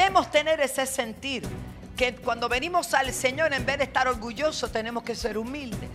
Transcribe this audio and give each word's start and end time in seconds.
debemos 0.00 0.30
tener 0.30 0.60
ese 0.60 0.86
sentir 0.86 1.42
que 1.94 2.14
cuando 2.14 2.48
venimos 2.48 2.94
al 2.94 3.12
Señor, 3.12 3.52
en 3.52 3.66
vez 3.66 3.76
de 3.76 3.84
estar 3.84 4.08
orgullosos, 4.08 4.72
tenemos 4.72 5.02
que 5.02 5.14
ser 5.14 5.36
humildes. 5.36 5.90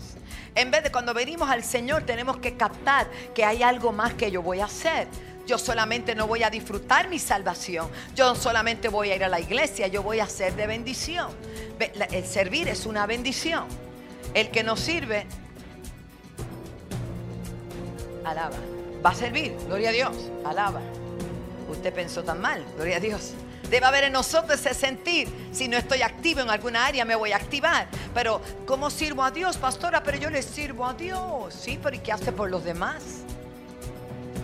En 0.53 0.69
vez 0.69 0.83
de 0.83 0.91
cuando 0.91 1.11
venimos 1.15 1.49
al 1.49 1.63
Señor, 1.63 2.03
tenemos 2.03 2.37
que 2.37 2.55
captar 2.55 3.09
que 3.33 3.43
hay 3.43 3.63
algo 3.63 3.91
más 3.91 4.13
que 4.13 4.29
yo 4.29 4.43
voy 4.43 4.59
a 4.59 4.65
hacer. 4.65 5.07
Yo 5.47 5.57
solamente 5.57 6.13
no 6.13 6.27
voy 6.27 6.43
a 6.43 6.51
disfrutar 6.51 7.09
mi 7.09 7.17
salvación. 7.17 7.89
Yo 8.15 8.35
solamente 8.35 8.89
voy 8.89 9.09
a 9.09 9.15
ir 9.15 9.23
a 9.23 9.27
la 9.27 9.39
iglesia. 9.39 9.87
Yo 9.87 10.03
voy 10.03 10.19
a 10.19 10.27
ser 10.27 10.55
de 10.55 10.67
bendición. 10.67 11.31
El 12.11 12.25
servir 12.27 12.67
es 12.67 12.85
una 12.85 13.07
bendición. 13.07 13.65
El 14.35 14.51
que 14.51 14.63
nos 14.63 14.81
sirve, 14.81 15.25
alaba. 18.23 18.57
Va 19.03 19.09
a 19.09 19.15
servir, 19.15 19.55
gloria 19.65 19.89
a 19.89 19.93
Dios, 19.93 20.15
alaba. 20.45 20.81
Usted 21.71 21.91
pensó 21.91 22.23
tan 22.23 22.39
mal, 22.39 22.63
gloria 22.75 22.97
a 22.97 22.99
Dios. 22.99 23.33
Debe 23.69 23.85
haber 23.85 24.03
en 24.05 24.13
nosotros 24.13 24.59
ese 24.59 24.73
sentir. 24.73 25.27
Si 25.51 25.67
no 25.67 25.77
estoy 25.77 26.01
activo 26.01 26.41
en 26.41 26.49
alguna 26.49 26.85
área, 26.85 27.05
me 27.05 27.15
voy 27.15 27.31
a 27.31 27.37
activar. 27.37 27.87
Pero, 28.13 28.41
¿cómo 28.65 28.89
sirvo 28.89 29.23
a 29.23 29.31
Dios, 29.31 29.57
pastora? 29.57 30.03
Pero 30.03 30.17
yo 30.17 30.29
le 30.29 30.41
sirvo 30.41 30.85
a 30.85 30.93
Dios. 30.93 31.53
Sí, 31.53 31.79
pero 31.81 31.95
¿y 31.95 31.99
qué 31.99 32.11
hace 32.11 32.31
por 32.31 32.49
los 32.49 32.63
demás? 32.63 33.23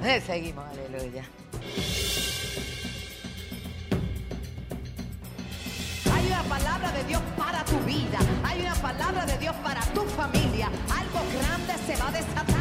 Eh, 0.03 0.21
seguimos, 0.25 0.66
aleluya. 0.70 1.23
Hay 6.13 6.27
una 6.27 6.44
palabra 6.44 6.91
de 6.91 7.03
Dios 7.03 7.22
para 7.38 7.63
tu 7.66 7.80
vida. 7.81 8.19
Hay 8.44 8.61
una 8.61 8.75
palabra 8.75 9.25
de 9.25 9.38
Dios 9.38 9.55
para 9.63 9.81
tu 9.94 10.02
familia. 10.05 10.67
Algo 10.89 11.19
grande 11.38 11.73
se 11.85 12.02
va 12.02 12.08
a 12.08 12.11
desatar. 12.11 12.61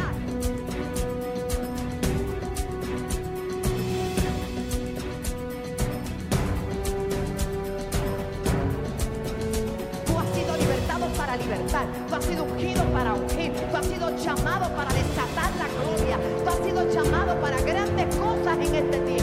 Para 11.31 11.43
libertar. 11.43 11.85
Tú 12.09 12.15
has 12.15 12.25
sido 12.25 12.43
ungido 12.43 12.83
para 12.91 13.13
ungir. 13.13 13.53
Tú 13.53 13.77
has 13.77 13.85
sido 13.85 14.17
llamado 14.17 14.75
para 14.75 14.91
desatar 14.93 15.51
la 15.55 15.67
gloria. 15.79 16.17
Tú 16.43 16.49
has 16.49 16.57
sido 16.57 16.91
llamado 16.91 17.39
para 17.39 17.61
grandes 17.61 18.15
cosas 18.17 18.57
en 18.57 18.75
este 18.75 18.97
tiempo. 18.99 19.20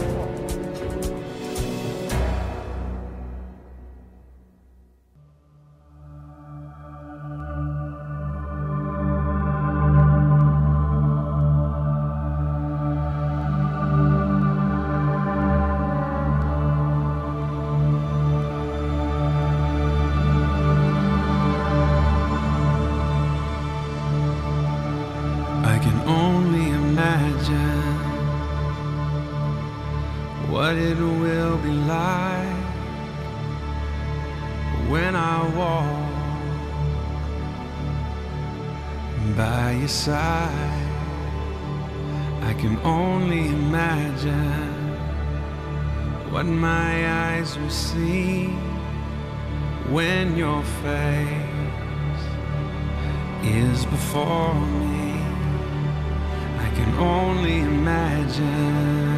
When 34.89 35.15
I 35.15 35.47
walk 35.55 36.09
by 39.37 39.73
your 39.73 39.89
side. 39.89 40.85
I 42.43 42.55
can 42.55 42.79
only 42.85 43.49
imagine 43.49 44.97
what 46.33 46.47
my 46.47 46.93
eyes 47.27 47.59
will 47.59 47.71
see 47.71 48.47
when 49.91 50.37
your 50.37 50.63
face 50.83 52.25
is 53.45 53.85
before 53.85 54.55
me. 54.55 55.21
I 56.67 56.71
can 56.75 56.95
only 56.99 57.61
imagine. 57.61 59.18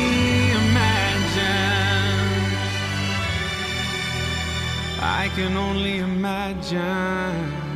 I 5.03 5.29
can 5.35 5.57
only 5.57 5.97
imagine. 5.97 7.71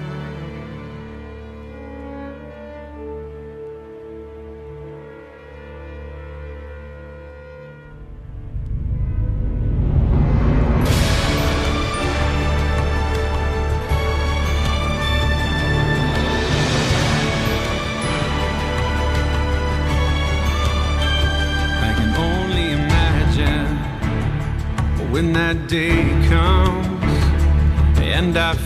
when 25.15 25.31
that 25.31 25.69
day 25.69 25.94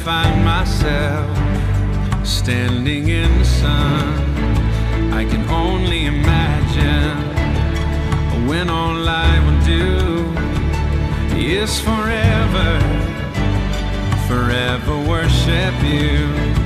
find 0.04 0.46
myself 0.46 1.28
standing 2.26 3.10
in 3.10 3.40
the 3.40 3.46
sun. 3.46 5.14
I 5.14 5.26
can 5.26 5.48
only 5.50 6.06
imagine 6.06 7.18
when 8.48 8.70
all 8.70 9.08
I 9.08 9.40
will 9.46 9.62
do 9.66 10.34
is 11.38 11.80
forever, 11.82 12.80
forever 14.28 14.98
worship 15.08 15.74
you. 15.84 16.59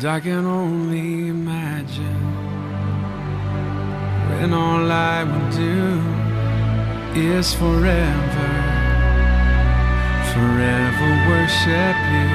And 0.00 0.08
I 0.08 0.18
can 0.18 0.46
only 0.46 1.28
imagine 1.28 2.24
when 4.30 4.54
all 4.54 4.90
I 4.90 5.24
would 5.24 5.50
do 5.52 6.00
is 7.20 7.52
forever, 7.52 8.50
forever 10.32 11.10
worship 11.28 11.96
you. 12.16 12.30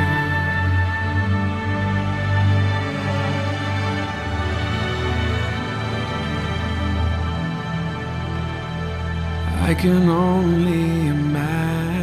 I 9.67 9.73
can 9.73 10.07
only 10.07 11.07
imagine. 11.07 11.94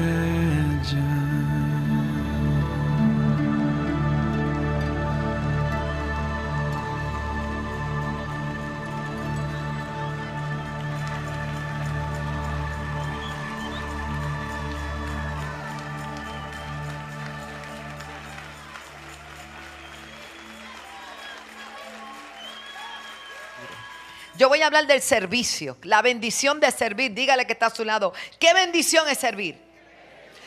A 24.63 24.67
hablar 24.67 24.87
del 24.87 25.03
servicio, 25.03 25.77
la 25.83 26.03
bendición 26.03 26.61
de 26.61 26.71
servir. 26.71 27.13
Dígale 27.13 27.47
que 27.47 27.53
está 27.53 27.67
a 27.67 27.71
su 27.71 27.85
lado. 27.85 28.13
¿Qué 28.39 28.55
bendición 28.55 29.09
es 29.09 29.19
servir? 29.19 29.59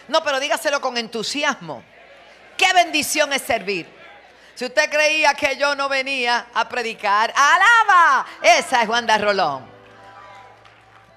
No, 0.08 0.24
pero 0.24 0.40
dígaselo 0.40 0.82
con 0.82 0.98
entusiasmo. 0.98 1.84
¿Qué 2.58 2.72
bendición 2.74 3.34
es 3.34 3.42
servir? 3.42 3.88
Si 4.56 4.66
usted 4.66 4.90
creía 4.90 5.34
que 5.34 5.58
yo 5.58 5.76
no 5.76 5.90
venía 5.90 6.48
a 6.54 6.70
predicar, 6.70 7.34
alaba. 7.36 8.26
Esa 8.42 8.82
es 8.82 8.88
Juan 8.88 9.06
de 9.06 9.18
Rolón. 9.18 9.76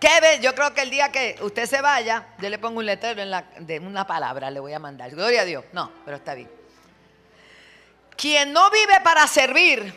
¿Qué 0.00 0.20
ve? 0.20 0.38
Yo 0.40 0.54
creo 0.54 0.72
que 0.74 0.82
el 0.82 0.90
día 0.90 1.10
que 1.10 1.36
usted 1.40 1.66
se 1.66 1.80
vaya, 1.80 2.26
yo 2.38 2.48
le 2.48 2.58
pongo 2.58 2.78
un 2.78 2.86
letrero 2.86 3.22
de 3.58 3.78
una 3.80 4.06
palabra, 4.06 4.50
le 4.50 4.60
voy 4.60 4.72
a 4.72 4.78
mandar. 4.78 5.10
Gloria 5.10 5.42
a 5.42 5.44
Dios. 5.44 5.64
No, 5.72 5.92
pero 6.04 6.16
está 6.16 6.34
bien. 6.34 6.50
Quien 8.16 8.52
no 8.52 8.70
vive 8.70 9.00
para 9.02 9.26
servir, 9.28 9.94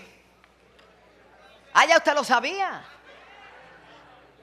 Ah, 1.73 1.85
ya 1.85 1.97
usted 1.97 2.13
lo 2.13 2.23
sabía. 2.23 2.83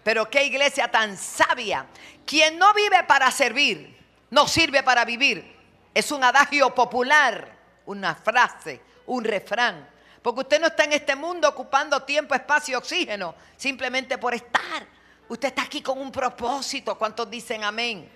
Pero 0.03 0.31
qué 0.31 0.45
iglesia 0.45 0.91
tan 0.91 1.17
sabia. 1.17 1.87
Quien 2.25 2.59
no 2.59 2.73
vive 2.75 3.05
para 3.05 3.31
servir, 3.31 3.99
no 4.31 4.47
sirve 4.49 4.83
para 4.83 5.05
vivir. 5.05 5.57
Es 5.95 6.11
un 6.13 6.23
adagio 6.23 6.75
popular, 6.75 7.57
una 7.87 8.15
frase, 8.15 8.81
un 9.07 9.25
refrán. 9.25 9.89
Porque 10.23 10.41
usted 10.41 10.61
no 10.61 10.67
está 10.69 10.85
en 10.85 10.93
este 10.93 11.17
mundo 11.17 11.49
ocupando 11.49 12.03
tiempo, 12.03 12.35
espacio 12.35 12.73
y 12.73 12.77
oxígeno, 12.77 13.35
simplemente 13.57 14.19
por 14.19 14.35
estar. 14.35 14.87
Usted 15.29 15.49
está 15.49 15.63
aquí 15.63 15.83
con 15.83 15.99
un 15.99 16.11
propósito. 16.11 16.97
¿Cuántos 16.97 17.31
dicen 17.31 17.65
amén? 17.65 18.11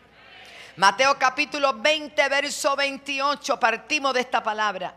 Mateo 0.77 1.19
capítulo 1.19 1.75
20, 1.75 2.29
verso 2.31 2.75
28, 2.75 3.61
partimos 3.61 4.15
de 4.15 4.21
esta 4.21 4.43
palabra. 4.43 4.95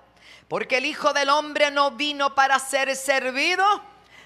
Porque 0.48 0.78
el 0.78 0.86
Hijo 0.86 1.12
del 1.12 1.30
Hombre 1.30 1.72
no 1.72 1.92
vino 1.92 2.34
para 2.34 2.58
ser 2.60 2.96
servido, 2.96 3.66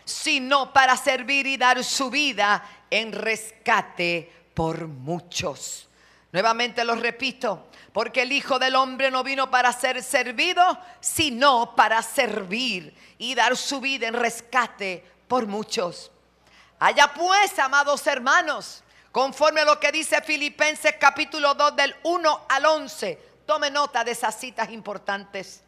sino 0.10 0.74
para 0.74 0.98
servir 0.98 1.46
y 1.48 1.58
dar 1.58 1.84
su 1.84 2.10
vida 2.10 2.64
en 2.90 3.12
rescate 3.12 4.32
por 4.54 4.88
muchos. 4.88 5.88
Nuevamente 6.32 6.84
lo 6.84 6.96
repito, 6.96 7.68
porque 7.94 8.24
el 8.24 8.32
Hijo 8.32 8.60
del 8.60 8.76
Hombre 8.76 9.12
no 9.12 9.24
vino 9.24 9.50
para 9.50 9.72
ser 9.72 10.04
servido, 10.04 10.80
sino 11.00 11.76
para 11.76 12.02
servir 12.02 12.94
y 13.18 13.36
dar 13.36 13.56
su 13.56 13.80
vida 13.80 14.08
en 14.08 14.14
rescate 14.14 15.04
por 15.28 15.48
muchos. 15.48 16.12
Allá 16.80 17.12
pues, 17.14 17.58
amados 17.60 18.06
hermanos, 18.08 18.84
conforme 19.12 19.62
a 19.62 19.66
lo 19.66 19.80
que 19.80 19.92
dice 19.92 20.22
Filipenses 20.22 20.96
capítulo 21.00 21.54
2 21.54 21.76
del 21.76 21.96
1 22.04 22.46
al 22.50 22.66
11, 22.66 23.20
tome 23.46 23.72
nota 23.72 24.04
de 24.04 24.12
esas 24.12 24.40
citas 24.40 24.70
importantes 24.72 25.64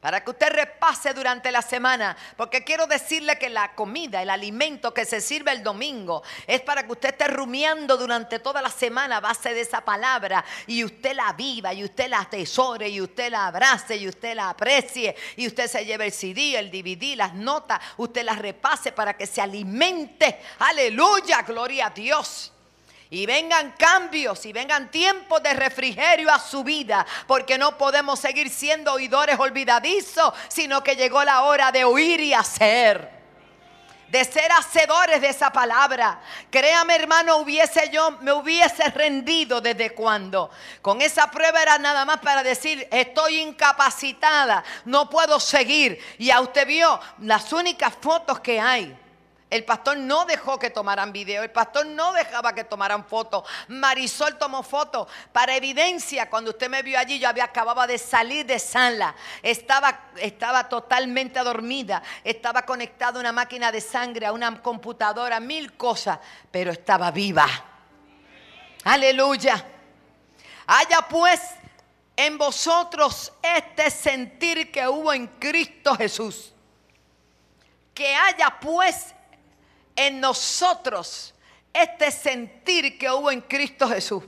para 0.00 0.24
que 0.24 0.30
usted 0.30 0.50
repase 0.50 1.12
durante 1.12 1.52
la 1.52 1.62
semana, 1.62 2.16
porque 2.36 2.64
quiero 2.64 2.86
decirle 2.86 3.38
que 3.38 3.50
la 3.50 3.74
comida, 3.74 4.22
el 4.22 4.30
alimento 4.30 4.94
que 4.94 5.04
se 5.04 5.20
sirve 5.20 5.52
el 5.52 5.62
domingo, 5.62 6.22
es 6.46 6.62
para 6.62 6.84
que 6.84 6.92
usted 6.92 7.10
esté 7.10 7.28
rumiando 7.28 7.96
durante 7.96 8.38
toda 8.38 8.62
la 8.62 8.70
semana 8.70 9.18
a 9.18 9.20
base 9.20 9.52
de 9.52 9.60
esa 9.60 9.82
palabra 9.82 10.44
y 10.66 10.84
usted 10.84 11.14
la 11.14 11.32
viva 11.34 11.74
y 11.74 11.84
usted 11.84 12.08
la 12.08 12.20
atesore 12.20 12.88
y 12.88 13.00
usted 13.00 13.30
la 13.30 13.48
abrace 13.48 13.96
y 13.96 14.08
usted 14.08 14.34
la 14.34 14.50
aprecie 14.50 15.14
y 15.36 15.46
usted 15.46 15.66
se 15.66 15.84
lleve 15.84 16.06
el 16.06 16.12
CD, 16.12 16.58
el 16.58 16.70
DVD, 16.70 17.16
las 17.16 17.34
notas, 17.34 17.80
usted 17.98 18.24
las 18.24 18.38
repase 18.38 18.92
para 18.92 19.14
que 19.14 19.26
se 19.26 19.42
alimente. 19.42 20.40
Aleluya, 20.60 21.42
gloria 21.42 21.86
a 21.86 21.90
Dios 21.90 22.52
y 23.10 23.26
vengan 23.26 23.72
cambios 23.72 24.46
y 24.46 24.52
vengan 24.52 24.88
tiempos 24.88 25.42
de 25.42 25.52
refrigerio 25.52 26.30
a 26.30 26.38
su 26.38 26.62
vida, 26.62 27.04
porque 27.26 27.58
no 27.58 27.76
podemos 27.76 28.20
seguir 28.20 28.48
siendo 28.48 28.92
oidores 28.92 29.38
olvidadizos, 29.38 30.32
sino 30.48 30.82
que 30.84 30.94
llegó 30.94 31.24
la 31.24 31.42
hora 31.42 31.72
de 31.72 31.84
oír 31.84 32.20
y 32.20 32.32
hacer. 32.32 33.18
De 34.08 34.24
ser 34.24 34.50
hacedores 34.50 35.20
de 35.20 35.28
esa 35.28 35.52
palabra. 35.52 36.20
Créame, 36.50 36.96
hermano, 36.96 37.36
hubiese 37.36 37.90
yo, 37.90 38.12
me 38.22 38.32
hubiese 38.32 38.90
rendido 38.90 39.60
desde 39.60 39.90
cuando. 39.90 40.50
Con 40.82 41.00
esa 41.00 41.30
prueba 41.30 41.62
era 41.62 41.78
nada 41.78 42.04
más 42.04 42.18
para 42.18 42.42
decir, 42.42 42.88
estoy 42.90 43.38
incapacitada, 43.38 44.64
no 44.84 45.08
puedo 45.08 45.38
seguir. 45.38 46.00
Y 46.18 46.30
a 46.30 46.40
usted 46.40 46.66
vio 46.66 47.00
las 47.20 47.52
únicas 47.52 47.94
fotos 48.00 48.40
que 48.40 48.60
hay 48.60 48.96
el 49.50 49.64
pastor 49.64 49.96
no 49.96 50.24
dejó 50.26 50.60
que 50.60 50.70
tomaran 50.70 51.12
video, 51.12 51.42
el 51.42 51.50
pastor 51.50 51.84
no 51.84 52.12
dejaba 52.12 52.54
que 52.54 52.62
tomaran 52.62 53.04
fotos. 53.04 53.42
Marisol 53.66 54.38
tomó 54.38 54.62
fotos 54.62 55.08
para 55.32 55.56
evidencia. 55.56 56.30
Cuando 56.30 56.50
usted 56.50 56.70
me 56.70 56.82
vio 56.82 56.96
allí, 56.96 57.18
yo 57.18 57.28
había 57.28 57.44
acababa 57.44 57.88
de 57.88 57.98
salir 57.98 58.46
de 58.46 58.60
sala. 58.60 59.14
Estaba, 59.42 60.12
estaba 60.16 60.68
totalmente 60.68 61.40
dormida. 61.40 62.00
Estaba 62.22 62.62
conectada 62.62 63.18
a 63.18 63.20
una 63.20 63.32
máquina 63.32 63.72
de 63.72 63.80
sangre, 63.80 64.26
a 64.26 64.32
una 64.32 64.62
computadora, 64.62 65.40
mil 65.40 65.76
cosas, 65.76 66.20
pero 66.52 66.70
estaba 66.70 67.10
viva. 67.10 67.48
Aleluya. 68.84 69.66
Haya 70.68 71.02
pues 71.08 71.40
en 72.14 72.38
vosotros 72.38 73.32
este 73.42 73.90
sentir 73.90 74.70
que 74.70 74.86
hubo 74.86 75.12
en 75.12 75.26
Cristo 75.26 75.96
Jesús. 75.96 76.52
Que 77.92 78.14
haya 78.14 78.60
pues 78.60 79.14
en 80.00 80.18
nosotros 80.18 81.34
este 81.74 82.10
sentir 82.10 82.98
que 82.98 83.10
hubo 83.10 83.30
en 83.30 83.42
Cristo 83.42 83.86
Jesús. 83.86 84.24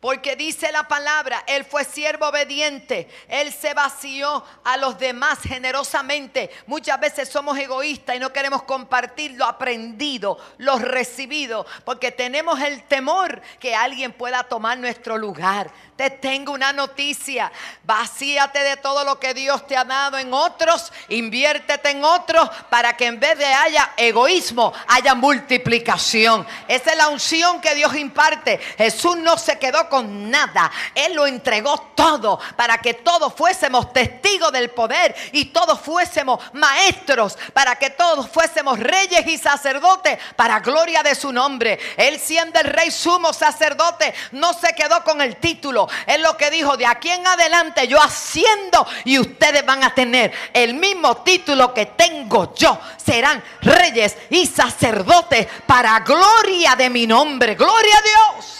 Porque 0.00 0.34
dice 0.36 0.70
la 0.72 0.86
palabra, 0.86 1.42
Él 1.46 1.64
fue 1.64 1.84
siervo 1.84 2.26
obediente, 2.26 3.08
Él 3.28 3.52
se 3.52 3.74
vació 3.74 4.44
a 4.64 4.76
los 4.76 4.98
demás 4.98 5.40
generosamente. 5.40 6.50
Muchas 6.66 6.98
veces 6.98 7.28
somos 7.28 7.56
egoístas 7.58 8.16
y 8.16 8.20
no 8.20 8.32
queremos 8.32 8.62
compartir 8.64 9.32
lo 9.32 9.44
aprendido, 9.44 10.38
lo 10.58 10.78
recibido, 10.78 11.64
porque 11.84 12.12
tenemos 12.12 12.60
el 12.60 12.82
temor 12.84 13.40
que 13.58 13.74
alguien 13.74 14.12
pueda 14.12 14.44
tomar 14.44 14.78
nuestro 14.78 15.16
lugar. 15.16 15.70
Te 15.98 16.10
tengo 16.10 16.52
una 16.52 16.72
noticia, 16.72 17.50
vacíate 17.82 18.60
de 18.60 18.76
todo 18.76 19.02
lo 19.02 19.18
que 19.18 19.34
Dios 19.34 19.66
te 19.66 19.76
ha 19.76 19.82
dado 19.82 20.16
en 20.16 20.32
otros, 20.32 20.92
inviértete 21.08 21.90
en 21.90 22.04
otros 22.04 22.48
para 22.70 22.96
que 22.96 23.06
en 23.06 23.18
vez 23.18 23.36
de 23.36 23.46
haya 23.46 23.94
egoísmo, 23.96 24.72
haya 24.86 25.16
multiplicación. 25.16 26.46
Esa 26.68 26.92
es 26.92 26.96
la 26.96 27.08
unción 27.08 27.60
que 27.60 27.74
Dios 27.74 27.96
imparte. 27.96 28.58
Jesús 28.76 29.16
no 29.16 29.36
se 29.38 29.58
quedó 29.58 29.88
con 29.88 30.30
nada. 30.30 30.70
Él 30.94 31.14
lo 31.14 31.26
entregó 31.26 31.76
todo 31.96 32.38
para 32.54 32.78
que 32.78 32.94
todos 32.94 33.34
fuésemos 33.34 33.92
testigos 33.92 34.52
del 34.52 34.70
poder 34.70 35.16
y 35.32 35.46
todos 35.46 35.80
fuésemos 35.80 36.38
maestros, 36.52 37.36
para 37.52 37.74
que 37.74 37.90
todos 37.90 38.28
fuésemos 38.28 38.78
reyes 38.78 39.26
y 39.26 39.36
sacerdotes 39.36 40.16
para 40.36 40.60
gloria 40.60 41.02
de 41.02 41.16
su 41.16 41.32
nombre. 41.32 41.76
Él 41.96 42.20
siendo 42.20 42.60
el 42.60 42.68
rey 42.68 42.92
sumo 42.92 43.32
sacerdote, 43.32 44.14
no 44.30 44.52
se 44.52 44.72
quedó 44.76 45.02
con 45.02 45.20
el 45.20 45.38
título. 45.38 45.87
Él 46.06 46.22
lo 46.22 46.36
que 46.36 46.50
dijo, 46.50 46.76
de 46.76 46.86
aquí 46.86 47.10
en 47.10 47.26
adelante 47.26 47.86
yo 47.88 48.00
haciendo 48.00 48.86
y 49.04 49.18
ustedes 49.18 49.64
van 49.64 49.84
a 49.84 49.94
tener 49.94 50.32
el 50.52 50.74
mismo 50.74 51.18
título 51.22 51.72
que 51.74 51.86
tengo 51.86 52.54
yo. 52.54 52.80
Serán 52.96 53.42
reyes 53.62 54.16
y 54.30 54.46
sacerdotes 54.46 55.46
para 55.66 56.00
gloria 56.00 56.76
de 56.76 56.90
mi 56.90 57.06
nombre. 57.06 57.54
Gloria 57.54 57.96
a 57.96 58.02
Dios 58.02 58.58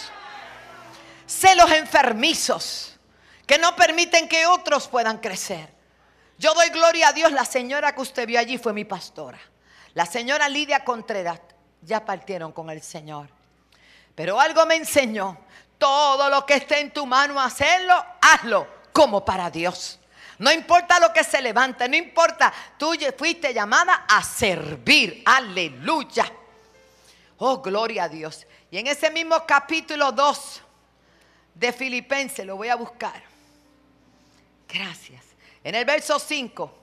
celos 1.39 1.71
enfermizos 1.71 2.97
que 3.45 3.57
no 3.57 3.75
permiten 3.75 4.27
que 4.27 4.45
otros 4.45 4.87
puedan 4.87 5.19
crecer. 5.19 5.69
Yo 6.37 6.53
doy 6.53 6.69
gloria 6.69 7.09
a 7.09 7.13
Dios, 7.13 7.31
la 7.31 7.45
señora 7.45 7.93
que 7.95 8.01
usted 8.01 8.27
vio 8.27 8.39
allí 8.39 8.57
fue 8.57 8.73
mi 8.73 8.85
pastora. 8.85 9.39
La 9.93 10.05
señora 10.05 10.49
Lidia 10.49 10.83
Contreras 10.83 11.39
ya 11.81 12.05
partieron 12.05 12.51
con 12.51 12.69
el 12.69 12.81
Señor. 12.81 13.29
Pero 14.15 14.39
algo 14.39 14.65
me 14.65 14.75
enseñó, 14.75 15.37
todo 15.79 16.29
lo 16.29 16.45
que 16.45 16.55
esté 16.55 16.79
en 16.81 16.91
tu 16.91 17.07
mano 17.07 17.41
hacerlo, 17.41 18.05
hazlo 18.21 18.67
como 18.93 19.25
para 19.25 19.49
Dios. 19.49 19.99
No 20.37 20.51
importa 20.51 20.99
lo 20.99 21.11
que 21.11 21.23
se 21.23 21.41
levante, 21.41 21.89
no 21.89 21.95
importa. 21.95 22.53
Tú 22.77 22.93
fuiste 23.17 23.53
llamada 23.53 24.05
a 24.07 24.23
servir. 24.23 25.23
Aleluya. 25.25 26.31
Oh, 27.37 27.61
gloria 27.61 28.03
a 28.03 28.09
Dios. 28.09 28.45
Y 28.69 28.77
en 28.77 28.87
ese 28.87 29.09
mismo 29.09 29.45
capítulo 29.45 30.11
2 30.11 30.61
de 31.55 31.73
Filipenses, 31.73 32.45
lo 32.45 32.55
voy 32.55 32.69
a 32.69 32.75
buscar. 32.75 33.21
Gracias. 34.67 35.23
En 35.63 35.75
el 35.75 35.83
verso 35.83 36.19
5 36.19 36.73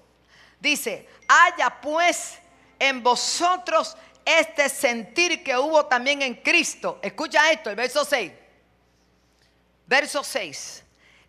dice, 0.61 1.09
haya 1.29 1.81
pues 1.81 2.39
en 2.79 3.03
vosotros 3.03 3.97
este 4.25 4.69
sentir 4.69 5.43
que 5.43 5.57
hubo 5.57 5.87
también 5.87 6.21
en 6.21 6.35
Cristo. 6.35 6.99
Escucha 7.01 7.51
esto, 7.51 7.71
el 7.71 7.77
verso 7.77 8.05
6. 8.05 8.33
Verso 9.87 10.23
6. 10.23 10.85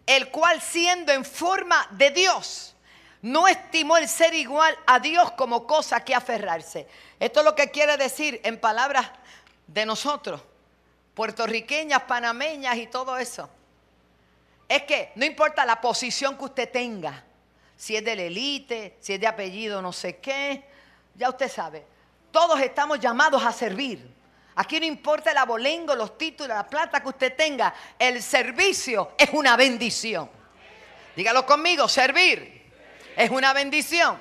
El 0.05 0.29
cual 0.29 0.61
siendo 0.61 1.11
en 1.11 1.25
forma 1.25 1.87
de 1.91 2.11
Dios, 2.11 2.75
no 3.21 3.47
estimó 3.47 3.97
el 3.97 4.07
ser 4.07 4.33
igual 4.33 4.77
a 4.85 4.99
Dios 4.99 5.31
como 5.33 5.67
cosa 5.67 6.03
que 6.03 6.15
aferrarse. 6.15 6.87
Esto 7.19 7.39
es 7.39 7.45
lo 7.45 7.55
que 7.55 7.71
quiere 7.71 7.97
decir 7.97 8.39
en 8.43 8.59
palabras 8.59 9.09
de 9.67 9.85
nosotros, 9.85 10.41
puertorriqueñas, 11.13 12.03
panameñas 12.03 12.77
y 12.77 12.87
todo 12.87 13.17
eso. 13.17 13.49
Es 14.69 14.83
que 14.83 15.11
no 15.15 15.25
importa 15.25 15.65
la 15.65 15.81
posición 15.81 16.37
que 16.37 16.45
usted 16.45 16.71
tenga, 16.71 17.23
si 17.75 17.95
es 17.95 18.03
de 18.03 18.15
la 18.15 18.23
élite, 18.23 18.97
si 18.99 19.13
es 19.13 19.19
de 19.19 19.27
apellido 19.27 19.81
no 19.81 19.93
sé 19.93 20.17
qué, 20.17 20.65
ya 21.15 21.29
usted 21.29 21.49
sabe, 21.49 21.85
todos 22.31 22.59
estamos 22.59 22.99
llamados 22.99 23.43
a 23.43 23.51
servir. 23.51 24.16
Aquí 24.59 24.79
no 24.79 24.87
importa 24.87 25.29
el 25.31 25.37
abolengo, 25.37 25.93
los 25.93 26.17
títulos, 26.17 26.55
la 26.55 26.67
plata 26.67 26.99
que 26.99 27.09
usted 27.09 27.35
tenga, 27.35 27.73
el 27.99 28.23
servicio 28.23 29.11
es 29.15 29.29
una 29.33 29.55
bendición. 29.55 30.29
Dígalo 31.15 31.45
conmigo, 31.45 31.87
servir 31.87 32.65
es 33.15 33.29
una 33.29 33.53
bendición. 33.53 34.19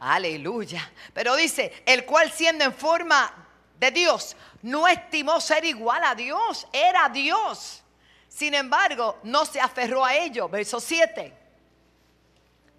Aleluya. 0.00 0.90
Pero 1.12 1.36
dice, 1.36 1.82
el 1.84 2.06
cual 2.06 2.32
siendo 2.32 2.64
en 2.64 2.72
forma 2.72 3.46
de 3.78 3.90
Dios, 3.90 4.34
no 4.62 4.88
estimó 4.88 5.40
ser 5.42 5.62
igual 5.66 6.04
a 6.04 6.14
Dios, 6.14 6.66
era 6.72 7.10
Dios. 7.10 7.82
Sin 8.30 8.54
embargo, 8.54 9.18
no 9.24 9.44
se 9.44 9.60
aferró 9.60 10.06
a 10.06 10.16
ello. 10.16 10.48
Verso 10.48 10.80
7. 10.80 11.34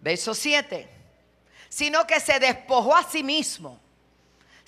Verso 0.02 0.34
7. 0.34 0.90
Sino 1.70 2.08
que 2.08 2.20
se 2.20 2.40
despojó 2.40 2.96
a 2.96 3.04
sí 3.04 3.22
mismo. 3.22 3.80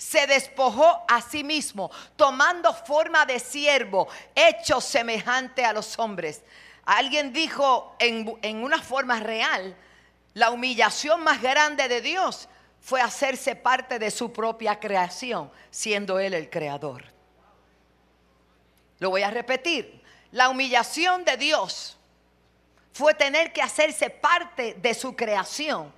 Se 0.02 0.26
despojó 0.26 1.04
a 1.08 1.22
sí 1.22 1.44
mismo, 1.44 1.88
tomando 2.16 2.74
forma 2.74 3.24
de 3.24 3.38
siervo, 3.38 4.08
hecho 4.34 4.80
semejante 4.80 5.64
a 5.64 5.72
los 5.72 5.96
hombres. 5.96 6.42
Alguien 6.84 7.32
dijo 7.32 7.94
en, 8.00 8.36
en 8.42 8.64
una 8.64 8.82
forma 8.82 9.20
real, 9.20 9.76
la 10.34 10.50
humillación 10.50 11.22
más 11.22 11.40
grande 11.40 11.86
de 11.86 12.00
Dios 12.00 12.48
fue 12.80 13.00
hacerse 13.00 13.54
parte 13.54 14.00
de 14.00 14.10
su 14.10 14.32
propia 14.32 14.80
creación, 14.80 15.52
siendo 15.70 16.18
Él 16.18 16.34
el 16.34 16.50
creador. 16.50 17.04
Lo 18.98 19.10
voy 19.10 19.22
a 19.22 19.30
repetir. 19.30 20.02
La 20.32 20.48
humillación 20.48 21.24
de 21.24 21.36
Dios 21.36 21.96
fue 22.92 23.14
tener 23.14 23.52
que 23.52 23.62
hacerse 23.62 24.10
parte 24.10 24.74
de 24.74 24.94
su 24.94 25.14
creación 25.14 25.92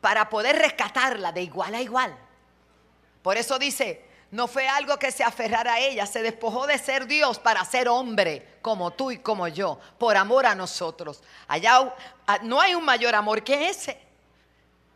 para 0.00 0.28
poder 0.28 0.56
rescatarla 0.56 1.30
de 1.30 1.42
igual 1.42 1.76
a 1.76 1.80
igual. 1.80 2.23
Por 3.24 3.38
eso 3.38 3.58
dice, 3.58 4.04
no 4.32 4.46
fue 4.46 4.68
algo 4.68 4.98
que 4.98 5.10
se 5.10 5.24
aferrara 5.24 5.72
a 5.72 5.78
ella, 5.78 6.04
se 6.04 6.20
despojó 6.20 6.66
de 6.66 6.76
ser 6.76 7.06
Dios 7.06 7.38
para 7.38 7.64
ser 7.64 7.88
hombre 7.88 8.58
como 8.60 8.90
tú 8.90 9.10
y 9.10 9.16
como 9.16 9.48
yo, 9.48 9.80
por 9.96 10.14
amor 10.14 10.44
a 10.44 10.54
nosotros. 10.54 11.22
Allá 11.48 11.94
no 12.42 12.60
hay 12.60 12.74
un 12.74 12.84
mayor 12.84 13.14
amor 13.14 13.42
que 13.42 13.70
ese. 13.70 13.98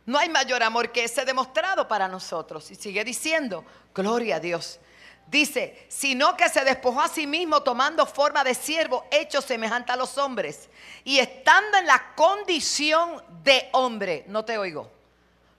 No 0.05 0.19
hay 0.19 0.29
mayor 0.29 0.63
amor 0.63 0.93
que 0.93 1.05
ese 1.05 1.25
demostrado 1.25 1.89
para 1.89 2.07
nosotros. 2.07 2.71
Y 2.71 2.75
sigue 2.75 3.03
diciendo, 3.03 3.65
gloria 3.95 4.37
a 4.37 4.41
Dios. 4.41 4.79
Dice, 5.27 5.87
sino 5.89 6.37
que 6.37 6.51
se 6.51 6.65
despojó 6.65 7.01
a 7.01 7.09
sí 7.09 7.27
mismo 7.27 7.63
tomando 7.63 8.05
forma 8.05 8.45
de 8.45 8.55
siervo, 8.55 9.07
hecho 9.11 9.41
semejante 9.41 9.91
a 9.91 9.97
los 9.97 10.19
hombres. 10.19 10.69
Y 11.03 11.19
estando 11.19 11.79
en 11.79 11.87
la 11.87 12.15
condición 12.15 13.25
de 13.43 13.71
hombre, 13.73 14.25
no 14.27 14.45
te 14.45 14.59
oigo, 14.59 14.91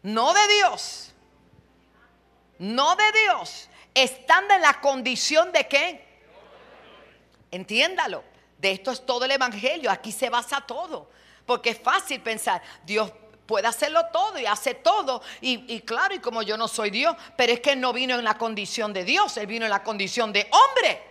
no 0.03 0.33
de 0.33 0.47
Dios, 0.49 1.09
no 2.60 2.96
de 2.96 3.12
Dios, 3.24 3.70
estando 3.94 4.54
en 4.54 4.62
la 4.62 4.80
condición 4.80 5.51
de 5.51 5.68
qué? 5.68 6.06
Entiéndalo, 7.51 8.24
de 8.58 8.72
esto 8.72 8.92
es 8.92 9.06
todo 9.06 9.25
el 9.25 9.32
Evangelio, 9.32 9.89
aquí 9.89 10.12
se 10.12 10.30
basa 10.30 10.62
todo. 10.62 11.10
Porque 11.46 11.72
es 11.72 11.80
fácil 11.80 12.22
pensar, 12.22 12.62
Dios 12.84 13.12
puede 13.48 13.66
hacerlo 13.66 14.06
todo 14.13 14.38
y 14.38 14.46
hace 14.46 14.75
todo. 14.75 15.24
Y, 15.42 15.82
claro, 15.82 16.13
y 16.13 16.20
como 16.20 16.44
yo 16.44 16.58
no 16.58 16.68
soy 16.68 16.92
Dios, 16.92 17.16
pero 17.36 17.54
es 17.54 17.62
que 17.62 17.72
Él 17.72 17.82
no 17.82 17.92
vino 17.92 18.16
en 18.16 18.24
la 18.24 18.38
condición 18.38 18.94
de 18.94 19.04
Dios, 19.04 19.36
Él 19.38 19.48
vino 19.48 19.66
en 19.66 19.72
la 19.72 19.82
condición 19.82 20.32
de 20.32 20.48
hombre. 20.51 21.01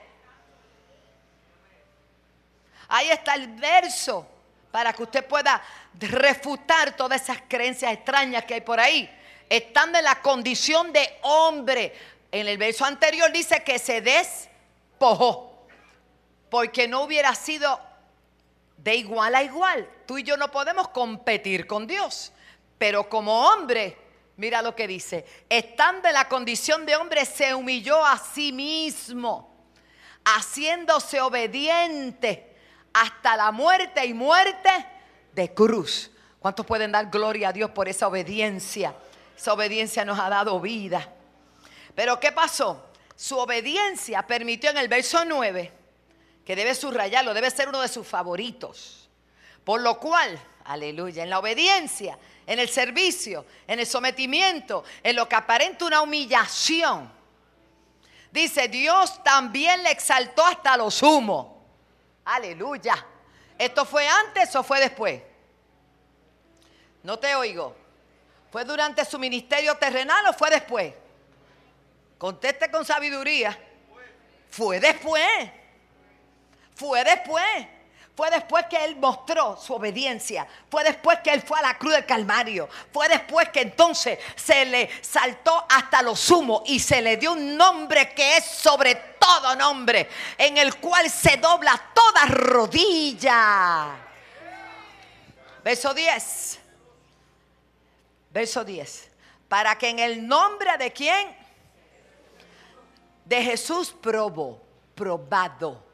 Ahí 2.89 3.11
está 3.11 3.35
el 3.35 3.49
verso 3.49 4.27
para 4.71 4.93
que 4.93 5.03
usted 5.03 5.27
pueda 5.27 5.61
refutar 5.99 6.97
todas 6.97 7.23
esas 7.23 7.39
creencias 7.49 7.93
extrañas 7.93 8.45
que 8.45 8.55
hay 8.55 8.61
por 8.61 8.79
ahí. 8.79 9.11
Estando 9.49 9.99
en 9.99 10.05
la 10.05 10.21
condición 10.21 10.93
de 10.93 11.19
hombre. 11.23 11.95
En 12.31 12.47
el 12.47 12.59
verso 12.59 12.85
anterior 12.85 13.33
dice 13.33 13.63
que 13.65 13.79
se 13.79 14.01
despojó. 14.01 15.67
Porque 16.51 16.89
no 16.89 17.03
hubiera 17.03 17.35
sido 17.35 17.81
de 18.77 18.95
igual 18.97 19.35
a 19.35 19.43
igual. 19.43 19.89
Tú 20.07 20.19
y 20.19 20.23
yo 20.23 20.37
no 20.37 20.51
podemos 20.51 20.89
competir 20.89 21.67
con 21.67 21.87
Dios. 21.87 22.33
Pero 22.79 23.09
como 23.09 23.49
hombre, 23.49 23.97
mira 24.37 24.63
lo 24.63 24.75
que 24.75 24.87
dice, 24.87 25.27
estando 25.49 26.09
en 26.09 26.15
la 26.15 26.29
condición 26.29 26.87
de 26.87 26.97
hombre, 26.97 27.27
se 27.27 27.55
humilló 27.55 28.05
a 28.05 28.17
sí 28.17 28.53
mismo, 28.53 29.53
haciéndose 30.25 31.21
obediente 31.21 32.57
hasta 32.93 33.37
la 33.37 33.51
muerte 33.51 34.07
y 34.07 34.15
muerte 34.15 34.71
de 35.33 35.53
cruz. 35.53 36.11
¿Cuántos 36.39 36.65
pueden 36.65 36.93
dar 36.93 37.11
gloria 37.11 37.49
a 37.49 37.53
Dios 37.53 37.71
por 37.71 37.89
esa 37.89 38.07
obediencia? 38.07 38.95
Esa 39.39 39.53
obediencia 39.53 40.05
nos 40.05 40.19
ha 40.19 40.29
dado 40.29 40.61
vida. 40.61 41.13
Pero 41.95 42.19
¿qué 42.19 42.33
pasó? 42.33 42.87
Su 43.15 43.39
obediencia 43.39 44.27
permitió 44.27 44.71
en 44.71 44.79
el 44.79 44.89
verso 44.89 45.25
9 45.25 45.73
que 46.45 46.57
debe 46.57 46.75
subrayarlo, 46.75 47.33
debe 47.33 47.49
ser 47.49 47.69
uno 47.69 47.81
de 47.81 47.87
sus 47.87 48.05
favoritos. 48.05 49.09
Por 49.63 49.81
lo 49.81 50.01
cual, 50.01 50.37
aleluya, 50.65 51.23
en 51.23 51.31
la 51.31 51.39
obediencia, 51.39 52.19
en 52.49 52.59
el 52.59 52.69
servicio, 52.69 53.47
en 53.69 53.79
el 53.79 53.87
sometimiento, 53.87 54.83
en 55.05 55.15
lo 55.15 55.29
que 55.29 55.37
aparenta 55.37 55.85
una 55.85 56.03
humillación. 56.03 57.09
Dice, 58.33 58.67
Dios 58.67 59.23
también 59.23 59.85
le 59.85 59.93
exaltó 59.93 60.45
hasta 60.45 60.77
lo 60.77 60.91
sumo. 60.91 61.65
Aleluya. 62.25 63.07
¿Esto 63.57 63.85
fue 63.85 64.09
antes 64.09 64.57
o 64.57 64.65
fue 64.65 64.81
después? 64.81 65.23
No 67.05 67.21
te 67.21 67.37
oigo. 67.37 67.88
¿Fue 68.51 68.65
durante 68.65 69.05
su 69.05 69.19
ministerio 69.19 69.77
terrenal 69.77 70.27
o 70.27 70.33
fue 70.33 70.51
después? 70.51 70.95
Conteste 72.17 72.71
con 72.71 72.85
sabiduría. 72.85 73.59
Fue 74.51 74.81
después. 74.81 75.51
Fue 76.75 77.05
después. 77.05 77.67
Fue 78.17 78.31
después 78.31 78.67
que 78.69 78.85
Él 78.85 78.97
mostró 78.97 79.57
su 79.57 79.75
obediencia. 79.75 80.45
Fue 80.69 80.83
después 80.83 81.21
que 81.23 81.33
Él 81.33 81.41
fue 81.41 81.57
a 81.61 81.63
la 81.63 81.79
cruz 81.79 81.93
del 81.93 82.05
Calvario. 82.05 82.69
Fue 82.93 83.09
después 83.09 83.51
que 83.51 83.61
entonces 83.61 84.19
se 84.35 84.65
le 84.65 84.91
saltó 85.03 85.65
hasta 85.69 86.03
lo 86.03 86.17
sumo 86.17 86.65
y 86.67 86.81
se 86.81 87.01
le 87.01 87.17
dio 87.17 87.33
un 87.33 87.57
nombre 87.57 88.13
que 88.15 88.39
es 88.39 88.45
sobre 88.45 88.97
todo 89.21 89.55
nombre, 89.55 90.09
en 90.37 90.59
el 90.59 90.77
cual 90.77 91.09
se 91.09 91.37
dobla 91.37 91.81
toda 91.95 92.27
rodilla. 92.27 93.87
Verso 95.63 95.95
10. 95.95 96.59
Verso 98.31 98.65
10. 98.65 99.11
Para 99.49 99.77
que 99.77 99.89
en 99.89 99.99
el 99.99 100.27
nombre 100.27 100.77
de 100.79 100.93
quién? 100.93 101.37
De 103.25 103.43
Jesús 103.43 103.95
probó, 104.01 104.63
probado 104.95 105.89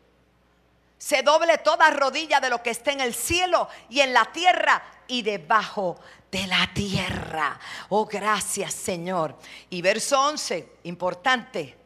se 1.05 1.23
doble 1.23 1.59
toda 1.59 1.91
rodilla 1.91 2.41
de 2.41 2.49
lo 2.49 2.62
que 2.62 2.71
está 2.71 2.91
en 2.91 3.03
el 3.03 3.14
cielo 3.14 3.69
y 3.91 4.00
en 4.00 4.14
la 4.14 4.25
tierra 4.33 4.83
y 5.07 5.21
debajo 5.21 6.00
de 6.31 6.47
la 6.47 6.71
tierra. 6.73 7.61
Oh, 7.91 8.07
gracias 8.07 8.73
Señor. 8.73 9.37
Y 9.69 9.83
verso 9.83 10.19
11, 10.19 10.79
importante. 10.85 11.76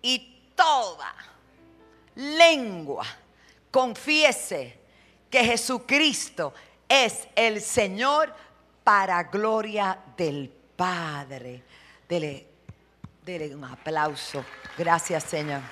Y 0.00 0.52
toda 0.54 1.12
lengua 2.14 3.04
confiese 3.72 4.78
que 5.28 5.44
Jesucristo 5.44 6.54
es 6.88 7.26
el 7.34 7.60
Señor 7.60 8.32
para 8.84 9.24
gloria 9.24 9.98
del 10.16 10.48
Padre. 10.76 11.62
Dele, 12.08 12.46
dele 13.24 13.54
un 13.54 13.64
aplauso. 13.64 14.44
Gracias 14.76 15.24
Señor. 15.24 15.62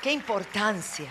Qué 0.00 0.12
importancia. 0.12 1.10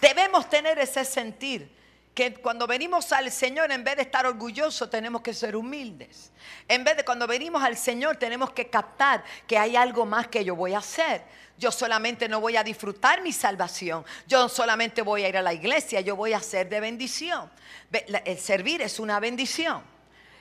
Debemos 0.00 0.48
tener 0.48 0.78
ese 0.78 1.04
sentir 1.04 1.75
que 2.16 2.32
cuando 2.32 2.66
venimos 2.66 3.12
al 3.12 3.30
Señor, 3.30 3.70
en 3.70 3.84
vez 3.84 3.96
de 3.96 4.02
estar 4.02 4.24
orgullosos, 4.24 4.88
tenemos 4.88 5.20
que 5.20 5.34
ser 5.34 5.54
humildes. 5.54 6.32
En 6.66 6.82
vez 6.82 6.96
de 6.96 7.04
cuando 7.04 7.26
venimos 7.26 7.62
al 7.62 7.76
Señor, 7.76 8.16
tenemos 8.16 8.52
que 8.52 8.70
captar 8.70 9.22
que 9.46 9.58
hay 9.58 9.76
algo 9.76 10.06
más 10.06 10.26
que 10.26 10.42
yo 10.42 10.56
voy 10.56 10.72
a 10.72 10.78
hacer. 10.78 11.22
Yo 11.58 11.70
solamente 11.70 12.26
no 12.26 12.40
voy 12.40 12.56
a 12.56 12.64
disfrutar 12.64 13.20
mi 13.20 13.32
salvación. 13.32 14.02
Yo 14.26 14.48
solamente 14.48 15.02
voy 15.02 15.24
a 15.24 15.28
ir 15.28 15.36
a 15.36 15.42
la 15.42 15.52
iglesia. 15.52 16.00
Yo 16.00 16.16
voy 16.16 16.32
a 16.32 16.40
ser 16.40 16.70
de 16.70 16.80
bendición. 16.80 17.50
El 17.92 18.38
servir 18.38 18.80
es 18.80 18.98
una 18.98 19.20
bendición. 19.20 19.82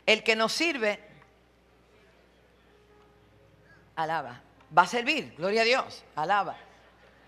El 0.05 0.23
que 0.23 0.37
nos 0.37 0.53
sirve, 0.53 0.97
alaba. 3.97 4.41
Va 4.75 4.83
a 4.83 4.87
servir, 4.87 5.35
gloria 5.37 5.63
a 5.63 5.65
Dios, 5.65 6.05
alaba. 6.15 6.55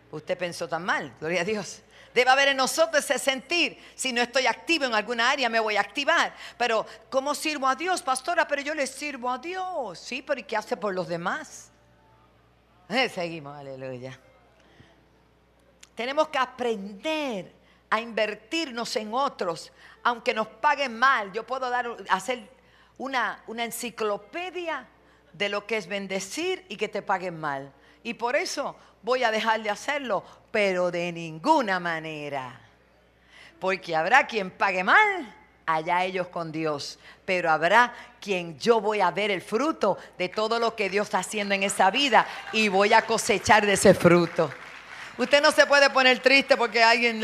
Usted 0.09 0.37
pensó 0.37 0.69
tan 0.69 0.85
mal, 0.85 1.13
gloria 1.19 1.41
a 1.41 1.43
Dios. 1.43 1.81
Debe 2.17 2.31
haber 2.31 2.47
en 2.47 2.57
nosotros 2.57 3.05
ese 3.05 3.19
sentir. 3.19 3.77
Si 3.93 4.11
no 4.11 4.23
estoy 4.23 4.47
activo 4.47 4.85
en 4.85 4.95
alguna 4.95 5.29
área, 5.29 5.49
me 5.49 5.59
voy 5.59 5.75
a 5.75 5.81
activar. 5.81 6.33
Pero, 6.57 6.83
¿cómo 7.11 7.35
sirvo 7.35 7.67
a 7.67 7.75
Dios, 7.75 8.01
pastora? 8.01 8.47
Pero 8.47 8.63
yo 8.63 8.73
le 8.73 8.87
sirvo 8.87 9.29
a 9.29 9.37
Dios. 9.37 9.99
Sí, 9.99 10.23
pero 10.23 10.39
¿y 10.39 10.43
qué 10.43 10.57
hace 10.57 10.75
por 10.75 10.95
los 10.95 11.07
demás? 11.07 11.69
Eh, 12.89 13.07
seguimos, 13.07 13.55
aleluya. 13.55 14.19
Tenemos 15.93 16.29
que 16.29 16.39
aprender 16.39 17.53
a 17.87 18.01
invertirnos 18.01 18.95
en 18.95 19.13
otros, 19.13 19.71
aunque 20.01 20.33
nos 20.33 20.47
paguen 20.47 20.97
mal. 20.97 21.31
Yo 21.33 21.45
puedo 21.45 21.69
dar, 21.69 21.97
hacer 22.09 22.49
una, 22.97 23.43
una 23.45 23.63
enciclopedia 23.63 24.87
de 25.33 25.49
lo 25.49 25.67
que 25.67 25.77
es 25.77 25.85
bendecir 25.85 26.65
y 26.67 26.77
que 26.77 26.87
te 26.87 27.03
paguen 27.03 27.39
mal. 27.39 27.71
Y 28.07 28.13
por 28.13 28.37
eso 28.37 28.73
voy 29.01 29.25
a 29.25 29.31
dejar 29.31 29.61
de 29.61 29.69
hacerlo, 29.69 30.23
pero 30.49 30.91
de 30.91 31.11
ninguna 31.11 31.77
manera. 31.77 32.57
Porque 33.59 33.97
habrá 33.97 34.25
quien 34.25 34.49
pague 34.49 34.81
mal, 34.81 35.35
allá 35.65 36.05
ellos 36.05 36.29
con 36.29 36.49
Dios, 36.49 36.99
pero 37.25 37.51
habrá 37.51 37.93
quien 38.21 38.57
yo 38.57 38.79
voy 38.79 39.01
a 39.01 39.11
ver 39.11 39.29
el 39.29 39.41
fruto 39.41 39.97
de 40.17 40.29
todo 40.29 40.57
lo 40.57 40.73
que 40.73 40.89
Dios 40.89 41.07
está 41.07 41.19
haciendo 41.19 41.53
en 41.53 41.63
esa 41.63 41.91
vida 41.91 42.25
y 42.53 42.69
voy 42.69 42.93
a 42.93 43.01
cosechar 43.01 43.65
de 43.65 43.73
ese 43.73 43.93
fruto. 43.93 44.49
Usted 45.17 45.41
no 45.41 45.51
se 45.51 45.65
puede 45.65 45.89
poner 45.89 46.19
triste 46.19 46.55
porque 46.55 46.81
alguien 46.81 47.19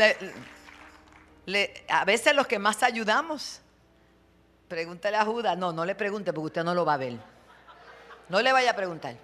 le, 1.46 1.84
a 1.88 2.04
veces 2.04 2.36
los 2.36 2.46
que 2.46 2.58
más 2.58 2.82
ayudamos, 2.82 3.62
pregúntale 4.68 5.16
a 5.16 5.24
Judas, 5.24 5.56
no, 5.56 5.72
no 5.72 5.86
le 5.86 5.94
pregunte 5.94 6.30
porque 6.34 6.46
usted 6.48 6.62
no 6.62 6.74
lo 6.74 6.84
va 6.84 6.92
a 6.92 6.98
ver. 6.98 7.16
No 8.28 8.42
le 8.42 8.52
vaya 8.52 8.72
a 8.72 8.76
preguntar. 8.76 9.16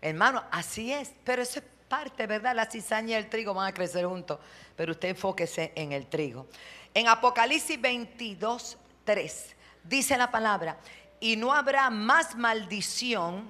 Hermano, 0.00 0.42
así 0.50 0.92
es, 0.92 1.12
pero 1.24 1.42
eso 1.42 1.58
es 1.58 1.64
parte, 1.88 2.26
¿verdad? 2.26 2.54
La 2.54 2.70
cizaña 2.70 3.10
y 3.10 3.14
el 3.14 3.28
trigo 3.28 3.52
van 3.52 3.68
a 3.68 3.74
crecer 3.74 4.06
juntos, 4.06 4.38
pero 4.76 4.92
usted 4.92 5.08
enfóquese 5.08 5.72
en 5.74 5.92
el 5.92 6.06
trigo. 6.06 6.46
En 6.94 7.08
Apocalipsis 7.08 7.80
22, 7.80 8.78
3, 9.04 9.56
dice 9.84 10.16
la 10.16 10.30
palabra, 10.30 10.78
y 11.18 11.36
no 11.36 11.52
habrá 11.52 11.90
más 11.90 12.34
maldición, 12.34 13.44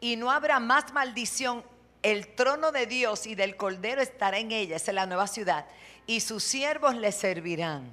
y 0.00 0.16
no 0.16 0.30
habrá 0.30 0.60
más 0.60 0.92
maldición, 0.92 1.62
el 2.02 2.34
trono 2.34 2.70
de 2.70 2.86
Dios 2.86 3.26
y 3.26 3.34
del 3.34 3.56
Cordero 3.56 4.00
estará 4.00 4.38
en 4.38 4.52
ella, 4.52 4.76
esa 4.76 4.92
es 4.92 4.94
la 4.94 5.06
nueva 5.06 5.26
ciudad, 5.26 5.66
y 6.06 6.20
sus 6.20 6.44
siervos 6.44 6.94
le 6.94 7.12
servirán. 7.12 7.92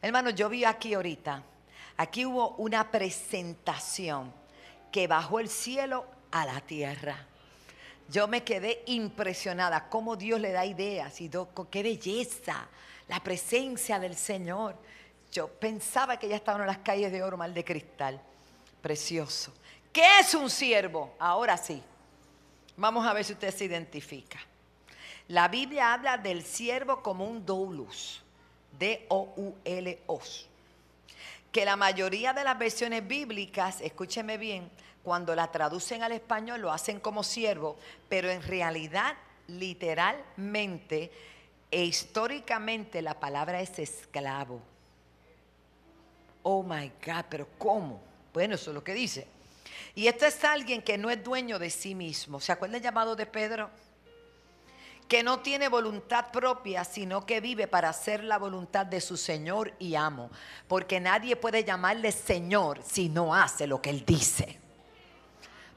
Hermano, 0.00 0.30
yo 0.30 0.48
vi 0.48 0.64
aquí 0.64 0.94
ahorita, 0.94 1.42
aquí 1.96 2.24
hubo 2.24 2.50
una 2.56 2.90
presentación 2.90 4.32
que 4.96 5.06
bajó 5.06 5.40
el 5.40 5.50
cielo 5.50 6.06
a 6.30 6.46
la 6.46 6.58
tierra. 6.62 7.18
Yo 8.08 8.28
me 8.28 8.44
quedé 8.44 8.82
impresionada 8.86 9.90
cómo 9.90 10.16
Dios 10.16 10.40
le 10.40 10.52
da 10.52 10.64
ideas 10.64 11.20
y 11.20 11.30
qué 11.70 11.82
belleza, 11.82 12.66
la 13.06 13.22
presencia 13.22 13.98
del 13.98 14.16
Señor. 14.16 14.74
Yo 15.30 15.48
pensaba 15.48 16.18
que 16.18 16.28
ya 16.28 16.36
estaban 16.36 16.62
en 16.62 16.68
las 16.68 16.78
calles 16.78 17.12
de 17.12 17.22
oro 17.22 17.36
mal 17.36 17.52
de 17.52 17.62
cristal. 17.62 18.18
Precioso. 18.80 19.52
¿Qué 19.92 20.20
es 20.20 20.34
un 20.34 20.48
siervo? 20.48 21.14
Ahora 21.18 21.58
sí. 21.58 21.82
Vamos 22.78 23.06
a 23.06 23.12
ver 23.12 23.22
si 23.22 23.34
usted 23.34 23.54
se 23.54 23.66
identifica. 23.66 24.38
La 25.28 25.48
Biblia 25.48 25.92
habla 25.92 26.16
del 26.16 26.42
siervo 26.42 27.02
como 27.02 27.26
un 27.26 27.44
doulos. 27.44 28.22
D-O-U-L-O 28.78 30.20
que 31.56 31.64
la 31.64 31.76
mayoría 31.76 32.34
de 32.34 32.44
las 32.44 32.58
versiones 32.58 33.08
bíblicas, 33.08 33.80
escúcheme 33.80 34.36
bien, 34.36 34.70
cuando 35.06 35.36
la 35.36 35.52
traducen 35.52 36.02
al 36.02 36.10
español 36.10 36.60
lo 36.60 36.72
hacen 36.72 36.98
como 36.98 37.22
siervo, 37.22 37.76
pero 38.08 38.28
en 38.28 38.42
realidad, 38.42 39.14
literalmente 39.46 41.12
e 41.70 41.84
históricamente 41.84 43.00
la 43.02 43.14
palabra 43.14 43.60
es 43.60 43.78
esclavo. 43.78 44.60
Oh 46.42 46.64
my 46.64 46.90
God, 47.06 47.24
pero 47.30 47.46
¿cómo? 47.56 48.00
Bueno, 48.34 48.56
eso 48.56 48.72
es 48.72 48.74
lo 48.74 48.82
que 48.82 48.94
dice. 48.94 49.28
Y 49.94 50.08
esto 50.08 50.26
es 50.26 50.42
alguien 50.42 50.82
que 50.82 50.98
no 50.98 51.08
es 51.08 51.22
dueño 51.22 51.60
de 51.60 51.70
sí 51.70 51.94
mismo. 51.94 52.40
¿Se 52.40 52.50
acuerda 52.50 52.78
el 52.78 52.82
llamado 52.82 53.14
de 53.14 53.26
Pedro? 53.26 53.70
que 55.06 55.22
no 55.22 55.38
tiene 55.38 55.68
voluntad 55.68 56.32
propia, 56.32 56.82
sino 56.82 57.24
que 57.24 57.40
vive 57.40 57.68
para 57.68 57.90
hacer 57.90 58.24
la 58.24 58.38
voluntad 58.38 58.84
de 58.84 59.00
su 59.00 59.16
Señor 59.16 59.72
y 59.78 59.94
amo. 59.94 60.32
Porque 60.66 60.98
nadie 60.98 61.36
puede 61.36 61.62
llamarle 61.62 62.10
Señor 62.10 62.80
si 62.84 63.08
no 63.08 63.32
hace 63.32 63.68
lo 63.68 63.80
que 63.80 63.90
Él 63.90 64.04
dice. 64.04 64.65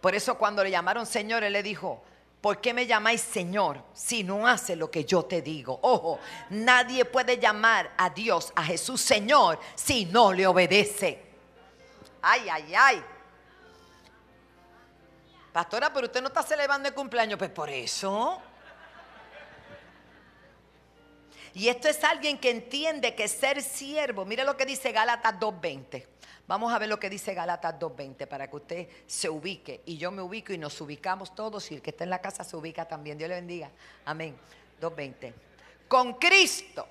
Por 0.01 0.15
eso 0.15 0.37
cuando 0.37 0.63
le 0.63 0.71
llamaron 0.71 1.05
Señor, 1.05 1.43
Él 1.43 1.53
le 1.53 1.63
dijo, 1.63 2.01
¿por 2.41 2.61
qué 2.61 2.73
me 2.73 2.87
llamáis 2.87 3.21
Señor 3.21 3.83
si 3.93 4.23
no 4.23 4.47
hace 4.47 4.75
lo 4.75 4.89
que 4.89 5.05
yo 5.05 5.23
te 5.23 5.41
digo? 5.41 5.79
Ojo, 5.81 6.19
nadie 6.49 7.05
puede 7.05 7.37
llamar 7.37 7.91
a 7.97 8.09
Dios, 8.09 8.53
a 8.55 8.63
Jesús 8.63 9.01
Señor, 9.01 9.59
si 9.75 10.05
no 10.05 10.31
le 10.31 10.47
obedece. 10.47 11.21
Ay, 12.21 12.47
ay, 12.49 12.73
ay. 12.75 13.03
Pastora, 15.51 15.91
pero 15.91 16.05
usted 16.05 16.21
no 16.21 16.27
está 16.27 16.43
celebrando 16.43 16.87
el 16.87 16.93
cumpleaños, 16.93 17.37
pues 17.37 17.49
por 17.49 17.69
eso. 17.69 18.41
Y 21.53 21.67
esto 21.67 21.89
es 21.89 22.03
alguien 22.03 22.37
que 22.37 22.51
entiende 22.51 23.15
que 23.15 23.27
ser 23.27 23.61
siervo, 23.61 24.23
mire 24.23 24.43
lo 24.43 24.55
que 24.55 24.65
dice 24.65 24.91
Gálatas 24.91 25.33
2.20. 25.39 26.05
Vamos 26.49 26.73
a 26.73 26.79
ver 26.79 26.89
lo 26.89 26.99
que 26.99 27.11
dice 27.11 27.35
Gálatas 27.35 27.75
2.20 27.79 28.25
para 28.25 28.49
que 28.49 28.55
usted 28.55 28.87
se 29.05 29.29
ubique 29.29 29.81
y 29.85 29.97
yo 29.97 30.09
me 30.09 30.23
ubico 30.23 30.51
y 30.51 30.57
nos 30.57 30.81
ubicamos 30.81 31.35
todos 31.35 31.69
y 31.69 31.75
el 31.75 31.81
que 31.83 31.91
está 31.91 32.05
en 32.05 32.09
la 32.09 32.21
casa 32.21 32.43
se 32.43 32.57
ubica 32.57 32.85
también. 32.85 33.19
Dios 33.19 33.29
le 33.29 33.35
bendiga. 33.35 33.69
Amén. 34.05 34.35
2.20. 34.81 35.31
Con 35.87 36.15
Cristo. 36.15 36.87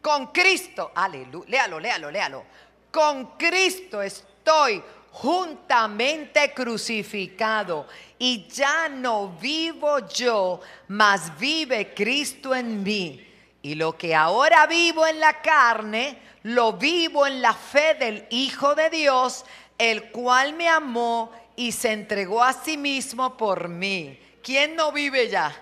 Con 0.00 0.28
Cristo. 0.28 0.92
Aleluya. 0.94 1.50
Léalo, 1.50 1.80
léalo, 1.80 2.10
léalo. 2.12 2.44
Con 2.92 3.36
Cristo 3.36 4.00
estoy 4.00 4.80
juntamente 5.10 6.54
crucificado. 6.54 7.88
Y 8.16 8.46
ya 8.46 8.88
no 8.88 9.30
vivo 9.40 10.06
yo, 10.06 10.60
mas 10.86 11.36
vive 11.36 11.92
Cristo 11.94 12.54
en 12.54 12.80
mí. 12.80 13.24
Y 13.60 13.74
lo 13.74 13.98
que 13.98 14.14
ahora 14.14 14.68
vivo 14.68 15.04
en 15.04 15.18
la 15.18 15.42
carne, 15.42 16.27
lo 16.42 16.74
vivo 16.74 17.26
en 17.26 17.42
la 17.42 17.54
fe 17.54 17.94
del 17.94 18.26
Hijo 18.30 18.74
de 18.74 18.90
Dios, 18.90 19.44
el 19.76 20.10
cual 20.10 20.54
me 20.54 20.68
amó 20.68 21.32
y 21.56 21.72
se 21.72 21.92
entregó 21.92 22.42
a 22.42 22.52
sí 22.52 22.76
mismo 22.76 23.36
por 23.36 23.68
mí. 23.68 24.18
¿Quién 24.42 24.76
no 24.76 24.92
vive 24.92 25.28
ya? 25.28 25.54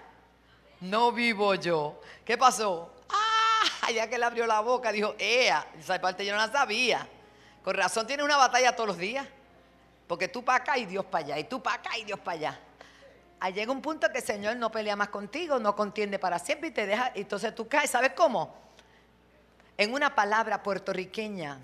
No 0.80 1.12
vivo 1.12 1.54
yo. 1.54 2.00
¿Qué 2.24 2.36
pasó? 2.36 2.92
Ah, 3.08 3.90
ya 3.90 4.08
que 4.08 4.18
le 4.18 4.24
abrió 4.24 4.46
la 4.46 4.60
boca, 4.60 4.92
dijo, 4.92 5.14
ea, 5.18 5.66
esa 5.78 6.00
parte 6.00 6.24
yo 6.24 6.32
no 6.32 6.38
la 6.38 6.52
sabía. 6.52 7.06
Con 7.64 7.74
razón 7.74 8.06
tiene 8.06 8.22
una 8.22 8.36
batalla 8.36 8.76
todos 8.76 8.88
los 8.88 8.98
días. 8.98 9.26
Porque 10.06 10.28
tú 10.28 10.44
para 10.44 10.58
acá 10.58 10.78
y 10.78 10.86
Dios 10.86 11.04
para 11.04 11.24
allá, 11.24 11.38
y 11.38 11.44
tú 11.44 11.62
para 11.62 11.76
acá 11.76 11.98
y 11.98 12.04
Dios 12.04 12.20
para 12.20 12.36
allá. 12.36 12.60
Ahí 13.40 13.52
llega 13.52 13.72
un 13.72 13.82
punto 13.82 14.10
que 14.10 14.18
el 14.18 14.24
Señor 14.24 14.56
no 14.56 14.70
pelea 14.70 14.96
más 14.96 15.08
contigo, 15.08 15.58
no 15.58 15.74
contiende 15.74 16.18
para 16.18 16.38
siempre 16.38 16.68
y 16.68 16.72
te 16.72 16.86
deja, 16.86 17.12
entonces 17.14 17.54
tú 17.54 17.68
caes. 17.68 17.90
¿Sabes 17.90 18.12
cómo? 18.12 18.65
En 19.78 19.92
una 19.92 20.14
palabra 20.14 20.62
puertorriqueña 20.62 21.58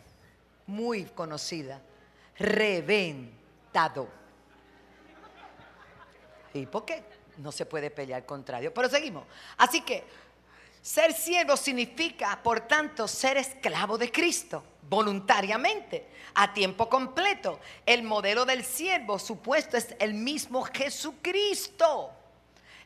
muy 0.67 1.05
conocida, 1.05 1.81
reventado. 2.39 4.09
¿Y 6.55 6.67
por 6.67 6.85
qué? 6.85 7.03
No 7.39 7.51
se 7.51 7.65
puede 7.65 7.91
pelear 7.91 8.27
contra 8.27 8.61
Dios. 8.61 8.73
Pero 8.75 8.89
seguimos. 8.89 9.25
Así 9.57 9.81
que 9.81 10.05
ser 10.83 11.13
siervo 11.13 11.57
significa, 11.57 12.39
por 12.43 12.61
tanto, 12.61 13.09
ser 13.09 13.39
esclavo 13.39 13.97
de 13.97 14.11
Cristo 14.11 14.63
voluntariamente, 14.89 16.07
a 16.35 16.53
tiempo 16.53 16.89
completo. 16.89 17.61
El 17.87 18.03
modelo 18.03 18.45
del 18.45 18.65
siervo 18.65 19.19
supuesto 19.19 19.77
es 19.77 19.95
el 19.99 20.13
mismo 20.13 20.63
Jesucristo. 20.65 22.11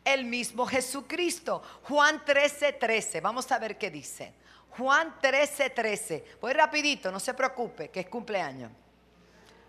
El 0.05 0.25
mismo 0.25 0.67
Jesucristo. 0.67 1.62
Juan 1.83 2.25
13, 2.25 2.75
13. 2.75 3.21
Vamos 3.21 3.51
a 3.51 3.59
ver 3.59 3.77
qué 3.77 3.91
dice. 3.91 4.33
Juan 4.77 5.17
13, 5.21 5.71
13. 5.71 6.25
Voy 6.41 6.53
rapidito, 6.53 7.11
no 7.11 7.19
se 7.19 7.35
preocupe, 7.35 7.89
que 7.89 8.01
es 8.01 8.09
cumpleaños. 8.09 8.71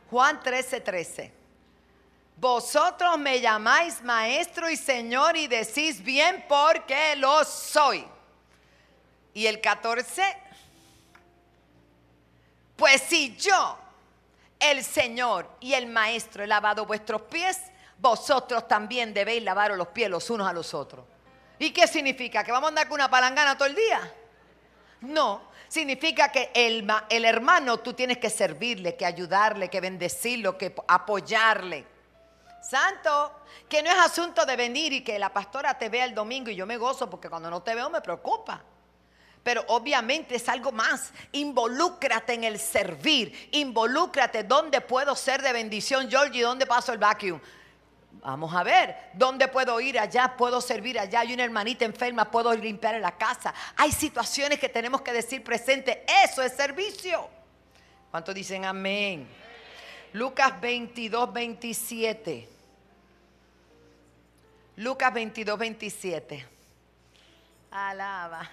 Juan 0.10 0.41
13, 0.41 0.82
13. 0.82 1.34
Vosotros 2.36 3.17
me 3.17 3.39
llamáis 3.41 4.02
maestro 4.04 4.70
y 4.70 4.76
señor 4.76 5.36
y 5.38 5.48
decís 5.48 6.04
bien 6.04 6.46
porque 6.48 7.15
lo 7.15 7.43
soy. 7.43 8.06
Y 9.34 9.48
el 9.48 9.62
14, 9.62 10.24
pues 12.76 13.02
si 13.02 13.36
yo, 13.38 13.78
el 14.60 14.84
Señor 14.84 15.48
y 15.60 15.74
el 15.74 15.86
Maestro 15.86 16.43
he 16.43 16.48
lavado 16.48 16.86
vuestros 16.86 17.24
pies, 17.24 17.62
vosotros 18.00 18.67
también 18.67 19.13
debéis 19.13 19.43
lavaros 19.43 19.78
los 19.78 19.89
pies 19.89 20.10
los 20.10 20.30
unos 20.30 20.48
a 20.48 20.54
los 20.54 20.74
otros. 20.74 21.06
¿Y 21.60 21.72
qué 21.72 21.88
significa? 21.88 22.43
¿Que 22.43 22.52
vamos 22.52 22.67
a 22.67 22.70
andar 22.70 22.88
con 22.88 22.96
una 22.96 23.10
palangana 23.10 23.56
todo 23.58 23.67
el 23.67 23.76
día? 23.76 24.13
No, 25.01 25.41
significa 25.67 26.31
que 26.31 26.51
el, 26.53 26.88
el 27.10 27.25
hermano 27.25 27.77
tú 27.79 27.93
tienes 27.93 28.17
que 28.17 28.29
servirle, 28.29 28.95
que 28.95 29.05
ayudarle, 29.05 29.69
que 29.69 29.81
bendecirlo, 29.81 30.57
que 30.57 30.73
apoyarle. 30.88 31.86
Santo, 32.62 33.43
que 33.69 33.81
no 33.81 33.89
es 33.89 33.97
asunto 33.97 34.45
de 34.45 34.55
venir 34.55 34.91
y 34.91 35.01
que 35.03 35.17
la 35.19 35.31
pastora 35.31 35.77
te 35.77 35.89
vea 35.89 36.05
el 36.05 36.13
domingo 36.13 36.49
y 36.49 36.55
yo 36.55 36.65
me 36.65 36.77
gozo 36.77 37.10
porque 37.10 37.29
cuando 37.29 37.49
no 37.49 37.62
te 37.62 37.75
veo 37.75 37.89
me 37.89 38.01
preocupa. 38.01 38.62
Pero 39.43 39.63
obviamente 39.69 40.36
es 40.36 40.49
algo 40.49 40.73
más. 40.73 41.13
Involúcrate 41.31 42.33
en 42.33 42.43
el 42.43 42.60
servir. 42.60 43.49
Involúcrate. 43.53 44.43
¿Dónde 44.43 44.81
puedo 44.81 45.15
ser 45.15 45.41
de 45.41 45.53
bendición, 45.53 46.10
Georgie? 46.10 46.41
¿Dónde 46.41 46.65
paso 46.65 46.91
el 46.91 46.97
vacuum? 46.97 47.39
Vamos 48.21 48.53
a 48.53 48.63
ver, 48.63 48.95
¿dónde 49.13 49.47
puedo 49.47 49.80
ir 49.80 49.99
allá? 49.99 50.36
¿Puedo 50.36 50.60
servir 50.60 50.99
allá? 50.99 51.21
Hay 51.21 51.34
una 51.34 51.43
hermanita 51.43 51.86
enferma, 51.86 52.30
¿puedo 52.30 52.53
limpiar 52.53 52.99
la 52.99 53.17
casa? 53.17 53.53
Hay 53.75 53.91
situaciones 53.91 54.60
que 54.60 54.69
tenemos 54.69 55.01
que 55.01 55.13
decir 55.13 55.43
presente. 55.43 56.06
Eso 56.25 56.41
es 56.41 56.53
servicio. 56.53 57.30
¿Cuántos 58.12 58.34
dicen 58.36 58.65
amén? 58.65 59.27
Lucas 60.13 60.60
22, 60.60 61.32
27. 61.32 62.49
Lucas 64.77 65.13
22, 65.13 65.60
27. 65.60 66.45
Alaba. 67.71 68.49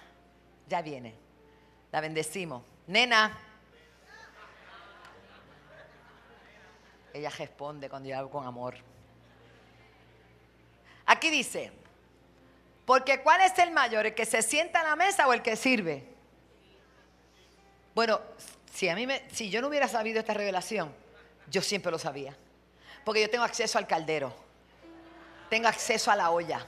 Ya 0.67 0.81
viene. 0.81 1.15
La 1.91 2.01
bendecimos. 2.01 2.63
Nena. 2.87 3.37
Ella 7.13 7.29
responde 7.29 7.89
cuando 7.89 8.09
yo 8.09 8.17
hablo 8.17 8.29
con 8.29 8.45
amor. 8.45 8.75
Aquí 11.05 11.29
dice, 11.29 11.71
porque 12.85 13.21
¿cuál 13.21 13.41
es 13.41 13.57
el 13.59 13.71
mayor? 13.71 14.05
¿El 14.05 14.15
que 14.15 14.25
se 14.25 14.41
sienta 14.41 14.81
a 14.81 14.83
la 14.83 14.95
mesa 14.95 15.27
o 15.27 15.33
el 15.33 15.41
que 15.41 15.55
sirve? 15.55 16.03
Bueno, 17.93 18.19
si 18.73 18.89
a 18.89 18.95
mí 18.95 19.07
me, 19.07 19.23
si 19.31 19.49
yo 19.49 19.61
no 19.61 19.67
hubiera 19.67 19.87
sabido 19.87 20.19
esta 20.19 20.33
revelación, 20.33 20.93
yo 21.49 21.61
siempre 21.61 21.91
lo 21.91 21.99
sabía. 21.99 22.35
Porque 23.03 23.21
yo 23.21 23.29
tengo 23.29 23.43
acceso 23.43 23.77
al 23.77 23.87
caldero. 23.87 24.33
Tengo 25.49 25.67
acceso 25.67 26.11
a 26.11 26.15
la 26.15 26.31
olla. 26.31 26.65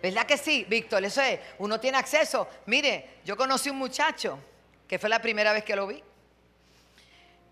¿Verdad 0.00 0.24
que 0.24 0.38
sí, 0.38 0.64
Víctor? 0.68 1.04
Eso 1.04 1.20
es, 1.20 1.40
uno 1.58 1.80
tiene 1.80 1.98
acceso. 1.98 2.48
Mire, 2.66 3.18
yo 3.24 3.36
conocí 3.36 3.68
un 3.68 3.76
muchacho 3.76 4.38
que 4.86 4.98
fue 4.98 5.08
la 5.08 5.20
primera 5.20 5.52
vez 5.52 5.64
que 5.64 5.74
lo 5.74 5.86
vi. 5.88 6.02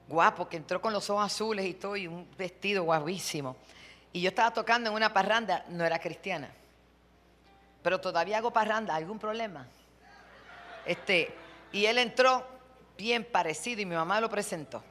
Guapo, 0.09 0.49
que 0.49 0.57
entró 0.57 0.81
con 0.81 0.92
los 0.92 1.11
ojos 1.11 1.27
azules 1.27 1.66
y 1.66 1.75
todo, 1.75 1.97
y 1.97 2.07
un 2.07 2.29
vestido 2.37 2.85
guapísimo. 2.85 3.57
Y 4.16 4.22
yo 4.22 4.31
estaba 4.31 4.50
tocando 4.50 4.88
en 4.88 4.96
una 4.96 5.12
parranda, 5.12 5.66
no 5.68 5.85
era 5.85 5.98
cristiana. 5.98 6.48
Pero 7.83 8.00
todavía 8.00 8.38
hago 8.38 8.50
parranda, 8.50 8.94
¿algún 8.94 9.18
problema? 9.18 9.66
Este, 10.87 11.35
y 11.70 11.85
él 11.85 11.98
entró 11.98 12.42
bien 12.96 13.24
parecido 13.24 13.83
y 13.83 13.85
mi 13.85 13.94
mamá 13.94 14.18
lo 14.22 14.31
presentó. 14.31 14.83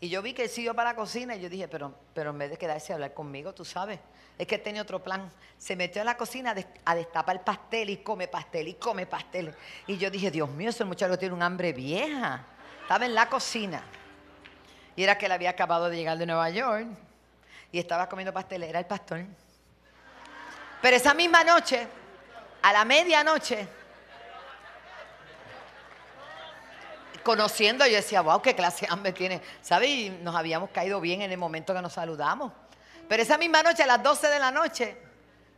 Y 0.00 0.08
yo 0.08 0.20
vi 0.20 0.32
que 0.32 0.42
él 0.42 0.48
siguió 0.48 0.74
para 0.74 0.90
la 0.90 0.96
cocina 0.96 1.36
y 1.36 1.42
yo 1.42 1.48
dije, 1.48 1.68
pero, 1.68 1.94
pero 2.12 2.30
en 2.30 2.38
vez 2.38 2.50
de 2.50 2.56
quedarse 2.56 2.92
a 2.92 2.96
hablar 2.96 3.14
conmigo, 3.14 3.54
tú 3.54 3.64
sabes, 3.64 4.00
es 4.36 4.48
que 4.48 4.58
tenía 4.58 4.82
otro 4.82 5.00
plan. 5.00 5.30
Se 5.56 5.76
metió 5.76 6.02
en 6.02 6.06
la 6.06 6.16
cocina 6.16 6.56
a 6.56 6.90
a 6.90 6.94
destapar 6.96 7.44
pastel 7.44 7.88
y 7.90 7.98
come 7.98 8.26
pastel 8.26 8.66
y 8.66 8.74
come 8.74 9.06
pastel. 9.06 9.54
Y 9.86 9.96
yo 9.96 10.10
dije, 10.10 10.32
Dios 10.32 10.50
mío, 10.50 10.70
ese 10.70 10.84
muchacho 10.84 11.16
tiene 11.16 11.36
un 11.36 11.42
hambre 11.44 11.72
vieja. 11.72 12.44
Estaba 12.82 13.06
en 13.06 13.14
la 13.14 13.28
cocina. 13.28 13.84
Y 14.96 15.04
era 15.04 15.16
que 15.18 15.26
él 15.26 15.32
había 15.32 15.50
acabado 15.50 15.88
de 15.88 15.96
llegar 15.96 16.18
de 16.18 16.26
Nueva 16.26 16.50
York 16.50 16.88
y 17.74 17.80
estaba 17.80 18.08
comiendo 18.08 18.32
pastel. 18.32 18.62
Era 18.62 18.78
el 18.78 18.86
pastor. 18.86 19.24
Pero 20.80 20.96
esa 20.96 21.12
misma 21.12 21.42
noche, 21.42 21.88
a 22.62 22.72
la 22.72 22.84
medianoche, 22.84 23.66
conociendo, 27.24 27.84
yo 27.84 27.96
decía, 27.96 28.20
wow, 28.20 28.40
qué 28.40 28.54
clase 28.54 28.86
de 28.86 28.92
hambre 28.92 29.12
tiene. 29.12 29.42
¿Sabes? 29.60 29.88
Y 29.88 30.10
nos 30.10 30.36
habíamos 30.36 30.70
caído 30.70 31.00
bien 31.00 31.22
en 31.22 31.32
el 31.32 31.36
momento 31.36 31.74
que 31.74 31.82
nos 31.82 31.94
saludamos. 31.94 32.52
Pero 33.08 33.24
esa 33.24 33.38
misma 33.38 33.60
noche, 33.64 33.82
a 33.82 33.86
las 33.86 34.00
12 34.00 34.28
de 34.28 34.38
la 34.38 34.52
noche, 34.52 34.96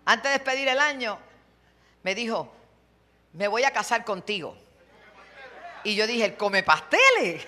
antes 0.07 0.33
de 0.33 0.39
despedir 0.39 0.69
el 0.69 0.79
año, 0.79 1.19
me 2.03 2.15
dijo, 2.15 2.51
me 3.35 3.47
voy 3.47 3.65
a 3.65 3.73
casar 3.73 4.07
contigo. 4.07 4.57
Y 5.85 5.95
yo 5.95 6.07
dije, 6.07 6.25
¿el 6.25 6.37
come 6.39 6.63
pasteles? 6.63 7.47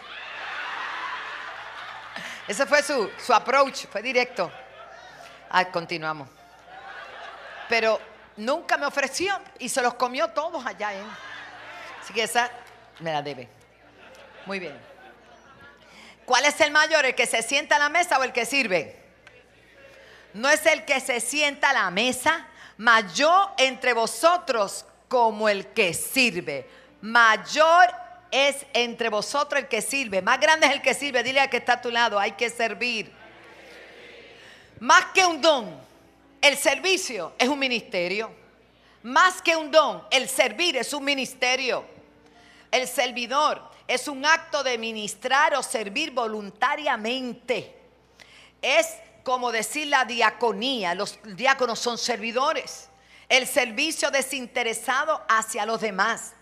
Ese 2.49 2.65
fue 2.65 2.83
su, 2.83 3.11
su 3.25 3.35
approach, 3.35 3.87
fue 3.87 4.01
directo. 4.01 4.51
Ah, 5.51 5.67
continuamos. 5.67 6.29
Pero 7.69 8.01
nunca 8.39 8.79
me 8.79 8.87
ofreció 8.87 9.39
y 9.59 9.69
se 9.69 9.83
los 9.83 9.95
comió 9.95 10.29
todos 10.29 10.65
allá. 10.65 10.95
¿eh? 10.95 11.03
Así 12.01 12.15
que 12.15 12.23
esa 12.23 12.51
me 13.01 13.13
la 13.13 13.21
debe. 13.21 13.49
Muy 14.47 14.59
bien. 14.59 14.81
¿Cuál 16.25 16.47
es 16.47 16.59
el 16.61 16.71
mayor? 16.71 17.05
¿El 17.05 17.15
que 17.15 17.27
se 17.27 17.43
sienta 17.43 17.77
a 17.77 17.79
la 17.79 17.91
mesa 17.91 18.19
o 18.19 18.25
el 18.25 18.33
que 18.33 18.47
sirve? 18.47 18.99
No 20.33 20.49
es 20.49 20.65
el 20.67 20.85
que 20.85 21.01
se 21.01 21.21
sienta 21.21 21.71
a 21.71 21.73
la 21.75 21.91
mesa, 21.91 22.47
mayor 22.79 23.51
entre 23.59 23.93
vosotros 23.93 24.87
como 25.09 25.49
el 25.49 25.69
que 25.69 25.93
sirve. 25.93 26.69
Mayor 27.01 27.89
es 28.31 28.67
entre 28.73 29.09
vosotros 29.09 29.63
el 29.63 29.69
que 29.69 29.83
sirve. 29.83 30.23
Más 30.23 30.41
grande 30.41 30.67
es 30.67 30.73
el 30.73 30.83
que 30.83 30.95
sirve. 30.95 31.23
Dile 31.23 31.41
al 31.41 31.51
que 31.51 31.59
está 31.59 31.75
a 31.75 31.81
tu 31.81 31.91
lado, 31.91 32.19
hay 32.19 32.33
que 32.33 32.51
servir. 32.51 33.11
Más 34.81 35.07
que 35.07 35.25
un 35.25 35.41
don, 35.41 35.81
el 36.41 36.57
servicio 36.57 37.33
es 37.39 37.49
un 37.49 37.59
ministerio. 37.59 38.31
Más 39.03 39.41
que 39.43 39.57
un 39.57 39.71
don, 39.71 40.05
el 40.11 40.29
servir 40.29 40.77
es 40.77 40.93
un 40.93 41.05
ministerio. 41.05 41.85
El 42.71 42.87
servidor 42.87 43.63
es 43.87 44.07
un 44.09 44.25
acto 44.27 44.63
de 44.63 44.77
ministrar 44.77 45.55
o 45.55 45.63
servir 45.63 46.11
voluntariamente. 46.11 47.75
Es 48.61 48.95
como 49.25 49.51
decir 49.51 49.87
la 49.87 50.05
diaconía. 50.05 50.95
Los 50.95 51.19
diáconos 51.25 51.79
son 51.79 51.97
servidores. 51.97 52.89
El 53.29 53.47
servicio 53.47 54.11
desinteresado 54.11 55.23
hacia 55.29 55.67
los 55.67 55.81
demás. 55.81 56.35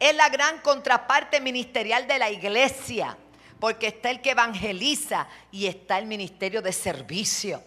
Es 0.00 0.16
la 0.16 0.28
gran 0.30 0.58
contraparte 0.58 1.40
ministerial 1.40 2.08
de 2.08 2.18
la 2.18 2.30
iglesia. 2.30 3.16
Porque 3.60 3.88
está 3.88 4.10
el 4.10 4.22
que 4.22 4.30
evangeliza 4.30 5.28
y 5.52 5.66
está 5.66 5.98
el 5.98 6.06
ministerio 6.06 6.62
de 6.62 6.72
servicio 6.72 7.62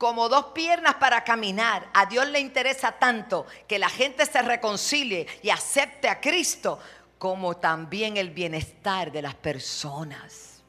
como 0.00 0.30
dos 0.30 0.46
piernas 0.54 0.94
para 0.94 1.22
caminar. 1.22 1.90
A 1.92 2.06
Dios 2.06 2.26
le 2.28 2.40
interesa 2.40 2.92
tanto 2.92 3.46
que 3.68 3.78
la 3.78 3.90
gente 3.90 4.24
se 4.24 4.40
reconcilie 4.40 5.26
y 5.42 5.50
acepte 5.50 6.08
a 6.08 6.22
Cristo, 6.22 6.78
como 7.18 7.58
también 7.58 8.16
el 8.16 8.30
bienestar 8.30 9.12
de 9.12 9.20
las 9.20 9.34
personas. 9.34 10.62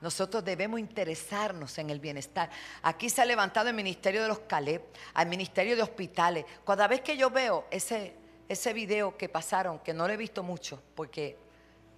Nosotros 0.00 0.44
debemos 0.44 0.78
interesarnos 0.78 1.76
en 1.78 1.90
el 1.90 1.98
bienestar. 1.98 2.50
Aquí 2.82 3.10
se 3.10 3.20
ha 3.20 3.24
levantado 3.24 3.68
el 3.68 3.74
ministerio 3.74 4.22
de 4.22 4.28
los 4.28 4.38
Caleb, 4.40 4.82
al 5.14 5.26
ministerio 5.26 5.74
de 5.74 5.82
hospitales. 5.82 6.44
Cada 6.64 6.86
vez 6.86 7.00
que 7.00 7.16
yo 7.16 7.30
veo 7.30 7.66
ese, 7.68 8.14
ese 8.52 8.72
video 8.72 9.16
que 9.16 9.28
pasaron, 9.28 9.78
que 9.80 9.92
no 9.92 10.06
lo 10.06 10.12
he 10.12 10.16
visto 10.16 10.42
mucho, 10.42 10.82
porque 10.94 11.38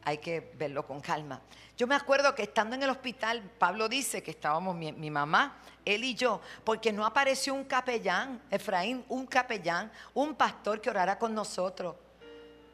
hay 0.05 0.19
que 0.19 0.53
verlo 0.57 0.87
con 0.87 1.01
calma. 1.01 1.40
Yo 1.77 1.87
me 1.87 1.95
acuerdo 1.95 2.35
que 2.35 2.43
estando 2.43 2.77
en 2.77 2.83
el 2.83 2.90
hospital, 2.90 3.43
Pablo 3.59 3.88
dice 3.88 4.23
que 4.23 4.33
estábamos 4.33 4.77
mi, 4.77 5.11
mamá, 5.11 5.61
él 5.85 6.05
y 6.05 6.14
yo, 6.14 6.40
porque 6.62 6.93
no 6.93 7.05
apareció 7.05 7.55
un 7.55 7.64
capellán, 7.64 8.43
Efraín, 8.51 9.05
un 9.09 9.27
capellán, 9.27 9.90
un 10.12 10.35
pastor 10.35 10.81
que 10.81 10.90
orara 10.90 11.19
con 11.19 11.35
nosotros. 11.35 11.97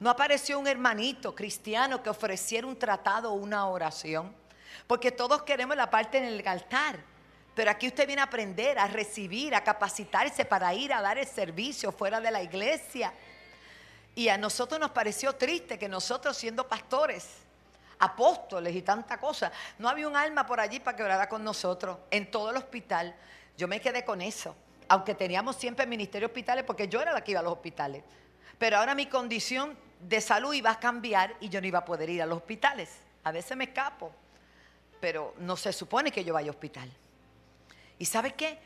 No 0.01 0.11
apareció 0.11 0.59
un 0.59 0.67
hermanito 0.67 1.35
cristiano 1.35 2.03
que 2.03 2.11
ofreciera 2.11 2.67
un 2.67 2.79
tratado 2.79 3.33
o 3.33 3.35
una 3.35 3.67
oración. 3.67 4.35
Porque 4.87 5.13
todos 5.13 5.43
queremos 5.43 5.77
la 5.77 5.91
parte 5.91 6.19
en 6.19 6.25
el 6.25 6.47
altar. 6.47 7.01
Pero 7.55 7.71
aquí 7.71 7.89
usted 7.89 8.07
viene 8.07 8.23
a 8.23 8.25
aprender, 8.25 8.79
a 8.79 8.87
recibir, 8.87 9.55
a 9.55 9.63
capacitarse 9.63 10.45
para 10.45 10.73
ir 10.73 10.93
a 10.93 11.03
dar 11.03 11.19
el 11.19 11.27
servicio 11.27 11.93
fuera 11.93 12.21
de 12.21 12.31
la 12.31 12.43
iglesia. 12.43 13.13
Y 14.15 14.29
a 14.29 14.37
nosotros 14.37 14.81
nos 14.81 14.91
pareció 14.91 15.35
triste 15.35 15.79
que 15.79 15.89
nosotros 15.89 16.37
siendo 16.37 16.67
pastores, 16.67 17.27
apóstoles 17.99 18.75
y 18.75 18.83
tanta 18.83 19.19
cosa, 19.19 19.53
no 19.79 19.89
había 19.89 20.09
un 20.09 20.17
alma 20.17 20.47
por 20.47 20.59
allí 20.61 20.81
para 20.81 20.97
que 20.97 21.03
orara 21.03 21.29
con 21.29 21.45
nosotros 21.45 21.99
en 22.11 22.31
todo 22.31 22.51
el 22.51 22.57
hospital. 22.57 23.15
Yo 23.57 23.69
me 23.69 23.81
quedé 23.81 24.05
con 24.05 24.21
eso, 24.21 24.57
aunque 24.89 25.15
teníamos 25.15 25.57
siempre 25.57 25.87
ministerio 25.87 26.29
hospitales, 26.29 26.65
porque 26.65 26.89
yo 26.89 27.01
era 27.01 27.13
la 27.13 27.23
que 27.23 27.33
iba 27.33 27.41
a 27.41 27.43
los 27.43 27.53
hospitales. 27.53 28.03
Pero 28.59 28.79
ahora 28.79 28.95
mi 28.95 29.07
condición 29.07 29.77
de 30.01 30.21
salud 30.21 30.55
iba 30.55 30.71
a 30.71 30.81
cambiar 30.81 31.37
y 31.41 31.49
yo 31.49 31.61
no 31.61 31.67
iba 31.67 31.81
a 31.81 31.85
poder 31.85 32.11
ir 32.11 32.23
a 32.23 32.27
los 32.27 32.39
hospitales. 32.39 32.91
A 33.23 33.33
veces 33.33 33.57
me 33.57 33.65
escapo, 33.65 34.13
pero 35.01 35.35
no 35.39 35.57
se 35.57 35.73
supone 35.73 36.11
que 36.11 36.25
yo 36.25 36.35
vaya 36.35 36.49
a 36.49 36.53
hospital. 36.53 36.91
¿Y 37.99 38.07
sabe 38.07 38.33
qué? 38.33 38.59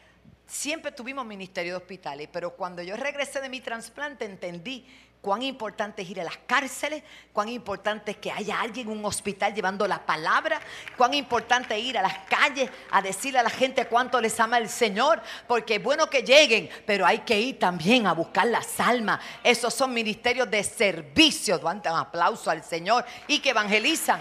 Siempre 0.54 0.92
tuvimos 0.92 1.26
ministerio 1.26 1.72
de 1.72 1.78
hospitales, 1.78 2.28
pero 2.30 2.54
cuando 2.54 2.80
yo 2.80 2.96
regresé 2.96 3.40
de 3.40 3.48
mi 3.48 3.60
trasplante 3.60 4.24
entendí 4.24 4.86
cuán 5.20 5.42
importante 5.42 6.02
es 6.02 6.08
ir 6.08 6.20
a 6.20 6.24
las 6.24 6.36
cárceles, 6.46 7.02
cuán 7.32 7.48
importante 7.48 8.12
es 8.12 8.18
que 8.18 8.30
haya 8.30 8.60
alguien 8.60 8.88
en 8.88 8.96
un 8.96 9.04
hospital 9.04 9.52
llevando 9.52 9.84
la 9.88 10.06
palabra, 10.06 10.60
cuán 10.96 11.12
importante 11.12 11.76
es 11.76 11.82
ir 11.82 11.98
a 11.98 12.02
las 12.02 12.18
calles 12.28 12.70
a 12.92 13.02
decirle 13.02 13.40
a 13.40 13.42
la 13.42 13.50
gente 13.50 13.88
cuánto 13.88 14.20
les 14.20 14.38
ama 14.38 14.58
el 14.58 14.68
Señor, 14.68 15.20
porque 15.48 15.74
es 15.74 15.82
bueno 15.82 16.08
que 16.08 16.22
lleguen, 16.22 16.70
pero 16.86 17.04
hay 17.04 17.18
que 17.18 17.38
ir 17.40 17.58
también 17.58 18.06
a 18.06 18.12
buscar 18.12 18.46
las 18.46 18.78
almas. 18.78 19.20
Esos 19.42 19.74
son 19.74 19.92
ministerios 19.92 20.48
de 20.48 20.62
servicio, 20.62 21.58
dan 21.58 21.82
aplauso 21.84 22.48
al 22.48 22.62
Señor 22.62 23.04
y 23.26 23.40
que 23.40 23.50
evangelizan. 23.50 24.20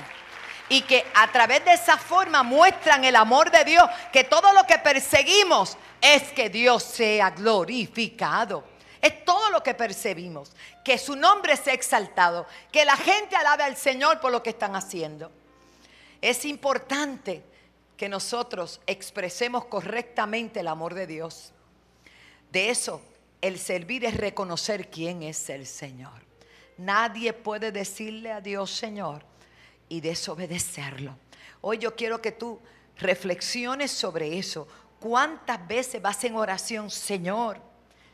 Y 0.69 0.81
que 0.81 1.05
a 1.13 1.31
través 1.31 1.63
de 1.65 1.73
esa 1.73 1.97
forma 1.97 2.41
muestran 2.41 3.03
el 3.03 3.15
amor 3.15 3.51
de 3.51 3.63
Dios, 3.63 3.87
que 4.11 4.23
todo 4.23 4.53
lo 4.53 4.63
que 4.63 4.77
perseguimos 4.77 5.77
es 6.01 6.23
que 6.31 6.49
Dios 6.49 6.83
sea 6.83 7.31
glorificado. 7.31 8.63
Es 9.01 9.25
todo 9.25 9.49
lo 9.49 9.61
que 9.61 9.73
percibimos. 9.73 10.53
Que 10.83 10.97
su 10.97 11.15
nombre 11.15 11.57
sea 11.57 11.73
exaltado. 11.73 12.47
Que 12.71 12.85
la 12.85 12.95
gente 12.95 13.35
alabe 13.35 13.63
al 13.63 13.75
Señor 13.75 14.19
por 14.19 14.31
lo 14.31 14.41
que 14.41 14.51
están 14.51 14.75
haciendo. 14.75 15.31
Es 16.21 16.45
importante 16.45 17.43
que 17.97 18.07
nosotros 18.07 18.79
expresemos 18.87 19.65
correctamente 19.65 20.61
el 20.61 20.69
amor 20.69 20.93
de 20.93 21.05
Dios. 21.05 21.51
De 22.49 22.69
eso, 22.69 23.01
el 23.41 23.59
servir 23.59 24.05
es 24.05 24.15
reconocer 24.15 24.89
quién 24.89 25.23
es 25.23 25.49
el 25.49 25.67
Señor. 25.67 26.23
Nadie 26.77 27.33
puede 27.33 27.71
decirle 27.71 28.31
a 28.31 28.39
Dios 28.39 28.71
Señor 28.71 29.25
y 29.93 30.01
desobedecerlo. 30.01 31.15
Hoy 31.61 31.77
yo 31.77 31.95
quiero 31.95 32.19
que 32.19 32.31
tú 32.31 32.59
reflexiones 32.97 33.91
sobre 33.91 34.39
eso. 34.39 34.67
¿Cuántas 34.99 35.67
veces 35.67 36.01
vas 36.01 36.23
en 36.23 36.35
oración, 36.35 36.89
Señor? 36.89 37.61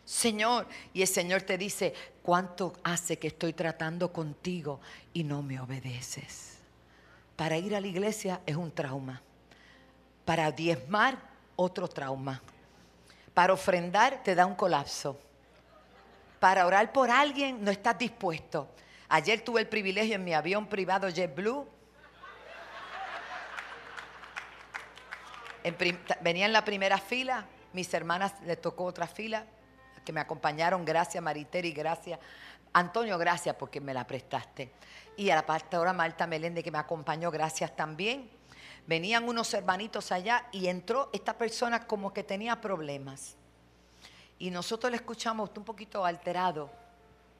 Señor. 0.03 0.67
Y 0.93 1.03
el 1.03 1.07
Señor 1.07 1.43
te 1.43 1.57
dice, 1.57 1.93
¿cuánto 2.21 2.73
hace 2.83 3.17
que 3.17 3.27
estoy 3.27 3.53
tratando 3.53 4.11
contigo 4.11 4.81
y 5.13 5.23
no 5.23 5.41
me 5.41 5.57
obedeces? 5.61 6.57
Para 7.37 7.57
ir 7.57 7.73
a 7.73 7.79
la 7.79 7.87
iglesia 7.87 8.41
es 8.45 8.57
un 8.57 8.73
trauma. 8.73 9.21
Para 10.25 10.51
diezmar, 10.51 11.17
otro 11.55 11.87
trauma. 11.87 12.41
Para 13.33 13.53
ofrendar, 13.53 14.21
te 14.21 14.35
da 14.35 14.45
un 14.45 14.55
colapso. 14.55 15.17
Para 16.41 16.65
orar 16.65 16.91
por 16.91 17.09
alguien, 17.09 17.63
no 17.63 17.71
estás 17.71 17.97
dispuesto. 17.97 18.67
Ayer 19.09 19.41
tuve 19.41 19.61
el 19.61 19.67
privilegio 19.67 20.15
en 20.15 20.23
mi 20.23 20.33
avión 20.35 20.67
privado 20.67 21.09
JetBlue. 21.09 21.67
venía 26.21 26.45
en 26.45 26.53
la 26.53 26.63
primera 26.63 26.97
fila, 26.97 27.45
mis 27.73 27.93
hermanas 27.93 28.33
le 28.45 28.55
tocó 28.55 28.85
otra 28.85 29.07
fila, 29.07 29.45
que 30.05 30.13
me 30.13 30.19
acompañaron. 30.19 30.85
Gracias 30.85 31.23
Mariteri, 31.23 31.71
gracias. 31.71 32.19
Antonio, 32.71 33.17
gracias 33.17 33.55
porque 33.55 33.81
me 33.81 33.93
la 33.93 34.05
prestaste. 34.05 34.71
Y 35.17 35.31
a 35.31 35.35
la 35.35 35.45
pastora 35.45 35.91
Marta 35.91 36.27
Melende 36.27 36.63
que 36.63 36.71
me 36.71 36.77
acompañó, 36.77 37.31
gracias 37.31 37.75
también. 37.75 38.29
Venían 38.85 39.27
unos 39.27 39.53
hermanitos 39.53 40.11
allá 40.11 40.45
y 40.51 40.67
entró 40.67 41.09
esta 41.13 41.37
persona 41.37 41.85
como 41.87 42.13
que 42.13 42.23
tenía 42.23 42.61
problemas. 42.61 43.35
Y 44.37 44.51
nosotros 44.51 44.91
le 44.91 44.97
escuchamos 44.97 45.49
un 45.57 45.65
poquito 45.65 46.05
alterado. 46.05 46.71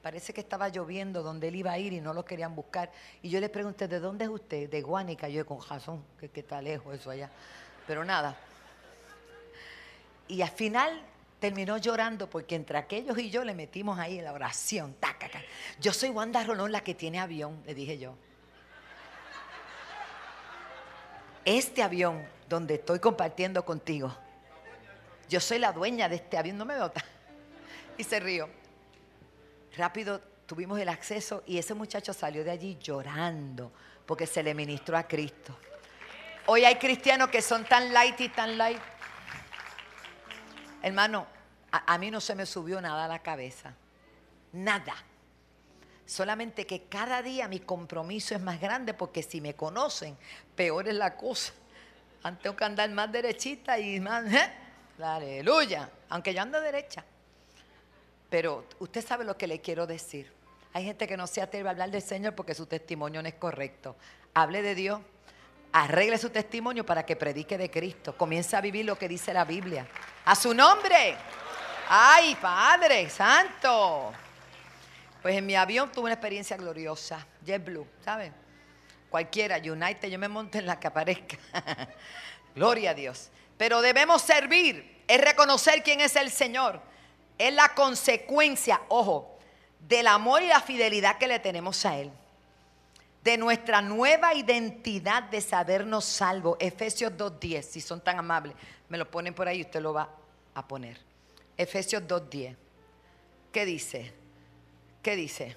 Parece 0.02 0.32
que 0.32 0.40
estaba 0.40 0.68
lloviendo 0.68 1.22
donde 1.22 1.48
él 1.48 1.56
iba 1.56 1.72
a 1.72 1.78
ir 1.78 1.92
y 1.92 2.00
no 2.00 2.14
lo 2.14 2.24
querían 2.24 2.54
buscar. 2.54 2.90
Y 3.22 3.28
yo 3.28 3.38
le 3.38 3.48
pregunté, 3.48 3.86
¿de 3.86 4.00
dónde 4.00 4.24
es 4.24 4.30
usted? 4.30 4.70
De 4.70 4.80
Guánica. 4.80 5.28
Yo 5.28 5.44
con 5.44 5.58
Jason, 5.58 6.02
que, 6.18 6.30
que 6.30 6.40
está 6.40 6.62
lejos 6.62 6.94
eso 6.94 7.10
allá. 7.10 7.30
Pero 7.86 8.04
nada. 8.04 8.36
Y 10.28 10.40
al 10.42 10.50
final 10.50 11.02
terminó 11.40 11.78
llorando 11.78 12.30
porque 12.30 12.54
entre 12.54 12.78
aquellos 12.78 13.18
y 13.18 13.30
yo 13.30 13.42
le 13.42 13.54
metimos 13.54 13.98
ahí 13.98 14.20
la 14.20 14.32
oración. 14.32 14.94
Yo 15.80 15.92
soy 15.92 16.10
Wanda 16.10 16.44
Rolón, 16.44 16.70
la 16.70 16.82
que 16.82 16.94
tiene 16.94 17.18
avión, 17.18 17.62
le 17.66 17.74
dije 17.74 17.98
yo. 17.98 18.14
Este 21.44 21.82
avión 21.82 22.24
donde 22.48 22.74
estoy 22.74 23.00
compartiendo 23.00 23.64
contigo, 23.64 24.14
yo 25.28 25.40
soy 25.40 25.58
la 25.58 25.72
dueña 25.72 26.08
de 26.08 26.16
este 26.16 26.36
avión, 26.36 26.58
no 26.58 26.64
me 26.64 26.74
dota. 26.74 27.04
Y 27.96 28.04
se 28.04 28.20
rió. 28.20 28.48
Rápido 29.76 30.20
tuvimos 30.46 30.78
el 30.78 30.88
acceso 30.88 31.42
y 31.46 31.58
ese 31.58 31.74
muchacho 31.74 32.12
salió 32.12 32.44
de 32.44 32.50
allí 32.50 32.78
llorando 32.80 33.72
porque 34.06 34.26
se 34.26 34.42
le 34.42 34.54
ministró 34.54 34.96
a 34.96 35.04
Cristo. 35.04 35.56
Hoy 36.46 36.64
hay 36.64 36.76
cristianos 36.76 37.28
que 37.28 37.42
son 37.42 37.64
tan 37.64 37.92
light 37.92 38.20
y 38.20 38.28
tan 38.28 38.58
light 38.58 38.80
Hermano, 40.82 41.26
a, 41.70 41.98
mí 41.98 42.10
no 42.10 42.20
se 42.20 42.34
me 42.34 42.46
subió 42.46 42.80
nada 42.80 43.04
a 43.04 43.08
la 43.08 43.18
cabeza. 43.20 43.74
Nada. 44.52 44.94
Solamente 46.06 46.66
que 46.66 46.84
cada 46.84 47.22
día 47.22 47.48
mi 47.48 47.60
compromiso 47.60 48.34
es 48.34 48.40
más 48.40 48.60
grande 48.60 48.94
porque 48.94 49.22
si 49.22 49.40
me 49.40 49.54
conocen, 49.54 50.16
peor 50.56 50.88
es 50.88 50.94
la 50.94 51.16
cosa. 51.16 51.52
Antes 52.22 52.42
tengo 52.42 52.56
que 52.56 52.64
andar 52.64 52.90
más 52.90 53.12
derechita 53.12 53.78
y 53.78 54.00
más... 54.00 54.24
¿eh? 54.32 54.50
Aleluya. 55.02 55.90
Aunque 56.08 56.34
yo 56.34 56.42
ando 56.42 56.60
derecha. 56.60 57.04
Pero 58.30 58.64
usted 58.78 59.04
sabe 59.04 59.24
lo 59.24 59.36
que 59.36 59.46
le 59.46 59.60
quiero 59.60 59.86
decir. 59.86 60.32
Hay 60.72 60.84
gente 60.84 61.08
que 61.08 61.16
no 61.16 61.26
se 61.26 61.42
atreve 61.42 61.68
a 61.68 61.72
hablar 61.72 61.90
del 61.90 62.00
Señor 62.00 62.34
porque 62.34 62.54
su 62.54 62.66
testimonio 62.66 63.20
no 63.22 63.28
es 63.28 63.34
correcto. 63.34 63.96
Hable 64.34 64.62
de 64.62 64.74
Dios. 64.76 65.00
Arregle 65.72 66.18
su 66.18 66.30
testimonio 66.30 66.86
para 66.86 67.04
que 67.04 67.16
predique 67.16 67.58
de 67.58 67.70
Cristo. 67.70 68.16
Comience 68.16 68.56
a 68.56 68.60
vivir 68.60 68.84
lo 68.84 68.96
que 68.96 69.08
dice 69.08 69.34
la 69.34 69.44
Biblia. 69.44 69.86
A 70.24 70.34
su 70.36 70.54
nombre. 70.54 71.16
Ay, 71.88 72.36
Padre 72.40 73.10
Santo. 73.10 74.12
Pues 75.22 75.36
en 75.36 75.44
mi 75.44 75.56
avión 75.56 75.90
tuve 75.90 76.04
una 76.04 76.14
experiencia 76.14 76.56
gloriosa. 76.56 77.26
JetBlue, 77.44 77.86
¿saben? 78.04 78.32
Cualquiera, 79.10 79.58
United, 79.58 80.08
yo 80.08 80.18
me 80.18 80.28
monto 80.28 80.56
en 80.58 80.66
la 80.66 80.78
que 80.78 80.86
aparezca. 80.86 81.36
Gloria 82.54 82.90
a 82.90 82.94
Dios. 82.94 83.30
Pero 83.56 83.82
debemos 83.82 84.22
servir, 84.22 85.02
es 85.06 85.20
reconocer 85.20 85.82
quién 85.82 86.00
es 86.00 86.14
el 86.16 86.30
Señor. 86.30 86.80
Es 87.40 87.54
la 87.54 87.74
consecuencia, 87.74 88.82
ojo, 88.88 89.38
del 89.80 90.06
amor 90.06 90.42
y 90.42 90.48
la 90.48 90.60
fidelidad 90.60 91.18
que 91.18 91.26
le 91.26 91.38
tenemos 91.38 91.84
a 91.86 91.98
Él 91.98 92.12
de 93.22 93.36
nuestra 93.36 93.82
nueva 93.82 94.34
identidad 94.34 95.24
de 95.24 95.40
sabernos 95.40 96.04
salvo. 96.04 96.56
Efesios 96.58 97.12
2.10, 97.12 97.62
si 97.62 97.80
son 97.80 98.00
tan 98.00 98.18
amables, 98.18 98.54
me 98.88 98.98
lo 98.98 99.10
ponen 99.10 99.34
por 99.34 99.46
ahí, 99.46 99.60
usted 99.62 99.80
lo 99.80 99.92
va 99.92 100.08
a 100.54 100.66
poner. 100.66 100.98
Efesios 101.56 102.02
2.10. 102.02 102.56
¿Qué 103.52 103.64
dice? 103.64 104.12
¿Qué 105.02 105.16
dice? 105.16 105.56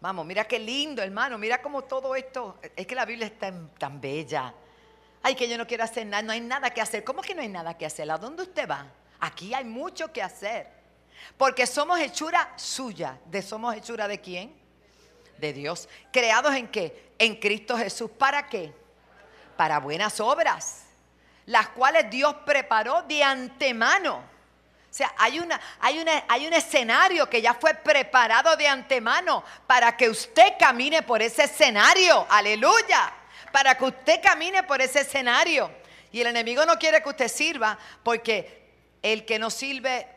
Vamos, 0.00 0.26
mira 0.26 0.44
qué 0.44 0.58
lindo, 0.58 1.02
hermano, 1.02 1.38
mira 1.38 1.62
cómo 1.62 1.82
todo 1.82 2.14
esto, 2.14 2.58
es 2.76 2.86
que 2.86 2.94
la 2.94 3.06
Biblia 3.06 3.26
está 3.26 3.52
tan, 3.78 4.00
bella. 4.00 4.52
Ay, 5.22 5.34
que 5.34 5.48
yo 5.48 5.56
no 5.56 5.66
quiero 5.66 5.84
hacer 5.84 6.06
nada, 6.06 6.22
no 6.22 6.32
hay 6.32 6.42
nada 6.42 6.68
que 6.70 6.82
hacer. 6.82 7.02
¿Cómo 7.02 7.22
que 7.22 7.34
no 7.34 7.40
hay 7.40 7.48
nada 7.48 7.78
que 7.78 7.86
hacer? 7.86 8.10
¿A 8.10 8.18
dónde 8.18 8.42
usted 8.42 8.68
va? 8.68 8.86
Aquí 9.24 9.54
hay 9.54 9.64
mucho 9.64 10.12
que 10.12 10.22
hacer. 10.22 10.68
Porque 11.38 11.66
somos 11.66 11.98
hechura 11.98 12.52
suya. 12.56 13.18
¿De 13.26 13.40
somos 13.42 13.74
hechura 13.74 14.06
de 14.08 14.20
quién? 14.20 14.64
de 15.38 15.52
Dios. 15.52 15.88
¿Creados 16.12 16.54
en 16.54 16.68
qué? 16.68 17.12
En 17.18 17.36
Cristo 17.36 17.76
Jesús. 17.76 18.10
¿Para 18.10 18.48
qué? 18.48 18.72
Para 19.56 19.78
buenas 19.78 20.20
obras, 20.20 20.84
las 21.46 21.68
cuales 21.68 22.10
Dios 22.10 22.34
preparó 22.44 23.02
de 23.02 23.22
antemano. 23.22 24.16
O 24.16 24.96
sea, 24.96 25.12
hay, 25.18 25.40
una, 25.40 25.60
hay, 25.80 25.98
una, 25.98 26.24
hay 26.28 26.46
un 26.46 26.52
escenario 26.52 27.28
que 27.28 27.42
ya 27.42 27.54
fue 27.54 27.74
preparado 27.74 28.56
de 28.56 28.68
antemano 28.68 29.42
para 29.66 29.96
que 29.96 30.08
usted 30.08 30.54
camine 30.58 31.02
por 31.02 31.20
ese 31.20 31.44
escenario. 31.44 32.26
Aleluya. 32.30 33.12
Para 33.50 33.76
que 33.76 33.84
usted 33.84 34.20
camine 34.22 34.62
por 34.62 34.80
ese 34.80 35.00
escenario. 35.00 35.70
Y 36.12 36.20
el 36.20 36.28
enemigo 36.28 36.64
no 36.64 36.78
quiere 36.78 37.02
que 37.02 37.08
usted 37.08 37.28
sirva 37.28 37.76
porque 38.04 38.63
el 39.04 39.26
que 39.26 39.38
no 39.38 39.50
sirve, 39.50 40.08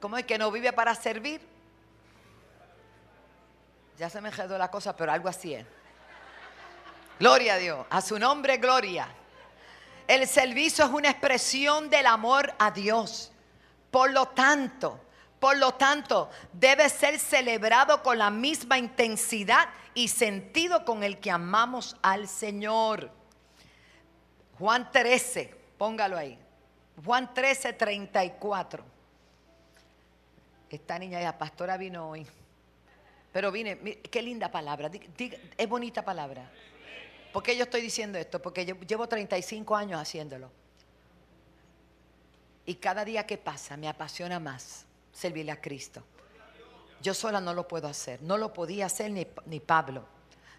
¿cómo 0.00 0.16
es 0.16 0.24
que 0.24 0.38
no 0.38 0.50
vive 0.50 0.72
para 0.72 0.94
servir? 0.94 1.42
Ya 3.98 4.08
se 4.08 4.22
me 4.22 4.30
quedó 4.30 4.56
la 4.56 4.70
cosa, 4.70 4.96
pero 4.96 5.12
algo 5.12 5.28
así 5.28 5.52
es. 5.52 5.66
Gloria 7.18 7.54
a 7.54 7.58
Dios. 7.58 7.86
A 7.90 8.00
su 8.00 8.18
nombre, 8.18 8.56
gloria. 8.56 9.06
El 10.08 10.26
servicio 10.26 10.86
es 10.86 10.90
una 10.90 11.10
expresión 11.10 11.90
del 11.90 12.06
amor 12.06 12.54
a 12.58 12.70
Dios. 12.70 13.30
Por 13.90 14.10
lo 14.12 14.28
tanto, 14.28 14.98
por 15.38 15.58
lo 15.58 15.74
tanto, 15.74 16.30
debe 16.54 16.88
ser 16.88 17.18
celebrado 17.18 18.02
con 18.02 18.16
la 18.16 18.30
misma 18.30 18.78
intensidad 18.78 19.68
y 19.92 20.08
sentido 20.08 20.86
con 20.86 21.02
el 21.02 21.20
que 21.20 21.30
amamos 21.30 21.94
al 22.00 22.26
Señor. 22.26 23.10
Juan 24.58 24.90
13, 24.90 25.54
póngalo 25.76 26.16
ahí. 26.16 26.38
Juan 27.04 27.32
13, 27.32 27.72
34. 27.72 28.84
Esta 30.68 30.98
niña, 30.98 31.20
la 31.20 31.36
pastora 31.36 31.76
vino 31.76 32.10
hoy. 32.10 32.26
Pero 33.32 33.52
vine, 33.52 33.78
qué 34.10 34.22
linda 34.22 34.50
palabra, 34.50 34.90
es 35.56 35.68
bonita 35.68 36.04
palabra. 36.04 36.50
¿Por 37.32 37.42
qué 37.42 37.56
yo 37.56 37.64
estoy 37.64 37.80
diciendo 37.80 38.18
esto? 38.18 38.42
Porque 38.42 38.64
yo 38.66 38.74
llevo 38.80 39.08
35 39.08 39.76
años 39.76 40.00
haciéndolo. 40.00 40.50
Y 42.66 42.74
cada 42.76 43.04
día 43.04 43.26
que 43.26 43.38
pasa 43.38 43.76
me 43.76 43.88
apasiona 43.88 44.40
más 44.40 44.84
servirle 45.12 45.52
a 45.52 45.60
Cristo. 45.60 46.02
Yo 47.00 47.14
sola 47.14 47.40
no 47.40 47.54
lo 47.54 47.66
puedo 47.66 47.88
hacer. 47.88 48.20
No 48.22 48.36
lo 48.36 48.52
podía 48.52 48.86
hacer 48.86 49.10
ni, 49.10 49.26
ni 49.46 49.60
Pablo, 49.60 50.04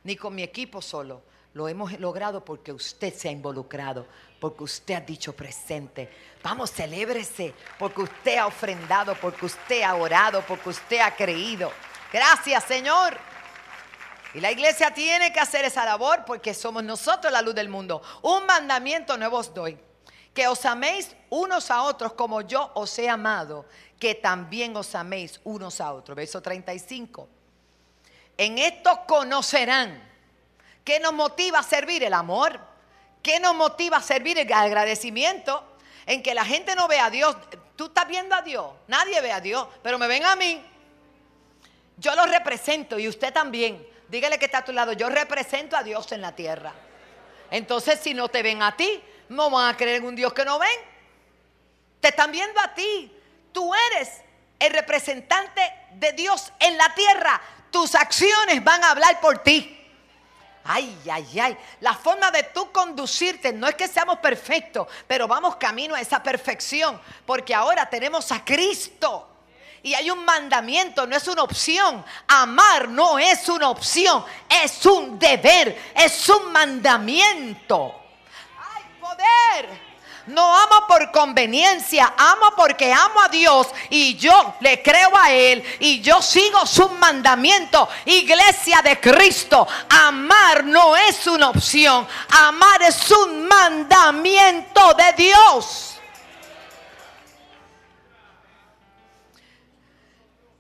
ni 0.04 0.16
con 0.16 0.34
mi 0.34 0.44
equipo 0.44 0.82
solo. 0.82 1.22
Lo 1.54 1.68
hemos 1.68 2.00
logrado 2.00 2.46
porque 2.46 2.72
usted 2.72 3.14
se 3.14 3.28
ha 3.28 3.32
involucrado, 3.32 4.08
porque 4.40 4.64
usted 4.64 4.94
ha 4.94 5.02
dicho 5.02 5.34
presente. 5.34 6.10
Vamos, 6.42 6.72
celébrese, 6.72 7.54
porque 7.78 8.02
usted 8.02 8.38
ha 8.38 8.48
ofrendado, 8.48 9.16
porque 9.16 9.46
usted 9.46 9.82
ha 9.82 9.96
orado, 9.96 10.42
porque 10.48 10.70
usted 10.70 11.00
ha 11.00 11.14
creído. 11.14 11.72
Gracias, 12.12 12.64
Señor. 12.64 13.18
Y 14.34 14.40
la 14.40 14.52
iglesia 14.52 14.94
tiene 14.94 15.34
que 15.34 15.42
hacer 15.42 15.66
esa 15.66 15.84
labor 15.84 16.24
porque 16.26 16.54
somos 16.54 16.84
nosotros 16.84 17.32
la 17.34 17.42
luz 17.42 17.54
del 17.54 17.68
mundo. 17.68 18.02
Un 18.22 18.46
mandamiento 18.46 19.18
nuevo 19.18 19.38
os 19.38 19.54
doy. 19.54 19.78
Que 20.34 20.48
os 20.48 20.66
améis 20.66 21.14
unos 21.30 21.70
a 21.70 21.84
otros 21.84 22.14
como 22.14 22.40
yo 22.40 22.72
os 22.76 22.98
he 22.98 23.10
amado. 23.10 23.66
Que 24.00 24.16
también 24.16 24.76
os 24.78 24.96
améis 24.96 25.42
unos 25.44 25.82
a 25.82 25.92
otros. 25.92 26.16
Verso 26.16 26.42
35. 26.42 27.28
En 28.38 28.58
esto 28.58 29.02
conocerán. 29.06 30.11
¿Qué 30.84 31.00
nos 31.00 31.14
motiva 31.14 31.60
a 31.60 31.64
servir? 31.64 32.04
El 32.04 32.14
amor. 32.14 32.60
¿Qué 33.22 33.40
nos 33.40 33.56
motiva 33.56 33.98
a 33.98 34.02
servir? 34.02 34.38
El 34.38 34.52
agradecimiento. 34.52 35.64
En 36.06 36.24
que 36.24 36.34
la 36.34 36.46
gente 36.46 36.76
no 36.76 36.88
ve 36.88 37.00
a 37.00 37.10
Dios. 37.10 37.36
Tú 37.76 37.86
estás 37.86 38.08
viendo 38.08 38.36
a 38.36 38.42
Dios. 38.42 38.72
Nadie 38.88 39.22
ve 39.22 39.32
a 39.32 39.40
Dios. 39.40 39.68
Pero 39.84 39.98
me 40.00 40.08
ven 40.08 40.26
a 40.26 40.36
mí. 40.36 40.64
Yo 41.98 42.16
lo 42.16 42.26
represento 42.26 42.98
y 42.98 43.08
usted 43.08 43.32
también. 43.32 43.86
Dígale 44.10 44.40
que 44.40 44.46
está 44.46 44.60
a 44.60 44.66
tu 44.66 44.72
lado. 44.72 44.94
Yo 44.94 45.10
represento 45.10 45.78
a 45.78 45.84
Dios 45.84 46.12
en 46.12 46.22
la 46.22 46.36
tierra. 46.36 46.74
Entonces, 47.52 48.00
si 48.00 48.14
no 48.14 48.30
te 48.30 48.42
ven 48.42 48.62
a 48.64 48.76
ti, 48.76 49.02
no 49.30 49.50
van 49.50 49.74
a 49.74 49.78
creer 49.78 49.98
en 49.98 50.06
un 50.06 50.16
Dios 50.16 50.34
que 50.34 50.46
no 50.46 50.58
ven. 50.58 50.70
Te 52.00 52.10
están 52.10 52.32
viendo 52.32 52.60
a 52.60 52.74
ti. 52.74 53.16
Tú 53.54 53.72
eres 53.92 54.22
el 54.60 54.74
representante 54.74 55.62
de 55.94 56.14
Dios 56.14 56.52
en 56.60 56.78
la 56.78 56.94
tierra. 56.96 57.42
Tus 57.70 57.96
acciones 57.96 58.64
van 58.64 58.84
a 58.84 58.92
hablar 58.92 59.20
por 59.22 59.40
ti. 59.40 59.81
Ay, 60.64 60.98
ay, 61.12 61.40
ay. 61.40 61.58
La 61.80 61.94
forma 61.94 62.30
de 62.32 62.44
tú 62.44 62.72
conducirte 62.72 63.52
no 63.52 63.68
es 63.68 63.76
que 63.76 63.88
seamos 63.88 64.20
perfectos, 64.20 64.88
pero 65.08 65.28
vamos 65.28 65.56
camino 65.56 65.96
a 65.96 66.02
esa 66.02 66.22
perfección, 66.22 67.00
porque 67.26 67.54
ahora 67.54 67.90
tenemos 67.90 68.32
a 68.32 68.44
Cristo. 68.46 69.28
Y 69.84 69.96
hay 69.96 70.12
un 70.12 70.24
mandamiento, 70.24 71.08
no 71.08 71.16
es 71.16 71.28
una 71.28 71.42
opción. 71.42 72.06
Amar 72.28 72.88
no 72.88 73.18
es 73.18 73.50
una 73.50 73.70
opción, 73.70 74.24
es 74.48 74.86
un 74.86 75.18
deber, 75.18 75.76
es 75.96 76.30
un 76.30 76.52
mandamiento. 76.52 78.00
Hay 78.60 78.84
poder. 79.00 79.91
No 80.28 80.56
amo 80.56 80.88
por 80.88 81.12
conveniencia, 81.12 82.14
amo 82.18 82.54
porque 82.56 82.94
amo 82.94 83.22
a 83.22 83.28
Dios 83.30 83.68
y 83.90 84.16
yo 84.16 84.56
le 84.60 84.82
creo 84.84 85.10
a 85.18 85.32
Él 85.32 85.64
y 85.80 86.00
yo 86.02 86.22
sigo 86.22 86.66
su 86.66 86.88
mandamiento. 86.90 87.90
Iglesia 88.06 88.82
de 88.84 89.00
Cristo, 89.00 89.68
amar 89.90 90.64
no 90.64 90.96
es 90.96 91.26
una 91.26 91.50
opción, 91.50 92.08
amar 92.30 92.84
es 92.84 93.10
un 93.10 93.48
mandamiento 93.48 94.94
de 94.94 95.14
Dios. 95.14 96.00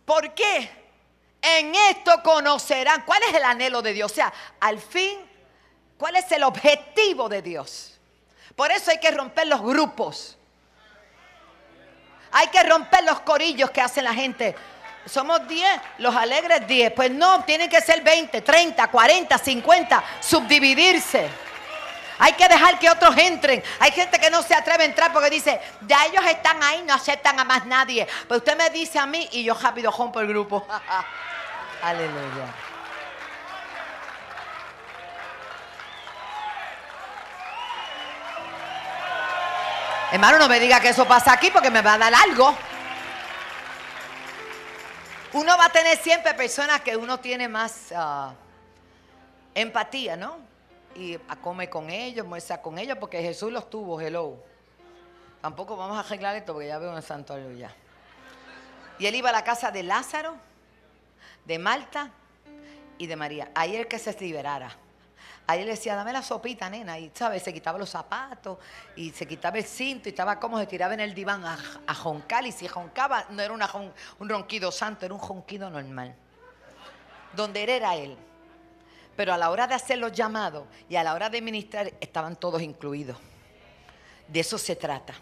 ¿Por 0.05 0.33
qué? 0.33 0.69
En 1.41 1.73
esto 1.73 2.21
conocerán 2.23 3.03
cuál 3.05 3.21
es 3.29 3.33
el 3.35 3.43
anhelo 3.43 3.81
de 3.81 3.93
Dios. 3.93 4.11
O 4.11 4.15
sea, 4.15 4.33
al 4.59 4.79
fin, 4.79 5.19
¿cuál 5.97 6.15
es 6.15 6.31
el 6.31 6.43
objetivo 6.43 7.29
de 7.29 7.41
Dios? 7.41 7.90
Por 8.55 8.71
eso 8.71 8.91
hay 8.91 8.99
que 8.99 9.11
romper 9.11 9.47
los 9.47 9.61
grupos. 9.61 10.37
Hay 12.31 12.47
que 12.47 12.63
romper 12.63 13.03
los 13.03 13.19
corillos 13.21 13.71
que 13.71 13.81
hacen 13.81 14.03
la 14.03 14.13
gente. 14.13 14.55
Somos 15.05 15.47
10, 15.47 15.81
los 15.97 16.15
alegres 16.15 16.65
10. 16.67 16.93
Pues 16.93 17.11
no, 17.11 17.43
tienen 17.43 17.69
que 17.69 17.81
ser 17.81 18.01
20, 18.01 18.41
30, 18.41 18.87
40, 18.87 19.37
50, 19.37 20.03
subdividirse. 20.19 21.29
Hay 22.19 22.33
que 22.33 22.47
dejar 22.47 22.77
que 22.77 22.89
otros 22.89 23.17
entren. 23.17 23.63
Hay 23.79 23.91
gente 23.91 24.19
que 24.19 24.29
no 24.29 24.43
se 24.43 24.53
atreve 24.53 24.83
a 24.83 24.85
entrar 24.85 25.11
porque 25.11 25.29
dice, 25.29 25.59
ya 25.87 26.05
ellos 26.05 26.23
están 26.25 26.61
ahí, 26.61 26.83
no 26.83 26.93
aceptan 26.93 27.39
a 27.39 27.43
más 27.43 27.65
nadie. 27.65 28.07
Pero 28.27 28.37
usted 28.37 28.55
me 28.55 28.69
dice 28.69 28.99
a 28.99 29.07
mí 29.07 29.27
y 29.31 29.43
yo 29.43 29.55
rápido 29.55 29.91
rompo 29.91 30.19
el 30.19 30.27
grupo. 30.27 30.65
Aleluya. 31.81 32.70
Hermano, 40.11 40.39
no 40.39 40.49
me 40.49 40.59
diga 40.59 40.81
que 40.81 40.89
eso 40.89 41.07
pasa 41.07 41.31
aquí 41.31 41.49
porque 41.51 41.71
me 41.71 41.81
va 41.81 41.93
a 41.93 41.97
dar 41.97 42.13
algo. 42.13 42.53
Uno 45.31 45.57
va 45.57 45.65
a 45.65 45.69
tener 45.69 45.97
siempre 45.97 46.33
personas 46.33 46.81
que 46.81 46.97
uno 46.97 47.21
tiene 47.21 47.47
más 47.47 47.93
ah, 47.95 48.33
empatía, 49.55 50.17
¿no? 50.17 50.39
Y 50.95 51.17
come 51.41 51.69
con 51.69 51.89
ellos, 51.89 52.27
muestra 52.27 52.61
con 52.61 52.77
ellos, 52.77 52.97
porque 52.99 53.21
Jesús 53.21 53.53
los 53.53 53.69
tuvo, 53.69 54.01
hello. 54.01 54.35
Tampoco 55.39 55.77
vamos 55.77 55.95
a 55.95 56.01
arreglar 56.01 56.35
esto 56.35 56.51
porque 56.51 56.67
ya 56.67 56.77
veo 56.77 56.93
un 56.93 57.01
santo 57.01 57.33
aleluya. 57.33 57.73
Y 58.99 59.05
él 59.05 59.15
iba 59.15 59.29
a 59.29 59.31
la 59.31 59.45
casa 59.45 59.71
de 59.71 59.83
Lázaro, 59.83 60.35
de 61.45 61.57
Marta 61.57 62.09
y 62.97 63.07
de 63.07 63.15
María. 63.15 63.49
El 63.55 63.87
que 63.87 63.97
se 63.97 64.11
liberara. 64.19 64.75
Ahí 65.47 65.63
le 65.65 65.71
decía, 65.71 65.95
dame 65.95 66.13
la 66.13 66.21
sopita, 66.21 66.69
nena. 66.69 66.97
Y, 66.97 67.11
¿sabes? 67.13 67.43
Se 67.43 67.53
quitaba 67.53 67.77
los 67.77 67.89
zapatos 67.89 68.57
y 68.95 69.09
se 69.11 69.27
quitaba 69.27 69.57
el 69.57 69.65
cinto 69.65 70.07
y 70.07 70.11
estaba 70.11 70.39
como 70.39 70.57
se 70.59 70.67
tiraba 70.67 70.93
en 70.93 71.01
el 71.01 71.13
diván 71.13 71.43
a, 71.43 71.57
a 71.87 71.93
joncar. 71.93 72.45
Y 72.45 72.51
si 72.51 72.67
joncaba, 72.67 73.25
no 73.29 73.41
era 73.41 73.53
un 73.53 74.29
ronquido 74.29 74.71
santo, 74.71 75.05
era 75.05 75.13
un 75.13 75.21
ronquido 75.21 75.69
normal. 75.69 76.15
Donde 77.35 77.63
era, 77.63 77.75
era 77.75 77.95
él. 77.95 78.17
Pero 79.15 79.33
a 79.33 79.37
la 79.37 79.49
hora 79.49 79.67
de 79.67 79.75
hacer 79.75 79.97
los 79.97 80.11
llamados 80.11 80.65
y 80.87 80.95
a 80.95 81.03
la 81.03 81.13
hora 81.13 81.29
de 81.29 81.41
ministrar, 81.41 81.91
estaban 81.99 82.35
todos 82.35 82.61
incluidos. 82.61 83.17
De 84.27 84.39
eso 84.39 84.57
se 84.57 84.75
trata. 84.75 85.13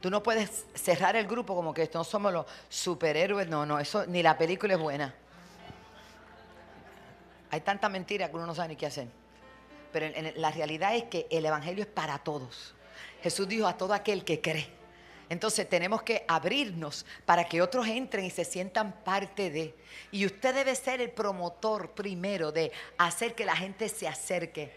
Tú 0.00 0.10
no 0.10 0.22
puedes 0.22 0.64
cerrar 0.74 1.16
el 1.16 1.26
grupo 1.26 1.54
como 1.54 1.74
que 1.74 1.90
no 1.92 2.04
somos 2.04 2.32
los 2.32 2.46
superhéroes. 2.68 3.48
No, 3.48 3.66
no, 3.66 3.78
eso 3.78 4.06
ni 4.06 4.22
la 4.22 4.38
película 4.38 4.74
es 4.74 4.80
buena. 4.80 5.14
Hay 7.50 7.60
tanta 7.60 7.88
mentira 7.88 8.28
que 8.28 8.36
uno 8.36 8.46
no 8.46 8.54
sabe 8.54 8.68
ni 8.68 8.76
qué 8.76 8.86
hacer. 8.86 9.08
Pero 9.92 10.06
la 10.36 10.50
realidad 10.50 10.94
es 10.96 11.04
que 11.04 11.26
el 11.30 11.46
Evangelio 11.46 11.82
es 11.82 11.90
para 11.90 12.18
todos. 12.18 12.74
Jesús 13.22 13.48
dijo 13.48 13.66
a 13.66 13.76
todo 13.76 13.94
aquel 13.94 14.24
que 14.24 14.40
cree. 14.40 14.78
Entonces 15.28 15.68
tenemos 15.68 16.02
que 16.02 16.24
abrirnos 16.26 17.04
para 17.26 17.44
que 17.44 17.60
otros 17.60 17.86
entren 17.86 18.24
y 18.24 18.30
se 18.30 18.44
sientan 18.44 18.92
parte 19.04 19.50
de. 19.50 19.74
Y 20.10 20.24
usted 20.24 20.54
debe 20.54 20.74
ser 20.74 21.00
el 21.00 21.10
promotor 21.10 21.90
primero 21.90 22.50
de 22.50 22.72
hacer 22.96 23.34
que 23.34 23.44
la 23.44 23.54
gente 23.54 23.88
se 23.88 24.08
acerque. 24.08 24.72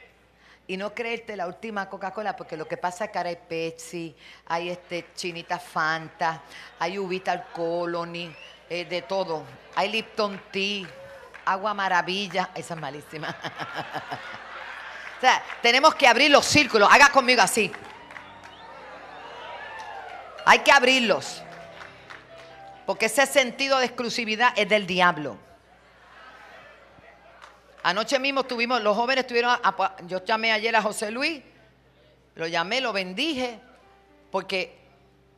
Y 0.68 0.78
no 0.78 0.94
creerte 0.94 1.36
la 1.36 1.48
última 1.48 1.90
Coca-Cola, 1.90 2.36
porque 2.36 2.56
lo 2.56 2.68
que 2.68 2.78
pasa 2.78 3.06
es 3.06 3.12
que 3.12 3.18
ahora 3.18 3.30
hay 3.30 3.38
Pepsi, 3.48 4.16
hay 4.46 4.70
este 4.70 5.08
chinita 5.16 5.58
Fanta, 5.58 6.44
hay 6.80 7.00
uvita 7.00 7.32
al 7.32 7.52
colony, 7.52 8.34
eh, 8.70 8.86
de 8.86 9.02
todo. 9.02 9.44
Hay 9.76 9.90
Lipton 9.90 10.42
Tea, 10.52 10.88
agua 11.46 11.74
maravilla, 11.74 12.52
esa 12.56 12.74
es 12.74 12.80
malísima. 12.80 13.36
o 15.22 15.24
sea, 15.24 15.44
tenemos 15.62 15.94
que 15.94 16.08
abrir 16.08 16.32
los 16.32 16.44
círculos. 16.48 16.90
Haga 16.92 17.10
conmigo 17.10 17.44
así. 17.44 17.72
Hay 20.46 20.60
que 20.60 20.72
abrirlos. 20.72 21.44
Porque 22.88 23.06
ese 23.06 23.28
sentido 23.28 23.78
de 23.78 23.86
exclusividad 23.86 24.52
es 24.56 24.68
del 24.68 24.88
diablo. 24.88 25.38
Anoche 27.84 28.18
mismo 28.18 28.44
tuvimos, 28.46 28.82
los 28.82 28.98
jóvenes 28.98 29.26
estuvieron, 29.26 29.52
a- 29.62 29.96
yo 30.08 30.26
llamé 30.26 30.52
ayer 30.52 30.76
a 30.76 30.82
José 30.82 31.12
Luis, 31.12 31.44
lo 32.34 32.48
llamé, 32.48 32.82
lo 32.82 32.92
bendije, 32.92 33.60
porque 34.32 34.76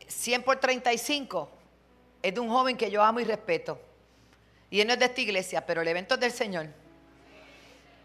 100 0.08 0.44
por 0.44 0.62
35 0.62 1.52
es 2.22 2.34
de 2.34 2.40
un 2.40 2.48
joven 2.48 2.78
que 2.78 2.90
yo 2.90 3.04
amo 3.04 3.20
y 3.20 3.26
respeto. 3.26 3.82
Y 4.70 4.80
él 4.80 4.88
no 4.88 4.94
es 4.94 5.00
de 5.00 5.06
esta 5.06 5.20
iglesia, 5.20 5.66
pero 5.66 5.82
el 5.82 5.88
evento 5.90 6.14
es 6.14 6.22
del 6.22 6.32
Señor. 6.32 6.68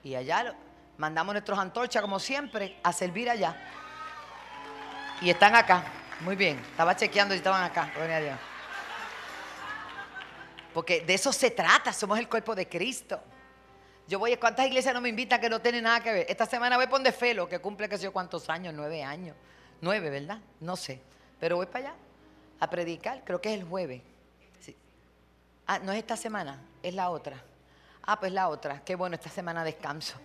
Y 0.02 0.16
allá 0.16 0.56
mandamos 0.98 1.32
nuestros 1.32 1.58
antorchas, 1.58 2.02
como 2.02 2.18
siempre, 2.18 2.78
a 2.82 2.92
servir 2.92 3.30
allá. 3.30 3.56
Y 5.22 5.30
están 5.30 5.54
acá. 5.54 5.84
Muy 6.20 6.36
bien. 6.36 6.58
Estaba 6.58 6.94
chequeando 6.94 7.32
si 7.32 7.38
estaban 7.38 7.62
acá. 7.62 7.90
A. 7.96 8.38
Porque 10.74 11.00
de 11.00 11.14
eso 11.14 11.32
se 11.32 11.50
trata. 11.50 11.92
Somos 11.92 12.18
el 12.18 12.28
cuerpo 12.28 12.54
de 12.54 12.68
Cristo. 12.68 13.20
Yo 14.06 14.18
voy, 14.18 14.36
¿cuántas 14.36 14.66
iglesias 14.66 14.94
no 14.94 15.00
me 15.00 15.08
invitan 15.08 15.40
que 15.40 15.48
no 15.48 15.60
tienen 15.60 15.84
nada 15.84 16.00
que 16.00 16.12
ver? 16.12 16.26
Esta 16.28 16.46
semana 16.46 16.76
voy 16.76 16.86
por 16.86 17.12
Felo, 17.12 17.48
que 17.48 17.58
cumple 17.58 17.88
que 17.88 17.98
sé 17.98 18.04
yo 18.04 18.12
cuántos 18.12 18.48
años, 18.48 18.72
nueve 18.74 19.02
años. 19.02 19.36
Nueve, 19.80 20.10
¿verdad? 20.10 20.38
No 20.60 20.76
sé. 20.76 21.00
Pero 21.38 21.56
voy 21.56 21.66
para 21.66 21.88
allá 21.88 21.94
a 22.58 22.70
predicar, 22.70 23.22
creo 23.24 23.40
que 23.40 23.52
es 23.52 23.60
el 23.60 23.66
jueves. 23.66 24.02
Sí. 24.60 24.74
Ah, 25.66 25.78
no 25.78 25.92
es 25.92 25.98
esta 25.98 26.16
semana, 26.16 26.58
es 26.82 26.94
la 26.94 27.10
otra. 27.10 27.36
Ah, 28.02 28.18
pues 28.18 28.32
la 28.32 28.48
otra. 28.48 28.82
Qué 28.82 28.96
bueno, 28.96 29.14
esta 29.14 29.28
semana 29.28 29.62
descanso. 29.62 30.18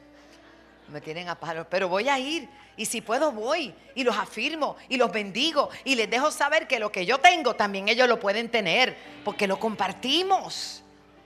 Me 0.89 1.01
tienen 1.01 1.29
a 1.29 1.35
pájaros, 1.35 1.67
pero 1.69 1.87
voy 1.87 2.09
a 2.09 2.19
ir. 2.19 2.49
Y 2.75 2.85
si 2.85 3.01
puedo, 3.01 3.31
voy. 3.31 3.73
Y 3.95 4.03
los 4.03 4.17
afirmo 4.17 4.75
y 4.89 4.97
los 4.97 5.11
bendigo. 5.11 5.69
Y 5.83 5.95
les 5.95 6.09
dejo 6.09 6.31
saber 6.31 6.67
que 6.67 6.79
lo 6.79 6.91
que 6.91 7.05
yo 7.05 7.19
tengo 7.19 7.55
también 7.55 7.87
ellos 7.87 8.07
lo 8.07 8.19
pueden 8.19 8.49
tener. 8.49 8.95
Porque 9.23 9.47
lo 9.47 9.59
compartimos. 9.59 10.83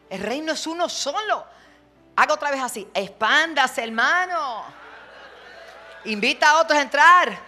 El 0.09 0.21
reino 0.21 0.53
es 0.53 0.67
uno 0.67 0.89
solo. 0.89 1.45
Haga 2.15 2.33
otra 2.33 2.51
vez 2.51 2.61
así. 2.61 2.87
Expándase, 2.93 3.83
hermano. 3.83 4.63
Invita 6.05 6.49
a 6.49 6.61
otros 6.61 6.77
a 6.79 6.81
entrar. 6.81 7.39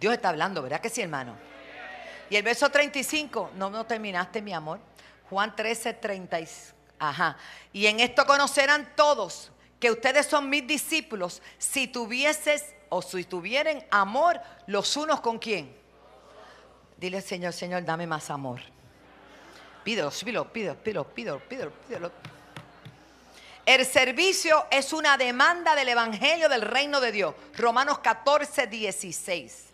Dios 0.00 0.14
está 0.14 0.30
hablando, 0.30 0.62
¿verdad 0.62 0.80
que 0.80 0.88
sí, 0.88 1.00
hermano? 1.00 1.36
Y 2.28 2.36
el 2.36 2.42
verso 2.42 2.68
35, 2.68 3.52
no, 3.54 3.70
no 3.70 3.84
terminaste, 3.84 4.42
mi 4.42 4.52
amor. 4.52 4.80
Juan 5.30 5.54
13, 5.54 5.94
30. 5.94 6.38
Ajá. 6.98 7.36
Y 7.72 7.86
en 7.86 8.00
esto 8.00 8.26
conocerán 8.26 8.92
todos 8.96 9.51
que 9.82 9.90
ustedes 9.90 10.26
son 10.26 10.48
mis 10.48 10.64
discípulos 10.64 11.42
si 11.58 11.88
tuvieses 11.88 12.72
o 12.88 13.02
si 13.02 13.24
tuvieran 13.24 13.84
amor 13.90 14.40
los 14.68 14.96
unos 14.96 15.20
con 15.20 15.40
quién. 15.40 15.74
Dile, 16.96 17.20
Señor, 17.20 17.52
Señor, 17.52 17.84
dame 17.84 18.06
más 18.06 18.30
amor. 18.30 18.60
Pídelo, 19.82 20.12
pídelo, 20.12 20.52
pídelo, 20.52 20.78
pídelo, 21.08 21.40
pídelo, 21.40 21.72
pídelo. 21.72 22.12
El 23.66 23.84
servicio 23.84 24.66
es 24.70 24.92
una 24.92 25.16
demanda 25.16 25.74
del 25.74 25.88
Evangelio 25.88 26.48
del 26.48 26.62
Reino 26.62 27.00
de 27.00 27.10
Dios. 27.10 27.34
Romanos 27.56 27.98
14, 27.98 28.68
16. 28.68 29.64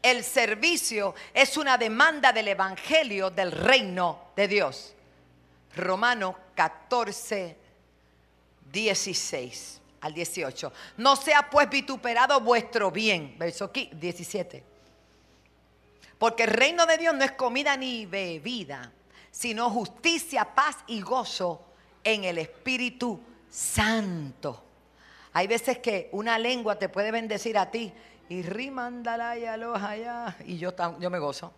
El 0.00 0.22
servicio 0.22 1.12
es 1.34 1.56
una 1.56 1.76
demanda 1.76 2.32
del 2.32 2.46
Evangelio 2.46 3.30
del 3.30 3.50
Reino 3.50 4.30
de 4.36 4.46
Dios. 4.46 4.94
Romanos 5.74 6.36
14, 6.54 7.65
16 8.76 9.80
al 10.02 10.12
18. 10.12 10.72
No 10.98 11.16
sea 11.16 11.48
pues 11.48 11.70
vituperado 11.70 12.38
vuestro 12.40 12.90
bien. 12.90 13.34
Verso 13.38 13.68
17. 13.68 14.62
Porque 16.18 16.42
el 16.42 16.50
reino 16.50 16.84
de 16.84 16.98
Dios 16.98 17.14
no 17.14 17.24
es 17.24 17.32
comida 17.32 17.74
ni 17.76 18.04
bebida, 18.04 18.92
sino 19.30 19.70
justicia, 19.70 20.54
paz 20.54 20.76
y 20.88 21.00
gozo 21.00 21.64
en 22.04 22.24
el 22.24 22.36
Espíritu 22.36 23.18
Santo. 23.50 24.62
Hay 25.32 25.46
veces 25.46 25.78
que 25.78 26.10
una 26.12 26.38
lengua 26.38 26.78
te 26.78 26.90
puede 26.90 27.10
bendecir 27.10 27.56
a 27.56 27.70
ti 27.70 27.92
y 28.28 28.42
rimandala 28.42 29.38
y 29.38 29.46
allá 29.46 30.36
y 30.44 30.58
yo, 30.58 30.74
yo 30.98 31.08
me 31.08 31.18
gozo. 31.18 31.52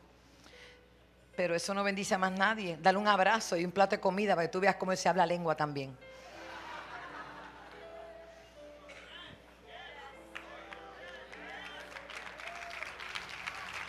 Pero 1.36 1.56
eso 1.56 1.74
no 1.74 1.82
bendice 1.82 2.14
a 2.14 2.18
más 2.18 2.32
nadie. 2.32 2.78
Dale 2.80 2.98
un 2.98 3.08
abrazo 3.08 3.56
y 3.56 3.64
un 3.64 3.72
plato 3.72 3.96
de 3.96 4.00
comida 4.00 4.36
para 4.36 4.46
que 4.46 4.52
tú 4.52 4.60
veas 4.60 4.76
cómo 4.76 4.94
se 4.94 5.08
habla 5.08 5.26
lengua 5.26 5.56
también. 5.56 5.96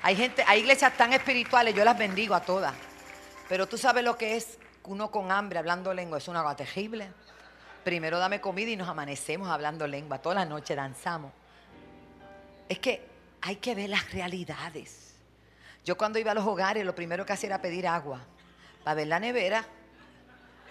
Hay 0.10 0.16
gente, 0.16 0.43
hay 0.47 0.62
iglesias 0.62 0.97
tan 0.97 1.14
espirituales, 1.14 1.76
yo 1.76 1.86
las 1.86 1.95
bendigo 1.95 2.34
a 2.34 2.41
todas. 2.41 2.74
Pero 3.47 3.68
tú 3.68 3.78
sabes 3.78 4.03
lo 4.03 4.18
que 4.18 4.38
es 4.38 4.57
uno 4.86 5.12
con 5.12 5.32
hambre 5.32 5.60
hablando 5.60 5.93
lengua, 5.93 6.18
es 6.18 6.28
una 6.28 6.41
cosa 6.41 6.55
terrible. 6.55 7.12
Primero 7.84 8.18
dame 8.18 8.41
comida 8.41 8.72
y 8.72 8.76
nos 8.76 8.88
amanecemos 8.89 9.49
hablando 9.49 9.86
lengua, 9.86 10.18
toda 10.18 10.34
la 10.34 10.45
noche 10.45 10.76
danzamos. 10.76 11.32
Es 12.68 12.80
que 12.80 13.05
hay 13.41 13.57
que 13.57 13.76
ver 13.76 13.91
las 13.91 14.12
realidades. 14.12 15.14
Yo 15.86 15.95
cuando 15.95 16.18
iba 16.18 16.32
a 16.32 16.34
los 16.34 16.47
hogares, 16.47 16.84
lo 16.84 16.95
primero 16.95 17.24
que 17.24 17.34
hacía 17.34 17.49
era 17.49 17.62
pedir 17.62 17.86
agua. 17.86 18.20
Para 18.84 18.95
ver 18.95 19.05
la 19.10 19.20
nevera, 19.20 19.64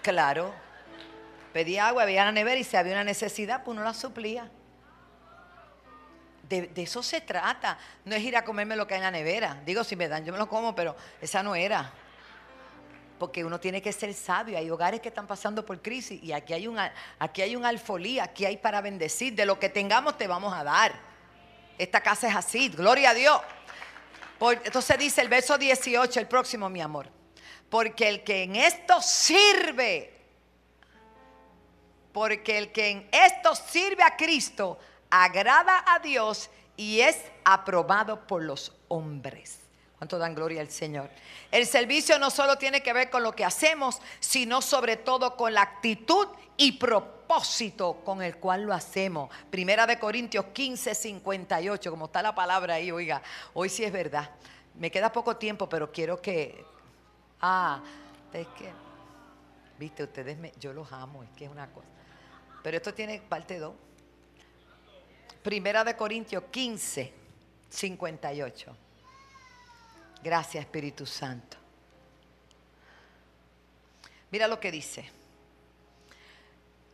claro. 0.03 0.53
Pedía 1.53 1.87
agua, 1.87 2.07
veía 2.07 2.25
la 2.25 2.33
nevera 2.33 2.59
y 2.59 2.65
si 2.65 2.77
había 2.77 2.95
una 2.95 3.05
necesidad, 3.05 3.63
pues 3.63 3.77
uno 3.77 3.85
la 3.85 3.95
suplía. 3.95 4.51
De, 6.49 6.71
eso 6.77 7.03
se 7.03 7.21
trata. 7.21 7.79
No 8.05 8.15
es 8.15 8.23
ir 8.23 8.37
a 8.37 8.45
comerme 8.45 8.77
lo 8.77 8.87
que 8.87 8.95
hay 8.95 8.99
en 8.99 9.05
la 9.05 9.11
nevera. 9.11 9.61
Digo, 9.67 9.85
si 9.85 9.97
me 9.97 10.09
dan, 10.09 10.25
yo 10.25 10.33
me 10.33 10.39
lo 10.39 10.49
como, 10.49 10.75
pero 10.75 10.97
esa 11.21 11.43
no 11.43 11.55
era. 11.55 11.93
Porque 13.19 13.45
uno 13.45 13.61
tiene 13.61 13.83
que 13.83 13.93
ser 13.93 14.15
sabio. 14.15 14.57
Hay 14.57 14.71
hogares 14.71 15.01
que 15.01 15.09
están 15.09 15.27
pasando 15.27 15.67
por 15.67 15.83
crisis 15.83 16.23
y 16.23 16.33
aquí 16.33 16.55
hay, 16.55 16.67
un, 16.67 16.79
aquí 17.19 17.43
hay 17.43 17.57
un 17.57 17.65
alfolí, 17.65 18.19
aquí 18.19 18.47
hay 18.47 18.57
para 18.57 18.81
bendecir. 18.81 19.35
De 19.35 19.45
lo 19.45 19.59
que 19.59 19.69
tengamos 19.69 20.17
te 20.17 20.27
vamos 20.27 20.55
a 20.55 20.65
dar. 20.65 20.93
Esta 21.77 22.01
casa 22.01 22.29
es 22.29 22.35
así, 22.35 22.69
gloria 22.71 23.11
a 23.11 23.15
Dios. 23.15 23.41
entonces 24.65 24.99
dice 24.99 25.21
el 25.21 25.29
verso 25.29 25.59
18, 25.59 26.19
el 26.19 26.27
próximo, 26.27 26.69
mi 26.69 26.81
amor. 26.81 27.09
Porque 27.69 28.09
el 28.09 28.25
que 28.25 28.45
en 28.45 28.57
esto 28.57 29.01
sirve, 29.03 30.13
porque 32.13 32.59
el 32.59 32.73
que 32.73 32.89
en 32.89 33.09
esto 33.13 33.55
sirve 33.55 34.03
a 34.03 34.17
Cristo, 34.17 34.79
agrada 35.11 35.85
a 35.87 35.99
Dios 35.99 36.51
y 36.77 37.01
es 37.01 37.23
aprobado 37.45 38.27
por 38.27 38.43
los 38.43 38.73
hombres. 38.89 39.61
¿Cuánto 39.99 40.17
dan 40.17 40.35
gloria 40.35 40.61
al 40.61 40.71
Señor? 40.71 41.11
El 41.51 41.67
servicio 41.67 42.19
no 42.21 42.31
solo 42.31 42.57
tiene 42.57 42.83
que 42.83 42.93
ver 42.93 43.11
con 43.11 43.25
lo 43.25 43.35
que 43.35 43.45
hacemos, 43.45 44.01
sino 44.21 44.63
sobre 44.63 44.97
todo 44.97 45.37
con 45.37 45.53
la 45.55 45.63
actitud 45.63 46.29
y 46.57 46.73
propósito 46.73 48.01
con 48.05 48.23
el 48.23 48.37
cual 48.37 48.63
lo 48.63 48.73
hacemos. 48.73 49.29
Primera 49.51 49.87
de 49.89 49.99
Corintios 49.99 50.47
15, 50.53 50.95
58, 50.95 51.91
como 51.91 52.07
está 52.07 52.23
la 52.23 52.33
palabra 52.33 52.75
ahí, 52.75 52.93
oiga, 52.93 53.23
hoy 53.55 53.69
sí 53.69 53.83
es 53.83 53.93
verdad. 53.93 54.31
Me 54.77 54.91
queda 54.91 55.11
poco 55.11 55.37
tiempo, 55.37 55.69
pero 55.69 55.91
quiero 55.91 56.23
que... 56.23 56.65
Ah, 57.41 57.83
es 58.33 58.47
que... 58.49 58.71
Viste, 59.79 60.05
ustedes, 60.05 60.39
me, 60.39 60.53
yo 60.61 60.73
los 60.73 60.93
amo, 60.93 61.25
es 61.25 61.31
que 61.31 61.45
es 61.45 61.51
una 61.51 61.69
cosa. 61.73 61.89
Pero 62.63 62.77
esto 62.77 62.95
tiene 62.95 63.21
parte 63.21 63.59
2. 63.59 63.75
Primera 65.43 65.85
de 65.85 65.97
Corintios 65.97 66.45
15, 66.51 67.13
58. 67.69 68.77
Gracias 70.23 70.65
Espíritu 70.65 71.07
Santo. 71.07 71.57
Mira 74.31 74.47
lo 74.47 74.61
que 74.61 74.71
dice. 74.71 75.11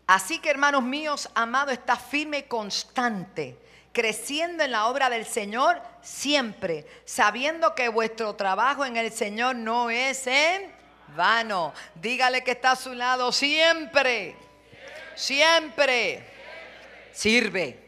Así 0.06 0.38
que 0.38 0.50
hermanos 0.50 0.82
míos, 0.82 1.30
amado, 1.34 1.70
está 1.70 1.96
firme 1.96 2.38
y 2.38 2.42
constante, 2.42 3.58
creciendo 3.92 4.62
en 4.62 4.72
la 4.72 4.86
obra 4.86 5.08
del 5.08 5.24
Señor 5.24 5.80
siempre, 6.02 6.86
sabiendo 7.06 7.74
que 7.74 7.88
vuestro 7.88 8.34
trabajo 8.34 8.84
en 8.84 8.98
el 8.98 9.10
Señor 9.10 9.56
no 9.56 9.88
es 9.88 10.26
en 10.26 10.70
vano. 11.16 11.72
Dígale 11.94 12.44
que 12.44 12.50
está 12.52 12.72
a 12.72 12.76
su 12.76 12.92
lado 12.92 13.32
siempre, 13.32 14.36
siempre. 15.14 16.28
Sirve. 17.12 17.83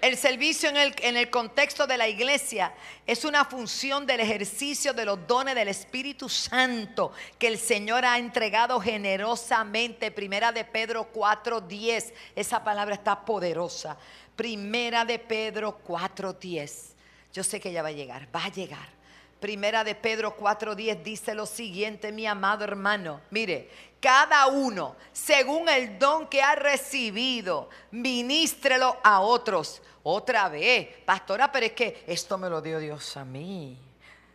El 0.00 0.16
servicio 0.16 0.70
en 0.70 0.76
el, 0.76 0.94
en 1.02 1.16
el, 1.16 1.28
contexto 1.28 1.86
de 1.86 1.98
la 1.98 2.08
iglesia 2.08 2.72
es 3.06 3.24
una 3.24 3.44
función 3.44 4.06
del 4.06 4.20
ejercicio 4.20 4.94
de 4.94 5.04
los 5.04 5.26
dones 5.26 5.54
del 5.54 5.68
Espíritu 5.68 6.28
Santo 6.28 7.12
que 7.38 7.48
el 7.48 7.58
Señor 7.58 8.06
ha 8.06 8.18
entregado 8.18 8.80
generosamente. 8.80 10.10
Primera 10.10 10.52
de 10.52 10.64
Pedro 10.64 11.12
4.10. 11.12 12.12
Esa 12.34 12.64
palabra 12.64 12.94
está 12.94 13.24
poderosa. 13.24 13.98
Primera 14.36 15.04
de 15.04 15.18
Pedro 15.18 15.78
4.10. 15.86 16.94
Yo 17.32 17.44
sé 17.44 17.60
que 17.60 17.68
ella 17.68 17.82
va 17.82 17.88
a 17.88 17.92
llegar, 17.92 18.26
va 18.34 18.44
a 18.44 18.50
llegar. 18.50 19.00
Primera 19.40 19.84
de 19.84 19.94
Pedro 19.94 20.36
4:10 20.36 21.02
dice 21.02 21.34
lo 21.34 21.46
siguiente, 21.46 22.12
mi 22.12 22.26
amado 22.26 22.62
hermano. 22.62 23.22
Mire, 23.30 23.70
cada 24.00 24.46
uno, 24.46 24.96
según 25.12 25.68
el 25.68 25.98
don 25.98 26.26
que 26.26 26.42
ha 26.42 26.54
recibido, 26.54 27.68
ministrelo 27.90 28.98
a 29.02 29.20
otros. 29.20 29.82
Otra 30.02 30.48
vez, 30.48 30.88
pastora, 31.04 31.52
pero 31.52 31.66
es 31.66 31.72
que 31.72 32.04
esto 32.06 32.38
me 32.38 32.48
lo 32.48 32.62
dio 32.62 32.78
Dios 32.78 33.16
a 33.16 33.24
mí. 33.24 33.78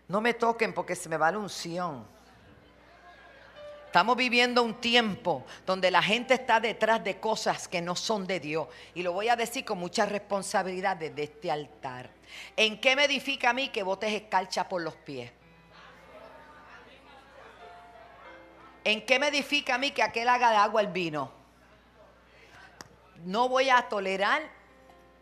No 0.07 0.21
me 0.21 0.35
toquen 0.35 0.73
porque 0.73 0.95
se 0.95 1.09
me 1.09 1.17
va 1.17 1.31
la 1.31 1.39
unción. 1.39 2.05
Estamos 3.87 4.17
viviendo 4.17 4.61
un 4.61 4.73
tiempo 4.75 5.45
donde 5.65 5.89
la 5.89 6.03
gente 6.03 6.33
está 6.33 6.59
detrás 6.59 7.01
de 7.03 7.19
cosas 7.19 7.67
que 7.67 7.81
no 7.81 7.95
son 7.95 8.27
de 8.27 8.41
Dios. 8.41 8.67
Y 8.93 9.01
lo 9.03 9.13
voy 9.13 9.29
a 9.29 9.37
decir 9.37 9.63
con 9.63 9.77
mucha 9.77 10.05
responsabilidad 10.05 10.97
desde 10.97 11.23
este 11.23 11.49
altar. 11.49 12.09
¿En 12.57 12.79
qué 12.81 12.95
me 12.95 13.05
edifica 13.05 13.51
a 13.51 13.53
mí 13.53 13.69
que 13.69 13.83
botes 13.83 14.11
escarcha 14.11 14.67
por 14.67 14.81
los 14.81 14.95
pies? 14.95 15.31
¿En 18.85 19.03
qué 19.03 19.17
me 19.17 19.29
edifica 19.29 19.75
a 19.75 19.77
mí 19.79 19.91
que 19.91 20.03
aquel 20.03 20.29
haga 20.29 20.51
de 20.51 20.57
agua 20.57 20.79
el 20.79 20.87
vino? 20.87 21.31
No 23.25 23.49
voy 23.49 23.71
a 23.71 23.89
tolerar 23.89 24.43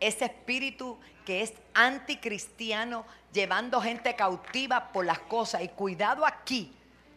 ese 0.00 0.26
espíritu 0.26 1.00
que 1.24 1.40
es 1.40 1.54
anticristiano 1.72 3.06
llevando 3.32 3.80
gente 3.80 4.14
cautiva 4.16 4.92
por 4.92 5.06
las 5.06 5.18
cosas. 5.20 5.62
Y 5.62 5.68
cuidado 5.68 6.26
aquí 6.26 6.76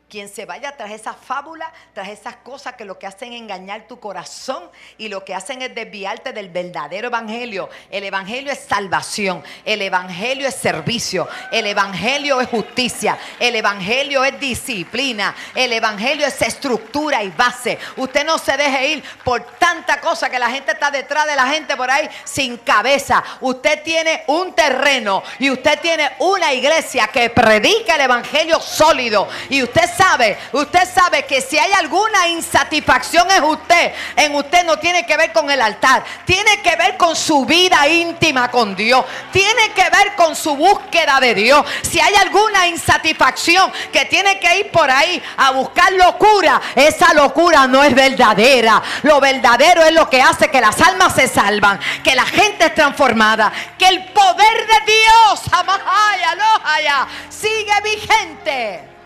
quien 0.09 0.29
se 0.29 0.45
vaya 0.45 0.71
tras 0.77 0.91
esa 0.91 1.13
fábula, 1.13 1.71
tras 1.93 2.07
esas 2.07 2.37
cosas 2.37 2.75
que 2.75 2.85
lo 2.85 2.97
que 2.97 3.07
hacen 3.07 3.33
es 3.33 3.41
engañar 3.41 3.87
tu 3.87 3.99
corazón 3.99 4.63
y 4.97 5.09
lo 5.09 5.25
que 5.25 5.35
hacen 5.35 5.61
es 5.61 5.75
desviarte 5.75 6.31
del 6.31 6.49
verdadero 6.49 7.07
evangelio. 7.07 7.69
El 7.91 8.05
evangelio 8.05 8.51
es 8.51 8.59
salvación, 8.59 9.43
el 9.65 9.81
evangelio 9.81 10.47
es 10.47 10.55
servicio, 10.55 11.27
el 11.51 11.67
evangelio 11.67 12.39
es 12.39 12.47
justicia, 12.47 13.17
el 13.37 13.55
evangelio 13.55 14.23
es 14.23 14.39
disciplina, 14.39 15.35
el 15.53 15.73
evangelio 15.73 16.25
es 16.25 16.41
estructura 16.41 17.21
y 17.23 17.29
base. 17.29 17.77
Usted 17.97 18.25
no 18.25 18.37
se 18.37 18.55
deje 18.55 18.87
ir 18.89 19.03
por 19.25 19.43
tanta 19.57 19.99
cosa 19.99 20.29
que 20.29 20.39
la 20.39 20.49
gente 20.49 20.71
está 20.71 20.89
detrás 20.89 21.27
de 21.27 21.35
la 21.35 21.47
gente 21.47 21.75
por 21.75 21.91
ahí 21.91 22.09
sin 22.23 22.57
cabeza. 22.57 23.21
Usted 23.41 23.83
tiene 23.83 24.23
un 24.27 24.53
terreno 24.53 25.21
y 25.39 25.49
usted 25.49 25.81
tiene 25.81 26.11
una 26.19 26.53
iglesia 26.53 27.07
que 27.07 27.29
predica 27.29 27.95
el 27.95 28.01
evangelio 28.01 28.61
sólido 28.61 29.27
y 29.49 29.63
usted 29.63 29.96
sabe, 29.97 30.37
usted 30.51 30.87
sabe 30.93 31.25
que 31.25 31.41
si 31.41 31.57
hay 31.57 31.71
alguna 31.73 32.27
insatisfacción 32.27 33.29
en 33.31 33.43
usted, 33.43 33.93
en 34.15 34.35
usted 34.35 34.63
no 34.65 34.77
tiene 34.77 35.05
que 35.05 35.17
ver 35.17 35.33
con 35.33 35.49
el 35.49 35.61
altar, 35.61 36.03
tiene 36.25 36.61
que 36.61 36.75
ver 36.75 36.97
con 36.97 37.15
su 37.15 37.45
vida 37.45 37.87
íntima 37.87 38.49
con 38.51 38.75
Dios, 38.75 39.03
tiene 39.31 39.71
que 39.73 39.89
ver 39.89 40.15
con 40.15 40.35
su 40.35 40.55
búsqueda 40.55 41.19
de 41.19 41.33
Dios. 41.33 41.65
Si 41.81 41.99
hay 41.99 42.13
alguna 42.15 42.67
insatisfacción 42.67 43.71
que 43.91 44.05
tiene 44.05 44.39
que 44.39 44.59
ir 44.59 44.71
por 44.71 44.89
ahí 44.89 45.21
a 45.37 45.51
buscar 45.51 45.91
locura, 45.93 46.61
esa 46.75 47.13
locura 47.13 47.67
no 47.67 47.83
es 47.83 47.93
verdadera. 47.95 48.81
Lo 49.03 49.19
verdadero 49.19 49.83
es 49.83 49.93
lo 49.93 50.09
que 50.09 50.21
hace 50.21 50.49
que 50.49 50.61
las 50.61 50.79
almas 50.81 51.15
se 51.15 51.27
salvan, 51.27 51.79
que 52.03 52.15
la 52.15 52.25
gente 52.25 52.65
es 52.65 52.75
transformada, 52.75 53.51
que 53.77 53.87
el 53.87 54.05
poder 54.05 54.67
de 54.67 54.91
Dios, 54.91 55.41
amahaya, 55.51 56.31
alojaya, 56.31 57.07
sigue 57.29 57.73
vigente. 57.83 58.96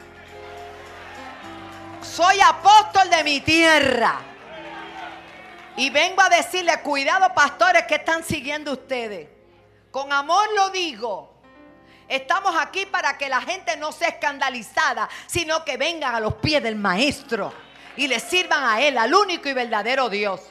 Soy 2.12 2.42
apóstol 2.42 3.10
de 3.10 3.24
mi 3.24 3.40
tierra. 3.40 4.20
Y 5.78 5.90
vengo 5.90 6.22
a 6.22 6.28
decirle, 6.28 6.82
cuidado 6.82 7.34
pastores 7.34 7.84
que 7.84 7.96
están 7.96 8.26
siguiendo 8.26 8.74
ustedes. 8.74 9.30
Con 9.92 10.12
amor 10.12 10.46
lo 10.54 10.70
digo. 10.72 11.32
Estamos 12.10 12.54
aquí 12.60 12.86
para 12.86 13.18
que 13.18 13.30
la 13.30 13.40
gente 13.40 13.78
no 13.78 13.94
sea 13.94 14.10
escandalizada, 14.10 15.08
sino 15.26 15.64
que 15.64 15.78
vengan 15.78 16.14
a 16.14 16.20
los 16.20 16.34
pies 16.34 16.62
del 16.62 16.76
maestro 16.76 17.54
y 17.96 18.10
le 18.10 18.20
sirvan 18.20 18.62
a 18.66 18.82
él, 18.82 18.98
al 18.98 19.14
único 19.14 19.48
y 19.48 19.54
verdadero 19.54 20.10
Dios. 20.10 20.42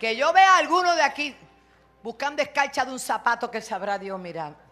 Que 0.00 0.16
yo 0.16 0.32
vea 0.32 0.54
a 0.54 0.58
alguno 0.58 0.94
de 0.94 1.02
aquí 1.02 1.36
buscando 2.02 2.40
escarcha 2.40 2.86
de 2.86 2.92
un 2.92 2.98
zapato 2.98 3.50
que 3.50 3.60
sabrá 3.60 3.98
Dios 3.98 4.18
mirar. 4.18 4.65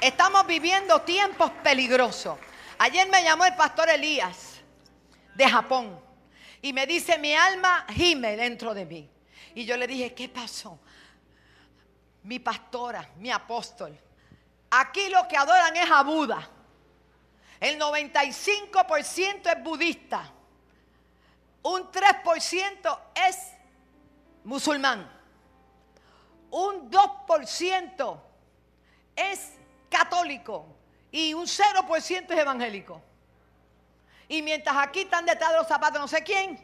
Estamos 0.00 0.46
viviendo 0.46 1.02
tiempos 1.02 1.50
peligrosos. 1.62 2.38
Ayer 2.78 3.06
me 3.10 3.22
llamó 3.22 3.44
el 3.44 3.54
pastor 3.54 3.90
Elías 3.90 4.60
de 5.34 5.46
Japón 5.46 6.00
y 6.62 6.72
me 6.72 6.86
dice, 6.86 7.18
mi 7.18 7.34
alma 7.34 7.84
gime 7.90 8.34
dentro 8.34 8.72
de 8.72 8.86
mí. 8.86 9.10
Y 9.54 9.66
yo 9.66 9.76
le 9.76 9.86
dije, 9.86 10.14
¿qué 10.14 10.30
pasó? 10.30 10.78
Mi 12.22 12.38
pastora, 12.38 13.10
mi 13.16 13.30
apóstol. 13.30 13.98
Aquí 14.70 15.10
lo 15.10 15.28
que 15.28 15.36
adoran 15.36 15.76
es 15.76 15.90
a 15.90 16.02
Buda. 16.02 16.48
El 17.58 17.78
95% 17.78 19.54
es 19.54 19.62
budista. 19.62 20.32
Un 21.62 21.90
3% 21.92 22.98
es 23.28 23.52
musulmán. 24.44 25.10
Un 26.50 26.90
2% 26.90 28.20
es 29.14 29.59
católico 29.90 30.66
y 31.12 31.34
un 31.34 31.46
0% 31.46 32.30
es 32.30 32.38
evangélico. 32.38 33.02
Y 34.28 34.42
mientras 34.42 34.76
aquí 34.76 35.00
están 35.00 35.26
detrás 35.26 35.50
de 35.50 35.58
los 35.58 35.66
zapatos 35.66 36.00
no 36.00 36.08
sé 36.08 36.22
quién, 36.22 36.58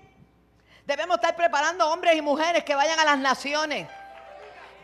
debemos 0.86 1.16
estar 1.16 1.36
preparando 1.36 1.90
hombres 1.90 2.16
y 2.16 2.22
mujeres 2.22 2.64
que 2.64 2.74
vayan 2.74 2.98
a 2.98 3.04
las 3.04 3.18
naciones 3.18 3.88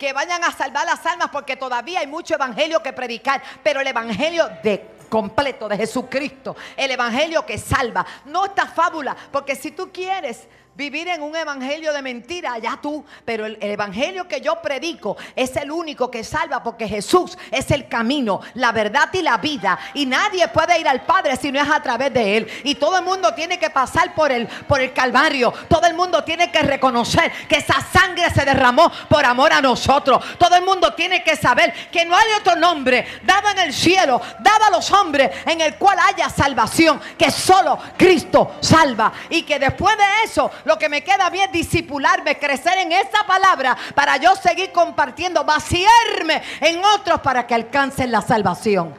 que 0.03 0.13
vayan 0.13 0.43
a 0.43 0.51
salvar 0.51 0.85
las 0.85 1.07
almas 1.07 1.29
porque 1.31 1.55
todavía 1.55 2.01
hay 2.01 2.09
mucho 2.09 2.35
evangelio 2.35 2.83
que 2.83 2.93
predicar, 2.93 3.41
pero 3.63 3.81
el 3.81 3.87
evangelio 3.87 4.51
de 4.61 4.97
completo 5.09 5.69
de 5.69 5.77
Jesucristo, 5.77 6.57
el 6.77 6.91
evangelio 6.91 7.47
que 7.47 7.57
salva, 7.57 8.05
no 8.25 8.47
esta 8.47 8.67
fábula, 8.67 9.17
porque 9.31 9.55
si 9.55 9.71
tú 9.71 9.93
quieres 9.93 10.49
vivir 10.75 11.09
en 11.09 11.23
un 11.23 11.37
evangelio 11.37 11.93
de 11.93 12.03
mentira, 12.03 12.59
ya 12.59 12.79
tú, 12.81 13.05
pero 13.25 13.47
el, 13.47 13.59
el, 13.61 13.71
evangelio 13.71 14.27
que 14.27 14.41
yo 14.41 14.61
predico 14.63 15.17
es 15.37 15.55
el 15.57 15.71
único 15.71 16.11
que 16.11 16.25
salva 16.25 16.63
porque 16.63 16.89
Jesús 16.89 17.37
es 17.51 17.71
el 17.71 17.89
camino, 17.89 18.41
la 18.55 18.73
verdad 18.73 19.11
y 19.13 19.23
la 19.23 19.39
vida. 19.39 19.79
Y 19.95 20.07
nadie 20.07 20.49
puede 20.49 20.79
ir 20.81 20.89
al 20.89 21.03
Padre 21.03 21.37
si 21.37 21.53
no 21.53 21.61
es 21.61 21.69
a 21.69 21.83
través 21.83 22.13
de 22.13 22.37
él. 22.37 22.49
Y 22.65 22.75
todo 22.77 22.99
el 22.99 23.05
mundo 23.05 23.35
tiene 23.35 23.59
que 23.59 23.71
pasar 23.71 24.15
por 24.15 24.33
el 24.33 24.49
por 24.67 24.81
el 24.81 24.93
Calvario, 24.93 25.53
todo 25.69 25.87
el 25.87 25.95
mundo 25.95 26.25
tiene 26.25 26.51
que 26.51 26.63
reconocer 26.63 27.31
que 27.49 27.57
esa 27.57 27.81
sangre 27.81 28.31
se 28.31 28.45
derramó 28.45 28.91
por 29.09 29.25
amor 29.25 29.53
a 29.53 29.61
nosotros. 29.61 30.25
Todo 30.39 30.57
el 30.57 30.65
mundo 30.65 30.95
tiene 30.95 31.23
que 31.23 31.37
saber 31.37 31.73
que 31.91 32.05
no 32.05 32.17
hay 32.17 32.27
otro 32.39 32.57
nombre 32.57 33.07
dado 33.23 33.51
en 33.51 33.59
el 33.59 33.73
cielo, 33.73 34.21
dado 34.41 34.65
a 34.67 34.71
los 34.71 34.91
hombres 34.91 35.31
en 35.47 35.61
el 35.61 35.77
cual 35.77 35.99
haya 35.99 36.29
salvación, 36.29 37.01
que 37.19 37.31
solo 37.31 37.79
Cristo 37.97 38.57
salva. 38.61 39.13
Y 39.31 39.43
que 39.43 39.59
después 39.59 39.97
de 39.97 40.05
eso 40.25 40.51
lo 40.65 40.79
que 40.79 40.89
me 40.89 41.03
queda 41.03 41.31
bien 41.31 41.47
es 41.47 41.53
disipularme, 41.53 42.39
crecer 42.39 42.79
en 42.79 42.93
esa 42.93 43.27
palabra 43.27 43.77
para 43.95 44.17
yo 44.17 44.35
seguir 44.37 44.73
compartiendo, 44.73 45.45
vaciarme 45.45 46.43
en 46.61 46.85
otros 46.85 47.21
para 47.21 47.47
que 47.47 47.55
alcancen 47.55 48.11
la 48.11 48.23
salvación. 48.23 48.95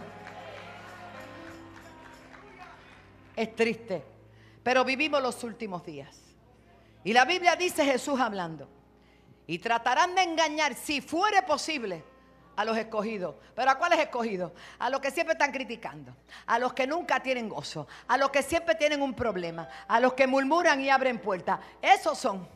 Es 3.36 3.55
triste, 3.55 4.03
pero 4.61 4.84
vivimos 4.86 5.22
los 5.22 5.43
últimos 5.43 5.86
días. 5.86 6.16
Y 7.03 7.14
la 7.14 7.26
Biblia 7.26 7.55
dice 7.55 7.84
Jesús 7.84 8.20
hablando. 8.20 8.70
Y 9.45 9.59
tratarán 9.59 10.16
de 10.16 10.24
engañar, 10.24 10.74
si 10.74 11.01
fuere 11.01 11.41
posible, 11.43 12.03
a 12.56 12.66
los 12.66 12.78
escogidos. 12.78 13.36
¿Pero 13.56 13.72
a 13.72 13.76
cuáles 13.76 13.99
escogidos? 13.99 14.51
A 14.80 14.89
los 14.89 14.99
que 14.99 15.12
siempre 15.12 15.34
están 15.34 15.51
criticando, 15.51 16.16
a 16.45 16.60
los 16.60 16.74
que 16.74 16.88
nunca 16.88 17.22
tienen 17.22 17.49
gozo, 17.49 17.88
a 18.08 18.18
los 18.18 18.30
que 18.30 18.43
siempre 18.43 18.76
tienen 18.76 19.01
un 19.01 19.14
problema, 19.14 19.68
a 19.88 19.99
los 19.99 20.14
que 20.14 20.28
murmuran 20.28 20.80
y 20.82 20.89
abren 20.89 21.20
puertas. 21.20 21.60
Esos 21.82 22.18
son. 22.18 22.47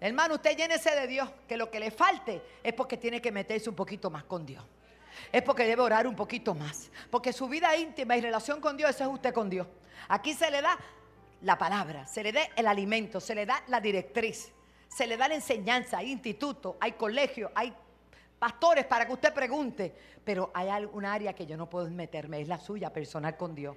Hermano, 0.00 0.34
usted 0.34 0.56
llénese 0.56 0.94
de 0.94 1.06
Dios, 1.06 1.30
que 1.48 1.56
lo 1.56 1.70
que 1.70 1.80
le 1.80 1.90
falte 1.90 2.42
es 2.62 2.74
porque 2.74 2.96
tiene 2.96 3.22
que 3.22 3.32
meterse 3.32 3.70
un 3.70 3.76
poquito 3.76 4.10
más 4.10 4.24
con 4.24 4.44
Dios. 4.44 4.62
Es 5.32 5.42
porque 5.42 5.64
debe 5.64 5.82
orar 5.82 6.06
un 6.06 6.16
poquito 6.16 6.54
más. 6.54 6.90
Porque 7.10 7.32
su 7.32 7.48
vida 7.48 7.74
íntima 7.76 8.16
y 8.16 8.20
relación 8.20 8.60
con 8.60 8.76
Dios, 8.76 8.90
eso 8.90 9.04
es 9.04 9.10
usted 9.10 9.32
con 9.32 9.48
Dios. 9.48 9.66
Aquí 10.08 10.34
se 10.34 10.50
le 10.50 10.60
da 10.60 10.78
la 11.40 11.56
palabra, 11.56 12.06
se 12.06 12.22
le 12.22 12.32
da 12.32 12.40
el 12.56 12.66
alimento, 12.66 13.20
se 13.20 13.34
le 13.34 13.46
da 13.46 13.62
la 13.68 13.80
directriz, 13.80 14.52
se 14.88 15.06
le 15.06 15.16
da 15.16 15.28
la 15.28 15.34
enseñanza, 15.34 15.98
hay 15.98 16.10
instituto, 16.10 16.76
hay 16.80 16.92
colegio, 16.92 17.50
hay 17.54 17.74
pastores 18.44 18.84
para 18.84 19.06
que 19.06 19.12
usted 19.14 19.32
pregunte, 19.32 19.94
pero 20.22 20.50
hay 20.52 20.84
un 20.92 21.06
área 21.06 21.32
que 21.32 21.46
yo 21.46 21.56
no 21.56 21.70
puedo 21.70 21.88
meterme, 21.88 22.42
es 22.42 22.46
la 22.46 22.58
suya 22.58 22.92
personal 22.92 23.38
con 23.38 23.54
Dios. 23.54 23.74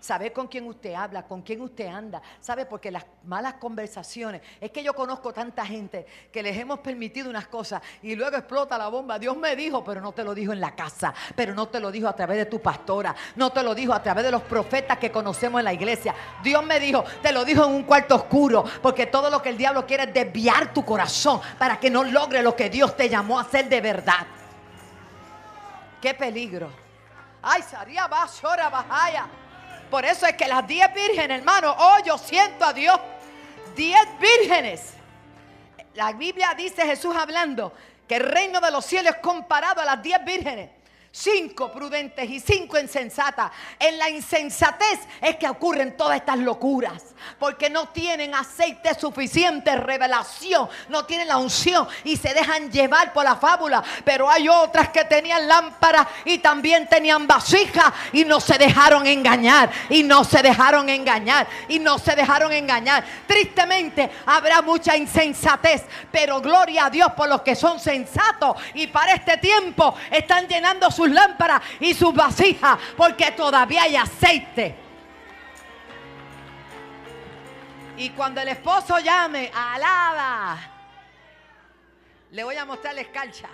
Saber 0.00 0.32
con 0.32 0.48
quién 0.48 0.66
usted 0.66 0.94
habla, 0.94 1.22
con 1.22 1.42
quién 1.42 1.60
usted 1.60 1.86
anda. 1.86 2.22
¿Sabe? 2.40 2.64
Porque 2.66 2.90
las 2.90 3.04
malas 3.24 3.54
conversaciones. 3.54 4.40
Es 4.60 4.70
que 4.70 4.82
yo 4.82 4.94
conozco 4.94 5.32
tanta 5.32 5.64
gente 5.66 6.06
que 6.32 6.42
les 6.42 6.56
hemos 6.56 6.80
permitido 6.80 7.28
unas 7.28 7.46
cosas 7.46 7.82
y 8.02 8.16
luego 8.16 8.36
explota 8.36 8.78
la 8.78 8.88
bomba. 8.88 9.18
Dios 9.18 9.36
me 9.36 9.54
dijo, 9.54 9.84
pero 9.84 10.00
no 10.00 10.12
te 10.12 10.24
lo 10.24 10.34
dijo 10.34 10.52
en 10.52 10.60
la 10.60 10.74
casa. 10.74 11.12
Pero 11.36 11.54
no 11.54 11.68
te 11.68 11.80
lo 11.80 11.90
dijo 11.90 12.08
a 12.08 12.16
través 12.16 12.38
de 12.38 12.46
tu 12.46 12.60
pastora. 12.60 13.14
No 13.36 13.50
te 13.50 13.62
lo 13.62 13.74
dijo 13.74 13.92
a 13.92 14.02
través 14.02 14.24
de 14.24 14.30
los 14.30 14.42
profetas 14.42 14.98
que 14.98 15.10
conocemos 15.12 15.58
en 15.58 15.66
la 15.66 15.72
iglesia. 15.72 16.14
Dios 16.42 16.64
me 16.64 16.80
dijo, 16.80 17.04
te 17.22 17.32
lo 17.32 17.44
dijo 17.44 17.64
en 17.66 17.72
un 17.72 17.82
cuarto 17.82 18.16
oscuro. 18.16 18.64
Porque 18.80 19.06
todo 19.06 19.28
lo 19.28 19.42
que 19.42 19.50
el 19.50 19.58
diablo 19.58 19.86
quiere 19.86 20.04
es 20.04 20.14
desviar 20.14 20.72
tu 20.72 20.84
corazón 20.84 21.40
para 21.58 21.78
que 21.78 21.90
no 21.90 22.04
logre 22.04 22.42
lo 22.42 22.56
que 22.56 22.70
Dios 22.70 22.96
te 22.96 23.08
llamó 23.08 23.38
a 23.38 23.42
hacer 23.42 23.68
de 23.68 23.80
verdad. 23.80 24.26
Qué 26.00 26.14
peligro. 26.14 26.70
Ay, 27.42 27.62
Saría 27.62 28.06
Bashora 28.06 28.70
Bajaya. 28.70 29.26
Por 29.90 30.04
eso 30.04 30.26
es 30.26 30.34
que 30.34 30.46
las 30.46 30.66
diez 30.66 30.92
vírgenes, 30.94 31.38
hermano, 31.38 31.74
oh, 31.76 31.98
yo 32.04 32.16
siento 32.16 32.64
a 32.64 32.72
Dios. 32.72 32.98
Diez 33.74 34.06
vírgenes. 34.20 34.94
La 35.94 36.12
Biblia 36.12 36.54
dice 36.56 36.86
Jesús 36.86 37.14
hablando 37.16 37.72
que 38.06 38.16
el 38.16 38.22
reino 38.22 38.60
de 38.60 38.70
los 38.70 38.84
cielos 38.86 39.14
es 39.16 39.20
comparado 39.20 39.80
a 39.80 39.84
las 39.84 40.02
diez 40.02 40.24
vírgenes. 40.24 40.70
Cinco 41.12 41.72
prudentes 41.72 42.28
y 42.30 42.40
cinco 42.40 42.78
insensatas. 42.78 43.50
En 43.78 43.98
la 43.98 44.08
insensatez 44.08 45.00
es 45.20 45.36
que 45.36 45.48
ocurren 45.48 45.96
todas 45.96 46.16
estas 46.16 46.38
locuras, 46.38 47.02
porque 47.38 47.68
no 47.68 47.88
tienen 47.88 48.34
aceite 48.34 48.94
suficiente, 48.94 49.74
revelación, 49.76 50.68
no 50.88 51.04
tienen 51.04 51.28
la 51.28 51.38
unción 51.38 51.88
y 52.04 52.16
se 52.16 52.32
dejan 52.32 52.70
llevar 52.70 53.12
por 53.12 53.24
la 53.24 53.36
fábula. 53.36 53.82
Pero 54.04 54.30
hay 54.30 54.48
otras 54.48 54.90
que 54.90 55.04
tenían 55.04 55.48
lámpara 55.48 56.06
y 56.24 56.38
también 56.38 56.88
tenían 56.88 57.26
vasija 57.26 57.92
y 58.12 58.24
no 58.24 58.40
se 58.40 58.56
dejaron 58.58 59.06
engañar, 59.06 59.70
y 59.88 60.02
no 60.02 60.24
se 60.24 60.42
dejaron 60.42 60.88
engañar, 60.88 61.46
y 61.68 61.78
no 61.78 61.98
se 61.98 62.14
dejaron 62.14 62.52
engañar. 62.52 63.04
Tristemente 63.26 64.10
habrá 64.26 64.62
mucha 64.62 64.96
insensatez, 64.96 65.84
pero 66.10 66.40
gloria 66.40 66.86
a 66.86 66.90
Dios 66.90 67.12
por 67.12 67.28
los 67.28 67.42
que 67.42 67.56
son 67.56 67.80
sensatos 67.80 68.56
y 68.74 68.86
para 68.86 69.14
este 69.14 69.36
tiempo 69.38 69.94
están 70.10 70.46
llenando 70.46 70.90
sus 71.00 71.10
lámparas 71.10 71.62
y 71.80 71.94
sus 71.94 72.12
vasijas 72.12 72.78
porque 72.94 73.30
todavía 73.30 73.84
hay 73.84 73.96
aceite. 73.96 74.74
Y 77.96 78.10
cuando 78.10 78.40
el 78.42 78.48
esposo 78.48 78.98
llame, 78.98 79.50
alaba, 79.54 80.58
le 82.30 82.44
voy 82.44 82.56
a 82.56 82.66
mostrar 82.66 82.94
la 82.94 83.00
escarcha. 83.00 83.48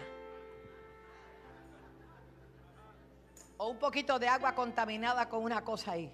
O 3.59 3.69
un 3.69 3.79
poquito 3.79 4.19
de 4.19 4.29
agua 4.29 4.53
contaminada 4.55 5.29
con 5.29 5.43
una 5.43 5.63
cosa 5.63 5.93
ahí. 5.93 6.13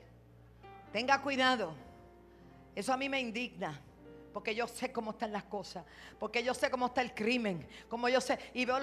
Tenga 0.92 1.20
cuidado. 1.22 1.74
Eso 2.74 2.92
a 2.92 2.96
mí 2.96 3.08
me 3.08 3.20
indigna. 3.20 3.80
Porque 4.34 4.54
yo 4.54 4.66
sé 4.68 4.92
cómo 4.92 5.10
están 5.10 5.32
las 5.32 5.44
cosas. 5.44 5.84
Porque 6.18 6.44
yo 6.44 6.54
sé 6.54 6.70
cómo 6.70 6.86
está 6.86 7.02
el 7.02 7.14
crimen. 7.14 7.66
Como 7.88 8.08
yo 8.08 8.20
sé. 8.20 8.38
Y 8.54 8.64
veo 8.64 8.78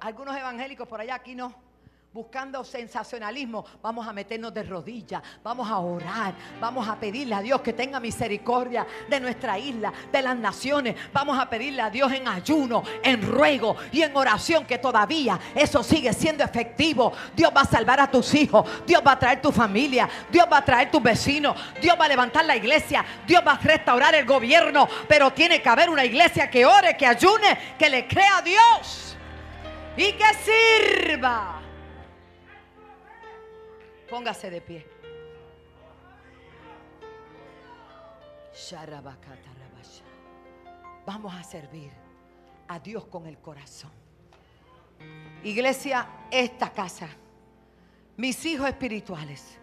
algunos 0.00 0.36
evangélicos 0.36 0.86
por 0.86 1.00
allá, 1.00 1.16
aquí 1.16 1.34
no. 1.34 1.67
Buscando 2.10 2.64
sensacionalismo, 2.64 3.66
vamos 3.82 4.08
a 4.08 4.14
meternos 4.14 4.54
de 4.54 4.62
rodillas, 4.62 5.22
vamos 5.44 5.70
a 5.70 5.76
orar, 5.78 6.32
vamos 6.58 6.88
a 6.88 6.98
pedirle 6.98 7.34
a 7.34 7.42
Dios 7.42 7.60
que 7.60 7.74
tenga 7.74 8.00
misericordia 8.00 8.86
de 9.10 9.20
nuestra 9.20 9.58
isla, 9.58 9.92
de 10.10 10.22
las 10.22 10.34
naciones. 10.34 10.96
Vamos 11.12 11.38
a 11.38 11.50
pedirle 11.50 11.82
a 11.82 11.90
Dios 11.90 12.10
en 12.12 12.26
ayuno, 12.26 12.82
en 13.02 13.20
ruego 13.20 13.76
y 13.92 14.00
en 14.00 14.16
oración 14.16 14.64
que 14.64 14.78
todavía 14.78 15.38
eso 15.54 15.82
sigue 15.82 16.14
siendo 16.14 16.42
efectivo. 16.42 17.12
Dios 17.36 17.52
va 17.54 17.60
a 17.60 17.66
salvar 17.66 18.00
a 18.00 18.10
tus 18.10 18.34
hijos, 18.34 18.66
Dios 18.86 19.02
va 19.06 19.12
a 19.12 19.18
traer 19.18 19.42
tu 19.42 19.52
familia, 19.52 20.08
Dios 20.32 20.46
va 20.50 20.56
a 20.56 20.64
traer 20.64 20.90
tus 20.90 21.02
vecinos, 21.02 21.60
Dios 21.78 21.94
va 22.00 22.06
a 22.06 22.08
levantar 22.08 22.46
la 22.46 22.56
iglesia, 22.56 23.04
Dios 23.26 23.42
va 23.46 23.52
a 23.52 23.58
restaurar 23.58 24.14
el 24.14 24.24
gobierno, 24.24 24.88
pero 25.06 25.30
tiene 25.34 25.60
que 25.60 25.68
haber 25.68 25.90
una 25.90 26.06
iglesia 26.06 26.48
que 26.48 26.64
ore, 26.64 26.96
que 26.96 27.06
ayune, 27.06 27.76
que 27.78 27.90
le 27.90 28.08
crea 28.08 28.38
a 28.38 28.42
Dios 28.42 29.14
y 29.94 30.12
que 30.12 31.04
sirva. 31.04 31.57
Póngase 34.08 34.50
de 34.50 34.60
pie. 34.60 34.86
Vamos 41.08 41.34
a 41.34 41.42
servir 41.42 41.90
a 42.68 42.78
Dios 42.78 43.06
con 43.06 43.26
el 43.26 43.38
corazón. 43.38 43.90
Iglesia, 45.42 46.06
esta 46.30 46.70
casa, 46.70 47.08
mis 48.16 48.44
hijos 48.44 48.68
espirituales, 48.68 49.56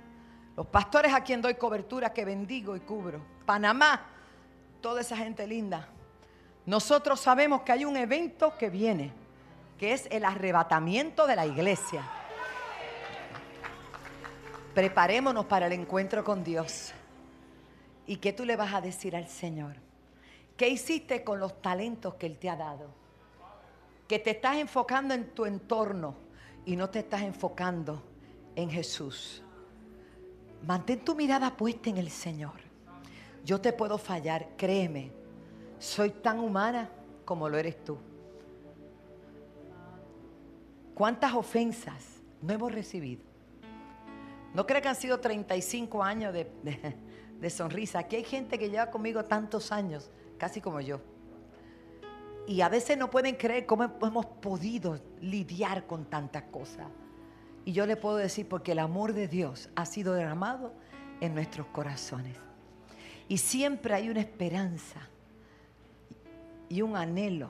los 0.56 0.66
pastores 0.66 1.14
a 1.14 1.22
quien 1.22 1.42
doy 1.42 1.56
cobertura, 1.56 2.14
que 2.14 2.26
bendigo 2.26 2.76
y 2.76 2.80
cubro, 2.80 3.22
Panamá, 3.46 4.08
toda 4.82 5.02
esa 5.02 5.18
gente 5.18 5.46
linda. 5.46 5.88
Nosotros 6.66 7.20
sabemos 7.20 7.62
que 7.62 7.74
hay 7.74 7.86
un 7.86 7.98
evento 7.98 8.58
que 8.58 8.70
viene, 8.70 9.12
que 9.78 9.94
es 9.94 10.08
el 10.10 10.26
arrebatamiento 10.26 11.28
de 11.28 11.36
la 11.36 11.46
iglesia. 11.46 12.02
Preparémonos 14.76 15.46
para 15.46 15.68
el 15.68 15.72
encuentro 15.72 16.22
con 16.26 16.44
Dios. 16.44 16.92
¿Y 18.06 18.18
qué 18.18 18.34
tú 18.34 18.44
le 18.44 18.58
vas 18.58 18.74
a 18.74 18.82
decir 18.82 19.16
al 19.16 19.30
Señor? 19.30 19.78
¿Qué 20.58 20.68
hiciste 20.68 21.24
con 21.24 21.40
los 21.40 21.62
talentos 21.62 22.16
que 22.16 22.26
Él 22.26 22.38
te 22.38 22.50
ha 22.50 22.58
dado? 22.58 22.90
Que 24.06 24.20
te 24.20 24.32
estás 24.32 24.58
enfocando 24.58 25.14
en 25.14 25.30
tu 25.30 25.46
entorno 25.46 26.16
y 26.66 26.76
no 26.76 26.90
te 26.90 27.00
estás 27.00 27.22
enfocando 27.22 28.04
en 28.58 28.70
Jesús. 28.70 29.42
Mantén 30.68 31.06
tu 31.06 31.16
mirada 31.16 31.56
puesta 31.56 31.90
en 31.90 31.98
el 31.98 32.10
Señor. 32.10 32.60
Yo 33.46 33.62
te 33.62 33.72
puedo 33.72 33.98
fallar, 33.98 34.50
créeme. 34.58 35.10
Soy 35.80 36.10
tan 36.10 36.38
humana 36.38 36.90
como 37.24 37.48
lo 37.48 37.58
eres 37.58 37.82
tú. 37.82 37.98
¿Cuántas 40.94 41.34
ofensas 41.34 42.22
no 42.42 42.52
hemos 42.54 42.74
recibido? 42.74 43.35
No 44.56 44.66
creo 44.66 44.82
que 44.82 44.88
han 44.88 44.96
sido 44.96 45.20
35 45.20 46.02
años 46.02 46.34
de, 46.34 46.50
de- 46.64 46.96
de 47.40 47.50
sonrisa. 47.50 48.00
Aquí 48.00 48.16
hay 48.16 48.24
gente 48.24 48.58
que 48.58 48.70
lleva 48.70 48.90
conmigo 48.90 49.26
tantos 49.26 49.72
años, 49.72 50.10
casi 50.38 50.62
como 50.62 50.80
yo. 50.80 51.02
Y 52.48 52.62
a 52.62 52.70
veces 52.70 52.98
no 52.98 53.10
pueden 53.10 53.36
creer 53.36 53.66
cómo 53.66 53.84
hemos 54.02 54.26
podido 54.26 55.00
lidiar 55.20 55.86
con 55.88 56.06
tantas 56.06 56.44
cosas. 56.44 56.88
Y 57.66 57.74
yo 57.74 57.86
le 57.86 57.98
puedo 57.98 58.16
decir 58.18 58.48
porque 58.48 58.72
el 58.72 58.80
amor 58.80 59.14
de 59.14 59.28
Dios 59.28 59.70
ha 59.76 59.86
sido 59.86 60.14
derramado 60.14 60.72
en 61.20 61.34
nuestros 61.34 61.68
corazones. 61.68 62.38
Y 63.28 63.40
siempre 63.40 63.94
hay 63.96 64.08
una 64.10 64.22
esperanza 64.22 65.00
y 66.70 66.82
un 66.84 66.96
anhelo, 66.96 67.50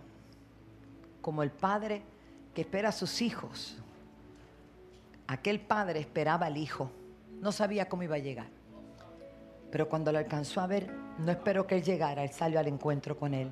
como 1.21 1.43
el 1.43 1.51
padre 1.51 2.01
que 2.53 2.61
espera 2.61 2.89
a 2.89 2.93
sus 2.93 3.21
hijos. 3.21 3.77
Aquel 5.27 5.59
padre 5.59 5.99
esperaba 5.99 6.45
al 6.45 6.57
hijo, 6.57 6.91
no 7.41 7.51
sabía 7.51 7.89
cómo 7.89 8.03
iba 8.03 8.15
a 8.15 8.19
llegar. 8.19 8.47
Pero 9.71 9.89
cuando 9.89 10.11
lo 10.11 10.19
alcanzó 10.19 10.61
a 10.61 10.67
ver, 10.67 10.91
no 11.17 11.31
esperó 11.31 11.65
que 11.65 11.75
él 11.75 11.83
llegara, 11.83 12.23
él 12.23 12.29
salió 12.31 12.59
al 12.59 12.67
encuentro 12.67 13.17
con 13.17 13.33
él. 13.33 13.51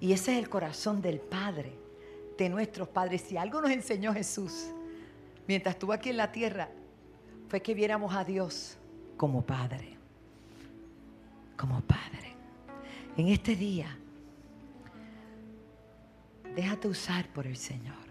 Y 0.00 0.12
ese 0.12 0.32
es 0.32 0.38
el 0.38 0.48
corazón 0.48 1.00
del 1.00 1.20
Padre, 1.20 1.72
de 2.36 2.48
nuestros 2.48 2.88
padres. 2.88 3.22
Si 3.22 3.36
algo 3.36 3.60
nos 3.60 3.70
enseñó 3.70 4.12
Jesús 4.12 4.66
mientras 5.46 5.74
estuvo 5.74 5.92
aquí 5.92 6.10
en 6.10 6.18
la 6.18 6.30
tierra, 6.30 6.68
fue 7.48 7.62
que 7.62 7.74
viéramos 7.74 8.14
a 8.14 8.24
Dios 8.24 8.76
como 9.16 9.42
Padre. 9.42 9.96
Como 11.56 11.80
Padre. 11.80 12.34
En 13.16 13.28
este 13.28 13.56
día, 13.56 13.96
déjate 16.54 16.88
usar 16.88 17.28
por 17.28 17.46
el 17.46 17.56
Señor. 17.56 18.05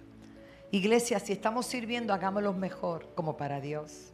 Iglesia, 0.71 1.19
si 1.19 1.33
estamos 1.33 1.65
sirviendo, 1.65 2.13
hagámoslo 2.13 2.53
mejor 2.53 3.07
como 3.15 3.37
para 3.37 3.61
Dios. 3.61 4.13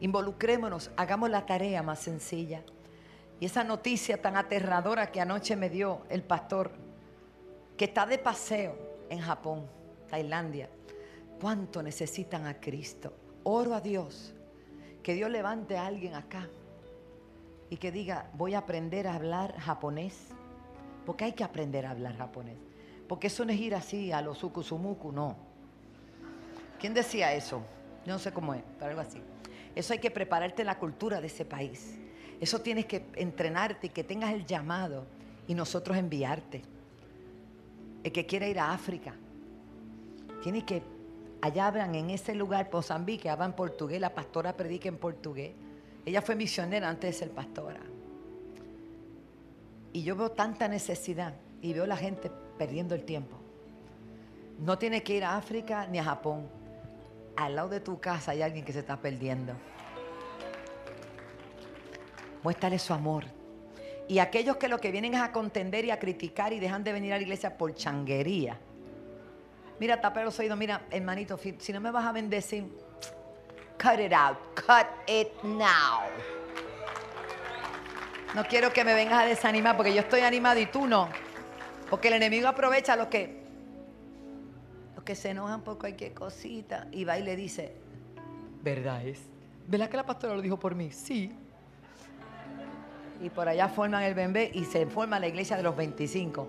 Involucrémonos, 0.00 0.90
hagamos 0.96 1.30
la 1.30 1.46
tarea 1.46 1.82
más 1.82 2.00
sencilla. 2.00 2.62
Y 3.38 3.46
esa 3.46 3.64
noticia 3.64 4.20
tan 4.20 4.36
aterradora 4.36 5.10
que 5.10 5.20
anoche 5.20 5.56
me 5.56 5.70
dio 5.70 6.02
el 6.10 6.22
pastor, 6.22 6.72
que 7.76 7.86
está 7.86 8.04
de 8.04 8.18
paseo 8.18 8.76
en 9.08 9.20
Japón, 9.20 9.66
Tailandia. 10.08 10.68
¿Cuánto 11.40 11.82
necesitan 11.82 12.46
a 12.46 12.60
Cristo? 12.60 13.14
Oro 13.44 13.74
a 13.74 13.80
Dios, 13.80 14.34
que 15.02 15.14
Dios 15.14 15.30
levante 15.30 15.78
a 15.78 15.86
alguien 15.86 16.14
acá 16.14 16.48
y 17.70 17.76
que 17.76 17.92
diga, 17.92 18.28
voy 18.34 18.54
a 18.54 18.58
aprender 18.58 19.06
a 19.06 19.14
hablar 19.14 19.56
japonés. 19.58 20.28
Porque 21.06 21.24
hay 21.24 21.32
que 21.32 21.44
aprender 21.44 21.86
a 21.86 21.92
hablar 21.92 22.16
japonés. 22.16 22.58
Porque 23.08 23.28
eso 23.28 23.44
no 23.44 23.52
es 23.52 23.60
ir 23.60 23.74
así 23.74 24.12
a 24.12 24.20
los 24.20 24.38
sukusumuku, 24.38 25.12
no. 25.12 25.49
¿Quién 26.80 26.94
decía 26.94 27.34
eso? 27.34 27.62
Yo 28.06 28.12
no 28.14 28.18
sé 28.18 28.32
cómo 28.32 28.54
es, 28.54 28.62
pero 28.78 28.90
algo 28.90 29.02
así. 29.02 29.20
Eso 29.74 29.92
hay 29.92 29.98
que 29.98 30.10
prepararte 30.10 30.64
la 30.64 30.78
cultura 30.78 31.20
de 31.20 31.26
ese 31.26 31.44
país. 31.44 31.98
Eso 32.40 32.62
tienes 32.62 32.86
que 32.86 33.04
entrenarte 33.16 33.88
y 33.88 33.90
que 33.90 34.02
tengas 34.02 34.32
el 34.32 34.46
llamado 34.46 35.04
y 35.46 35.54
nosotros 35.54 35.96
enviarte. 35.98 36.62
El 38.02 38.10
que 38.12 38.24
quiera 38.24 38.48
ir 38.48 38.58
a 38.58 38.72
África, 38.72 39.14
tiene 40.42 40.64
que, 40.64 40.82
allá 41.42 41.66
hablan 41.66 41.94
en 41.94 42.08
ese 42.08 42.34
lugar, 42.34 42.70
Mozambique, 42.72 43.28
hablan 43.28 43.54
portugués, 43.54 44.00
la 44.00 44.14
pastora 44.14 44.56
predica 44.56 44.88
en 44.88 44.96
portugués. 44.96 45.52
Ella 46.06 46.22
fue 46.22 46.34
misionera 46.34 46.88
antes 46.88 47.10
de 47.10 47.18
ser 47.18 47.30
pastora. 47.30 47.80
Y 49.92 50.02
yo 50.02 50.16
veo 50.16 50.30
tanta 50.30 50.66
necesidad 50.66 51.34
y 51.60 51.74
veo 51.74 51.86
la 51.86 51.96
gente 51.96 52.30
perdiendo 52.56 52.94
el 52.94 53.04
tiempo. 53.04 53.36
No 54.60 54.78
tienes 54.78 55.02
que 55.02 55.16
ir 55.16 55.24
a 55.24 55.36
África 55.36 55.86
ni 55.86 55.98
a 55.98 56.04
Japón. 56.04 56.59
Al 57.36 57.56
lado 57.56 57.68
de 57.68 57.80
tu 57.80 58.00
casa 58.00 58.32
hay 58.32 58.42
alguien 58.42 58.64
que 58.64 58.72
se 58.72 58.80
está 58.80 58.96
perdiendo. 58.96 59.54
Muéstrale 62.42 62.78
su 62.78 62.92
amor. 62.92 63.24
Y 64.08 64.18
aquellos 64.18 64.56
que 64.56 64.68
lo 64.68 64.78
que 64.78 64.90
vienen 64.90 65.14
es 65.14 65.20
a 65.20 65.30
contender 65.30 65.84
y 65.84 65.90
a 65.90 65.98
criticar 65.98 66.52
y 66.52 66.58
dejan 66.58 66.82
de 66.82 66.92
venir 66.92 67.12
a 67.12 67.16
la 67.16 67.22
iglesia 67.22 67.56
por 67.56 67.74
changuería. 67.74 68.58
Mira, 69.78 70.00
tapa 70.00 70.22
los 70.24 70.38
oídos, 70.38 70.58
mira, 70.58 70.82
hermanito, 70.90 71.38
si 71.38 71.72
no 71.72 71.80
me 71.80 71.90
vas 71.90 72.04
a 72.04 72.12
bendecir, 72.12 72.64
cut 73.80 73.98
it 73.98 74.12
out, 74.12 74.36
cut 74.54 74.86
it 75.06 75.28
now. 75.42 76.00
No 78.34 78.44
quiero 78.44 78.72
que 78.72 78.84
me 78.84 78.94
vengas 78.94 79.22
a 79.22 79.26
desanimar 79.26 79.76
porque 79.76 79.94
yo 79.94 80.00
estoy 80.00 80.20
animado 80.20 80.60
y 80.60 80.66
tú 80.66 80.86
no. 80.86 81.08
Porque 81.88 82.08
el 82.08 82.14
enemigo 82.14 82.46
aprovecha 82.46 82.94
lo 82.94 83.10
que, 83.10 83.24
lo 83.24 83.38
que 83.38 83.39
que 85.10 85.16
se 85.16 85.30
enojan 85.30 85.62
por 85.62 85.76
cualquier 85.76 86.14
cosita 86.14 86.86
y 86.92 87.02
va 87.02 87.18
y 87.18 87.24
le 87.24 87.34
dice, 87.34 87.74
¿verdad 88.62 89.04
es? 89.04 89.18
¿Verdad 89.66 89.90
que 89.90 89.96
la 89.96 90.06
pastora 90.06 90.36
lo 90.36 90.40
dijo 90.40 90.56
por 90.56 90.76
mí? 90.76 90.92
Sí. 90.92 91.32
Y 93.20 93.28
por 93.28 93.48
allá 93.48 93.68
forman 93.68 94.04
el 94.04 94.14
bebé 94.14 94.52
y 94.54 94.64
se 94.64 94.86
forma 94.86 95.18
la 95.18 95.26
iglesia 95.26 95.56
de 95.56 95.64
los 95.64 95.76
25. 95.76 96.46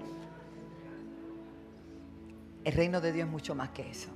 El 2.63 2.73
reino 2.73 3.01
de 3.01 3.11
Dios 3.11 3.25
es 3.25 3.31
mucho 3.31 3.55
más 3.55 3.69
que 3.69 3.89
eso. 3.89 4.09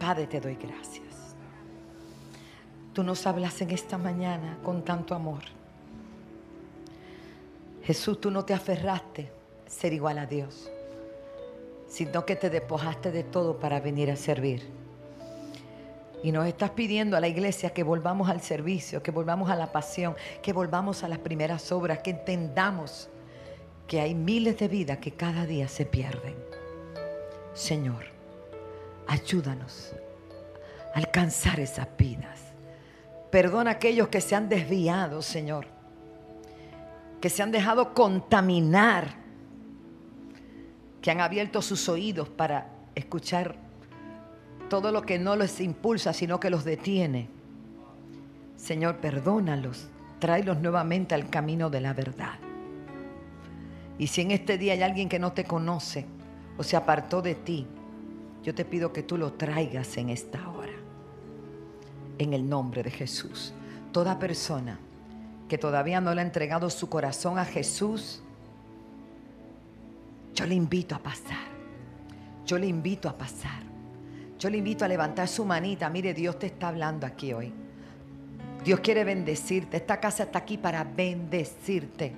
Padre, 0.00 0.26
te 0.26 0.40
doy 0.40 0.54
gracias. 0.54 1.36
Tú 2.94 3.02
nos 3.02 3.26
hablas 3.26 3.60
en 3.60 3.70
esta 3.70 3.98
mañana 3.98 4.56
con 4.62 4.82
tanto 4.82 5.14
amor. 5.14 5.42
Jesús, 7.82 8.18
tú 8.18 8.30
no 8.30 8.46
te 8.46 8.54
aferraste 8.54 9.30
a 9.66 9.68
ser 9.68 9.92
igual 9.92 10.16
a 10.16 10.24
Dios, 10.24 10.70
sino 11.92 12.24
que 12.24 12.36
te 12.36 12.48
despojaste 12.48 13.12
de 13.12 13.22
todo 13.22 13.58
para 13.58 13.78
venir 13.78 14.10
a 14.10 14.16
servir. 14.16 14.66
Y 16.22 16.32
nos 16.32 16.46
estás 16.46 16.70
pidiendo 16.70 17.18
a 17.18 17.20
la 17.20 17.28
iglesia 17.28 17.74
que 17.74 17.82
volvamos 17.82 18.30
al 18.30 18.40
servicio, 18.40 19.02
que 19.02 19.10
volvamos 19.10 19.50
a 19.50 19.56
la 19.56 19.72
pasión, 19.72 20.16
que 20.40 20.54
volvamos 20.54 21.04
a 21.04 21.08
las 21.08 21.18
primeras 21.18 21.70
obras, 21.70 21.98
que 21.98 22.10
entendamos 22.10 23.10
que 23.86 24.00
hay 24.00 24.14
miles 24.14 24.56
de 24.58 24.68
vidas 24.68 24.98
que 24.98 25.12
cada 25.12 25.44
día 25.44 25.68
se 25.68 25.84
pierden. 25.84 26.34
Señor, 27.52 28.04
ayúdanos 29.06 29.92
a 30.94 30.98
alcanzar 30.98 31.60
esas 31.60 31.88
vidas. 31.98 32.40
Perdona 33.30 33.72
a 33.72 33.74
aquellos 33.74 34.08
que 34.08 34.22
se 34.22 34.34
han 34.34 34.48
desviado, 34.48 35.20
Señor, 35.20 35.66
que 37.20 37.28
se 37.28 37.42
han 37.42 37.50
dejado 37.50 37.92
contaminar, 37.92 39.21
que 41.02 41.10
han 41.10 41.20
abierto 41.20 41.60
sus 41.60 41.88
oídos 41.88 42.28
para 42.28 42.68
escuchar 42.94 43.56
todo 44.70 44.92
lo 44.92 45.02
que 45.02 45.18
no 45.18 45.36
los 45.36 45.60
impulsa, 45.60 46.12
sino 46.12 46.40
que 46.40 46.48
los 46.48 46.64
detiene. 46.64 47.28
Señor, 48.56 48.98
perdónalos, 48.98 49.88
tráelos 50.20 50.60
nuevamente 50.60 51.14
al 51.14 51.28
camino 51.28 51.68
de 51.68 51.80
la 51.80 51.92
verdad. 51.92 52.38
Y 53.98 54.06
si 54.06 54.22
en 54.22 54.30
este 54.30 54.56
día 54.56 54.72
hay 54.72 54.82
alguien 54.82 55.08
que 55.08 55.18
no 55.18 55.32
te 55.32 55.44
conoce 55.44 56.06
o 56.56 56.62
se 56.62 56.76
apartó 56.76 57.20
de 57.20 57.34
ti, 57.34 57.66
yo 58.42 58.54
te 58.54 58.64
pido 58.64 58.92
que 58.92 59.02
tú 59.02 59.18
lo 59.18 59.32
traigas 59.34 59.96
en 59.96 60.08
esta 60.08 60.48
hora. 60.48 60.72
En 62.18 62.32
el 62.32 62.48
nombre 62.48 62.82
de 62.82 62.90
Jesús. 62.90 63.52
Toda 63.92 64.18
persona 64.18 64.78
que 65.48 65.58
todavía 65.58 66.00
no 66.00 66.14
le 66.14 66.22
ha 66.22 66.24
entregado 66.24 66.70
su 66.70 66.88
corazón 66.88 67.38
a 67.38 67.44
Jesús, 67.44 68.22
yo 70.34 70.46
le 70.46 70.54
invito 70.54 70.94
a 70.94 70.98
pasar. 70.98 71.52
Yo 72.46 72.58
le 72.58 72.66
invito 72.66 73.08
a 73.08 73.16
pasar. 73.16 73.62
Yo 74.38 74.50
le 74.50 74.58
invito 74.58 74.84
a 74.84 74.88
levantar 74.88 75.28
su 75.28 75.44
manita. 75.44 75.88
Mire, 75.88 76.14
Dios 76.14 76.38
te 76.38 76.46
está 76.46 76.68
hablando 76.68 77.06
aquí 77.06 77.32
hoy. 77.32 77.52
Dios 78.64 78.80
quiere 78.80 79.04
bendecirte. 79.04 79.76
Esta 79.76 80.00
casa 80.00 80.24
está 80.24 80.40
aquí 80.40 80.58
para 80.58 80.84
bendecirte. 80.84 82.12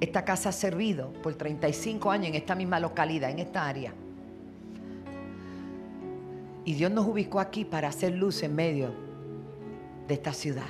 Esta 0.00 0.24
casa 0.24 0.50
ha 0.50 0.52
servido 0.52 1.12
por 1.22 1.34
35 1.34 2.10
años 2.10 2.28
en 2.28 2.34
esta 2.34 2.54
misma 2.54 2.78
localidad, 2.80 3.30
en 3.30 3.38
esta 3.38 3.66
área. 3.66 3.92
Y 6.64 6.74
Dios 6.74 6.90
nos 6.90 7.06
ubicó 7.06 7.40
aquí 7.40 7.64
para 7.64 7.88
hacer 7.88 8.14
luz 8.14 8.42
en 8.42 8.54
medio 8.54 8.92
de 10.08 10.14
esta 10.14 10.32
ciudad. 10.32 10.66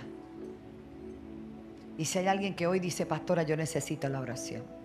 Y 1.99 2.05
si 2.05 2.19
hay 2.19 2.27
alguien 2.27 2.55
que 2.55 2.67
hoy 2.67 2.79
dice, 2.79 3.07
pastora, 3.07 3.43
yo 3.43 3.57
necesito 3.57 4.09
la 4.09 4.21
oración. 4.21 4.76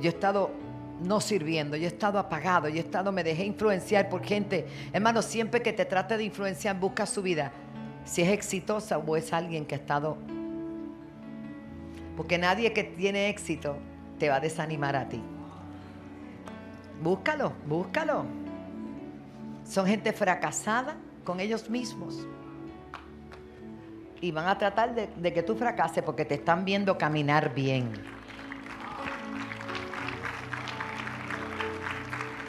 Yo 0.00 0.06
he 0.06 0.08
estado 0.08 0.50
no 1.00 1.20
sirviendo, 1.20 1.76
yo 1.76 1.84
he 1.84 1.88
estado 1.88 2.18
apagado, 2.18 2.68
yo 2.68 2.76
he 2.76 2.80
estado, 2.80 3.12
me 3.12 3.24
dejé 3.24 3.44
influenciar 3.44 4.08
por 4.08 4.24
gente. 4.24 4.66
Hermano, 4.92 5.22
siempre 5.22 5.62
que 5.62 5.72
te 5.72 5.84
trate 5.84 6.16
de 6.16 6.24
influenciar, 6.24 6.78
busca 6.78 7.06
su 7.06 7.22
vida. 7.22 7.52
Si 8.04 8.22
es 8.22 8.28
exitosa 8.28 8.98
o 8.98 9.16
es 9.16 9.32
alguien 9.32 9.64
que 9.66 9.74
ha 9.74 9.78
estado... 9.78 10.16
Porque 12.16 12.38
nadie 12.38 12.72
que 12.72 12.84
tiene 12.84 13.28
éxito 13.28 13.76
te 14.20 14.28
va 14.28 14.36
a 14.36 14.40
desanimar 14.40 14.94
a 14.94 15.08
ti. 15.08 15.20
Búscalo, 17.02 17.52
búscalo. 17.66 18.24
Son 19.64 19.84
gente 19.86 20.12
fracasada 20.12 20.96
con 21.24 21.40
ellos 21.40 21.68
mismos. 21.68 22.24
Y 24.20 24.30
van 24.30 24.46
a 24.46 24.56
tratar 24.56 24.94
de, 24.94 25.08
de 25.16 25.32
que 25.32 25.42
tú 25.42 25.56
fracases 25.56 26.04
porque 26.04 26.24
te 26.24 26.34
están 26.34 26.64
viendo 26.64 26.96
caminar 26.96 27.52
bien. 27.52 28.13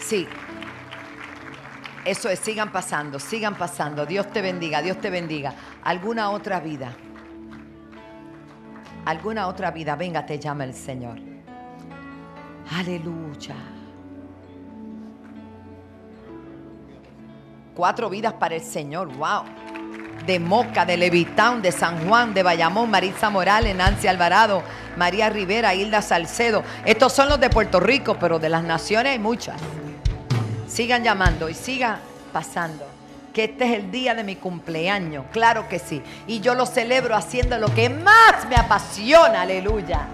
Sí. 0.07 0.27
Eso 2.05 2.29
es, 2.29 2.37
sigan 2.37 2.71
pasando, 2.71 3.19
sigan 3.19 3.55
pasando. 3.55 4.05
Dios 4.05 4.31
te 4.31 4.41
bendiga, 4.41 4.81
Dios 4.83 5.01
te 5.01 5.09
bendiga. 5.09 5.55
Alguna 5.83 6.29
otra 6.29 6.59
vida. 6.59 6.93
Alguna 9.05 9.47
otra 9.47 9.71
vida. 9.71 9.95
Venga, 9.95 10.23
te 10.23 10.37
llama 10.37 10.63
el 10.65 10.75
Señor. 10.75 11.17
Aleluya. 12.77 13.55
Cuatro 17.73 18.07
vidas 18.09 18.33
para 18.33 18.55
el 18.55 18.61
Señor. 18.61 19.07
Wow. 19.15 19.43
De 20.27 20.39
Moca, 20.39 20.85
de 20.85 20.97
Levitown, 20.97 21.63
de 21.63 21.71
San 21.71 22.07
Juan, 22.07 22.35
de 22.35 22.43
Bayamón, 22.43 22.91
Marisa 22.91 23.31
Morales, 23.31 23.75
Nancy 23.75 24.07
Alvarado, 24.07 24.61
María 24.95 25.29
Rivera, 25.31 25.73
Hilda 25.73 26.03
Salcedo. 26.03 26.63
Estos 26.85 27.13
son 27.13 27.29
los 27.29 27.39
de 27.39 27.49
Puerto 27.49 27.79
Rico, 27.79 28.17
pero 28.19 28.37
de 28.37 28.49
las 28.49 28.63
naciones 28.63 29.13
hay 29.13 29.19
muchas. 29.19 29.59
Sigan 30.67 31.03
llamando 31.03 31.49
y 31.49 31.53
sigan 31.53 31.99
pasando. 32.33 32.85
Que 33.33 33.45
este 33.45 33.65
es 33.65 33.73
el 33.79 33.91
día 33.91 34.15
de 34.15 34.23
mi 34.23 34.37
cumpleaños, 34.37 35.25
claro 35.31 35.67
que 35.67 35.77
sí. 35.77 36.01
Y 36.25 36.39
yo 36.39 36.55
lo 36.55 36.65
celebro 36.65 37.15
haciendo 37.15 37.57
lo 37.57 37.73
que 37.73 37.89
más 37.89 38.47
me 38.47 38.55
apasiona, 38.55 39.41
aleluya. 39.41 40.07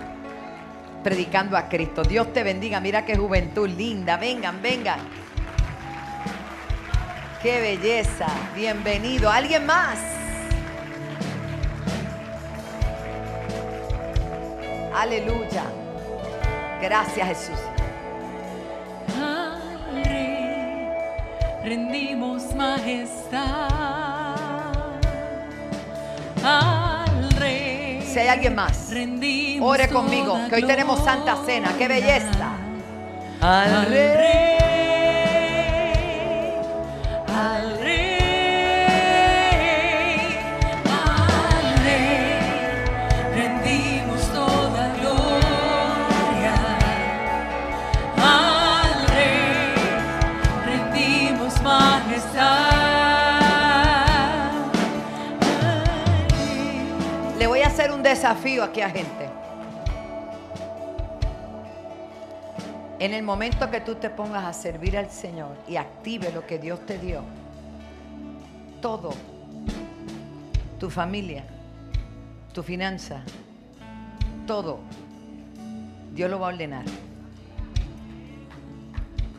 Predicando 1.04 1.56
a 1.56 1.70
Cristo. 1.70 2.04
Dios 2.04 2.34
te 2.34 2.41
bendiga, 2.43 2.80
mira 2.80 3.06
qué 3.06 3.16
juventud 3.16 3.70
linda. 3.70 4.18
Vengan, 4.18 4.62
vengan. 4.62 4.99
Qué 7.41 7.60
belleza. 7.60 8.28
Bienvenido. 8.56 9.30
¿Alguien 9.30 9.66
más? 9.66 9.99
Aleluya. 14.93 15.64
Gracias 16.82 17.28
Jesús. 17.28 17.70
Rendimos 21.64 22.55
majestad. 22.55 23.70
Al 26.43 27.32
Rey. 27.32 28.01
Si 28.01 28.20
hay 28.20 28.28
alguien 28.28 28.55
más, 28.55 28.89
rendimos 28.91 29.70
ore 29.70 29.88
conmigo, 29.88 30.38
que 30.49 30.55
hoy 30.55 30.64
tenemos 30.64 31.03
Santa 31.03 31.38
Cena. 31.45 31.74
¡Qué 31.78 31.88
belleza! 31.88 32.57
Al 33.41 33.86
Rey. 33.86 33.99
Al 33.99 34.18
Rey. 34.18 34.51
Al 37.34 37.70
desafío 58.22 58.63
aquí 58.63 58.82
a 58.82 58.89
gente. 58.91 59.30
En 62.99 63.15
el 63.15 63.24
momento 63.24 63.72
que 63.72 63.82
tú 63.82 63.95
te 63.95 64.11
pongas 64.11 64.45
a 64.45 64.53
servir 64.53 64.95
al 64.95 65.09
Señor 65.09 65.57
y 65.67 65.78
active 65.78 66.32
lo 66.32 66.45
que 66.45 66.59
Dios 66.59 66.86
te 66.86 66.99
dio, 66.99 67.24
todo, 68.80 69.11
tu 70.80 70.91
familia, 70.91 71.45
tu 72.53 72.61
finanza, 72.61 73.22
todo, 74.45 74.82
Dios 76.13 76.30
lo 76.30 76.39
va 76.39 76.49
a 76.49 76.53
ordenar. 76.53 76.86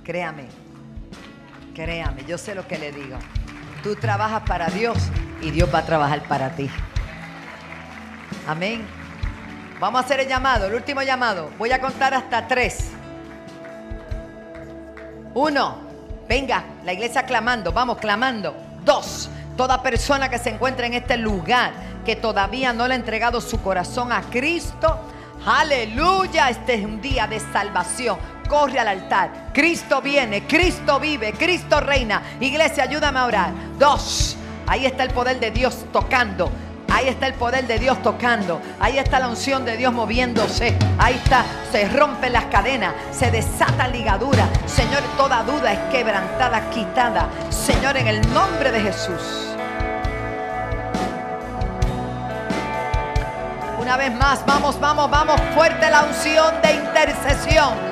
Créame, 0.02 0.46
créame, 1.72 2.24
yo 2.24 2.36
sé 2.36 2.56
lo 2.56 2.66
que 2.66 2.78
le 2.78 2.90
digo. 2.90 3.16
Tú 3.84 3.94
trabajas 3.94 4.42
para 4.42 4.66
Dios 4.70 4.98
y 5.40 5.52
Dios 5.52 5.72
va 5.72 5.78
a 5.78 5.86
trabajar 5.86 6.26
para 6.26 6.56
ti. 6.56 6.68
Amén. 8.46 8.86
Vamos 9.78 10.02
a 10.02 10.04
hacer 10.04 10.20
el 10.20 10.28
llamado, 10.28 10.66
el 10.66 10.74
último 10.74 11.02
llamado. 11.02 11.50
Voy 11.58 11.72
a 11.72 11.80
contar 11.80 12.14
hasta 12.14 12.46
tres. 12.46 12.90
Uno, 15.34 15.78
venga, 16.28 16.64
la 16.84 16.92
iglesia 16.92 17.24
clamando, 17.24 17.72
vamos 17.72 17.98
clamando. 17.98 18.54
Dos, 18.84 19.30
toda 19.56 19.82
persona 19.82 20.28
que 20.28 20.38
se 20.38 20.50
encuentre 20.50 20.86
en 20.86 20.94
este 20.94 21.16
lugar 21.16 21.72
que 22.04 22.16
todavía 22.16 22.72
no 22.72 22.86
le 22.86 22.94
ha 22.94 22.96
entregado 22.96 23.40
su 23.40 23.62
corazón 23.62 24.12
a 24.12 24.22
Cristo, 24.22 25.00
Aleluya, 25.44 26.50
este 26.50 26.74
es 26.74 26.84
un 26.84 27.00
día 27.00 27.26
de 27.26 27.40
salvación. 27.40 28.16
Corre 28.48 28.78
al 28.78 28.86
altar. 28.86 29.50
Cristo 29.52 30.00
viene, 30.00 30.46
Cristo 30.46 31.00
vive, 31.00 31.32
Cristo 31.32 31.80
reina. 31.80 32.22
Iglesia, 32.40 32.84
ayúdame 32.84 33.18
a 33.18 33.24
orar. 33.24 33.52
Dos. 33.76 34.36
Ahí 34.68 34.86
está 34.86 35.02
el 35.02 35.10
poder 35.10 35.40
de 35.40 35.50
Dios 35.50 35.86
tocando. 35.92 36.50
Ahí 36.92 37.08
está 37.08 37.26
el 37.26 37.32
poder 37.32 37.66
de 37.66 37.78
Dios 37.78 38.02
tocando. 38.02 38.60
Ahí 38.78 38.98
está 38.98 39.18
la 39.18 39.28
unción 39.28 39.64
de 39.64 39.78
Dios 39.78 39.94
moviéndose. 39.94 40.76
Ahí 40.98 41.14
está. 41.14 41.42
Se 41.72 41.88
rompen 41.88 42.34
las 42.34 42.44
cadenas. 42.44 42.92
Se 43.10 43.30
desata 43.30 43.88
ligadura. 43.88 44.46
Señor, 44.66 45.00
toda 45.16 45.42
duda 45.42 45.72
es 45.72 45.78
quebrantada, 45.90 46.68
quitada. 46.68 47.28
Señor, 47.48 47.96
en 47.96 48.08
el 48.08 48.34
nombre 48.34 48.70
de 48.70 48.80
Jesús. 48.80 49.48
Una 53.80 53.96
vez 53.96 54.14
más, 54.14 54.44
vamos, 54.44 54.78
vamos, 54.78 55.10
vamos. 55.10 55.40
Fuerte 55.54 55.90
la 55.90 56.04
unción 56.04 56.54
de 56.62 56.74
intercesión. 56.74 57.91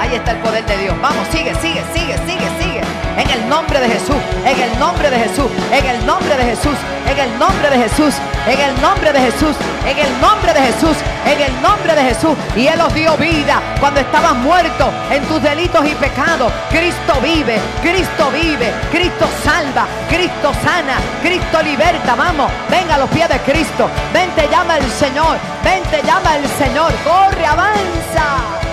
Ahí 0.00 0.14
está 0.14 0.32
el 0.32 0.38
poder 0.38 0.64
de 0.66 0.76
Dios. 0.78 0.94
Vamos, 1.00 1.26
sigue, 1.30 1.54
sigue, 1.60 1.82
sigue, 1.94 2.16
sigue, 2.26 2.48
sigue. 2.60 2.80
En 3.16 3.30
el 3.30 3.48
nombre 3.48 3.80
de 3.80 3.88
Jesús, 3.88 4.16
en 4.44 4.60
el 4.60 4.78
nombre 4.78 5.10
de 5.10 5.18
Jesús, 5.18 5.50
en 5.72 5.86
el 5.86 6.06
nombre 6.06 6.36
de 6.36 6.44
Jesús, 6.44 6.76
en 7.08 7.18
el 7.18 7.38
nombre 7.38 7.70
de 7.70 7.78
Jesús, 7.78 8.14
en 8.46 8.60
el 8.60 8.80
nombre 8.82 9.12
de 9.12 9.20
Jesús, 9.20 9.56
en 9.86 9.98
el 9.98 10.20
nombre 10.20 10.52
de 10.52 10.60
Jesús, 10.60 10.96
en 11.24 11.40
el 11.40 11.62
nombre 11.62 11.94
de 11.94 12.02
Jesús. 12.02 12.36
Y 12.54 12.66
Él 12.66 12.80
os 12.80 12.92
dio 12.92 13.16
vida 13.16 13.62
cuando 13.80 14.00
estabas 14.00 14.34
muerto 14.34 14.92
en 15.10 15.24
tus 15.24 15.42
delitos 15.42 15.86
y 15.86 15.94
pecados. 15.94 16.52
Cristo 16.68 17.14
vive, 17.22 17.58
Cristo 17.80 18.30
vive, 18.32 18.72
Cristo 18.90 19.26
salva, 19.42 19.86
Cristo 20.08 20.52
sana, 20.62 20.98
Cristo 21.22 21.62
liberta. 21.62 22.14
Vamos, 22.14 22.50
venga 22.70 22.96
a 22.96 22.98
los 22.98 23.10
pies 23.10 23.28
de 23.30 23.38
Cristo. 23.40 23.88
Ven, 24.12 24.30
te 24.32 24.46
llama 24.48 24.76
el 24.76 24.90
Señor, 24.90 25.38
ven, 25.64 25.82
te 25.84 26.02
llama 26.02 26.36
el 26.36 26.46
Señor. 26.48 26.92
Corre, 27.02 27.46
avanza. 27.46 28.65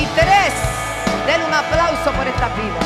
Y 0.00 0.06
tres, 0.14 0.54
den 1.26 1.42
un 1.42 1.52
aplauso 1.52 2.10
por 2.12 2.26
esta 2.26 2.48
vida. 2.48 2.80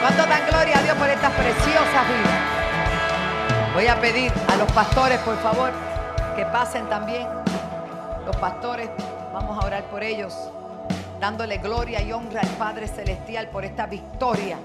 ¿Cuánto 0.00 0.26
dan 0.26 0.46
gloria 0.48 0.78
a 0.78 0.82
Dios 0.82 0.96
por 0.96 1.08
estas 1.08 1.30
preciosas 1.34 2.08
vidas? 2.08 3.74
Voy 3.74 3.86
a 3.86 4.00
pedir 4.00 4.32
a 4.52 4.56
los 4.56 4.72
pastores, 4.72 5.20
por 5.20 5.40
favor, 5.40 5.70
que 6.34 6.44
pasen 6.46 6.88
también. 6.88 7.28
Los 8.26 8.34
pastores, 8.38 8.90
vamos 9.32 9.56
a 9.62 9.66
orar 9.66 9.84
por 9.84 10.02
ellos, 10.02 10.34
dándole 11.20 11.58
gloria 11.58 12.02
y 12.02 12.12
honra 12.12 12.40
al 12.40 12.48
Padre 12.58 12.88
Celestial 12.88 13.46
por 13.50 13.64
esta 13.64 13.86
victoria. 13.86 14.58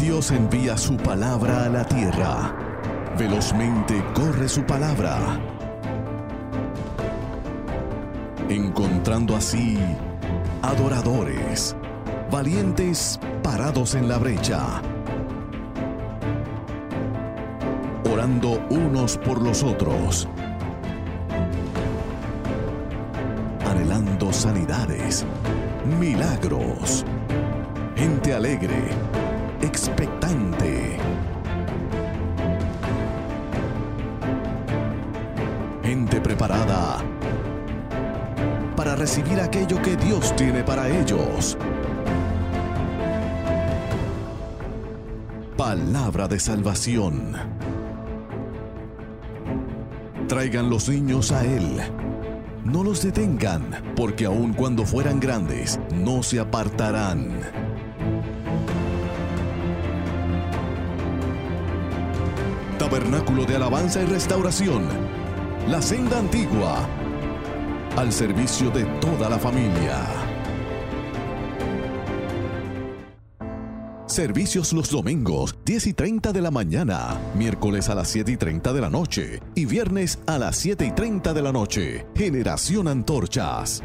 Dios 0.00 0.30
envía 0.30 0.78
su 0.78 0.96
palabra 0.96 1.66
a 1.66 1.68
la 1.68 1.84
tierra. 1.84 2.56
Velozmente 3.18 4.02
corre 4.14 4.48
su 4.48 4.62
palabra. 4.64 5.38
Encontrando 8.48 9.36
así 9.36 9.78
adoradores, 10.62 11.76
valientes 12.30 13.20
parados 13.42 13.94
en 13.94 14.08
la 14.08 14.16
brecha. 14.16 14.80
Orando 18.10 18.58
unos 18.70 19.18
por 19.18 19.42
los 19.42 19.62
otros. 19.62 20.26
Anhelando 23.68 24.32
sanidades, 24.32 25.26
milagros, 26.00 27.04
gente 27.96 28.32
alegre 28.32 29.19
expectante. 29.62 30.96
Gente 35.82 36.20
preparada 36.20 36.98
para 38.76 38.96
recibir 38.96 39.40
aquello 39.40 39.82
que 39.82 39.96
Dios 39.96 40.34
tiene 40.36 40.62
para 40.62 40.88
ellos. 40.88 41.58
Palabra 45.56 46.26
de 46.26 46.40
salvación. 46.40 47.34
Traigan 50.28 50.70
los 50.70 50.88
niños 50.88 51.32
a 51.32 51.44
Él. 51.44 51.82
No 52.64 52.82
los 52.82 53.02
detengan, 53.02 53.92
porque 53.96 54.24
aun 54.24 54.54
cuando 54.54 54.86
fueran 54.86 55.20
grandes, 55.20 55.78
no 55.92 56.22
se 56.22 56.40
apartarán. 56.40 57.59
De 63.36 63.56
Alabanza 63.56 64.02
y 64.02 64.06
Restauración. 64.06 64.82
La 65.68 65.80
Senda 65.80 66.18
Antigua. 66.18 66.86
Al 67.96 68.12
servicio 68.12 68.70
de 68.70 68.84
toda 69.00 69.30
la 69.30 69.38
familia. 69.38 70.04
Servicios 74.06 74.72
los 74.72 74.90
domingos, 74.90 75.56
10 75.64 75.86
y 75.86 75.92
30 75.94 76.32
de 76.32 76.40
la 76.42 76.50
mañana, 76.50 77.18
miércoles 77.36 77.88
a 77.88 77.94
las 77.94 78.08
7 78.08 78.32
y 78.32 78.36
30 78.36 78.72
de 78.72 78.80
la 78.80 78.90
noche 78.90 79.40
y 79.54 79.64
viernes 79.64 80.18
a 80.26 80.36
las 80.36 80.56
7 80.56 80.84
y 80.84 80.90
30 80.90 81.32
de 81.32 81.42
la 81.42 81.52
noche. 81.52 82.06
Generación 82.16 82.88
Antorchas. 82.88 83.82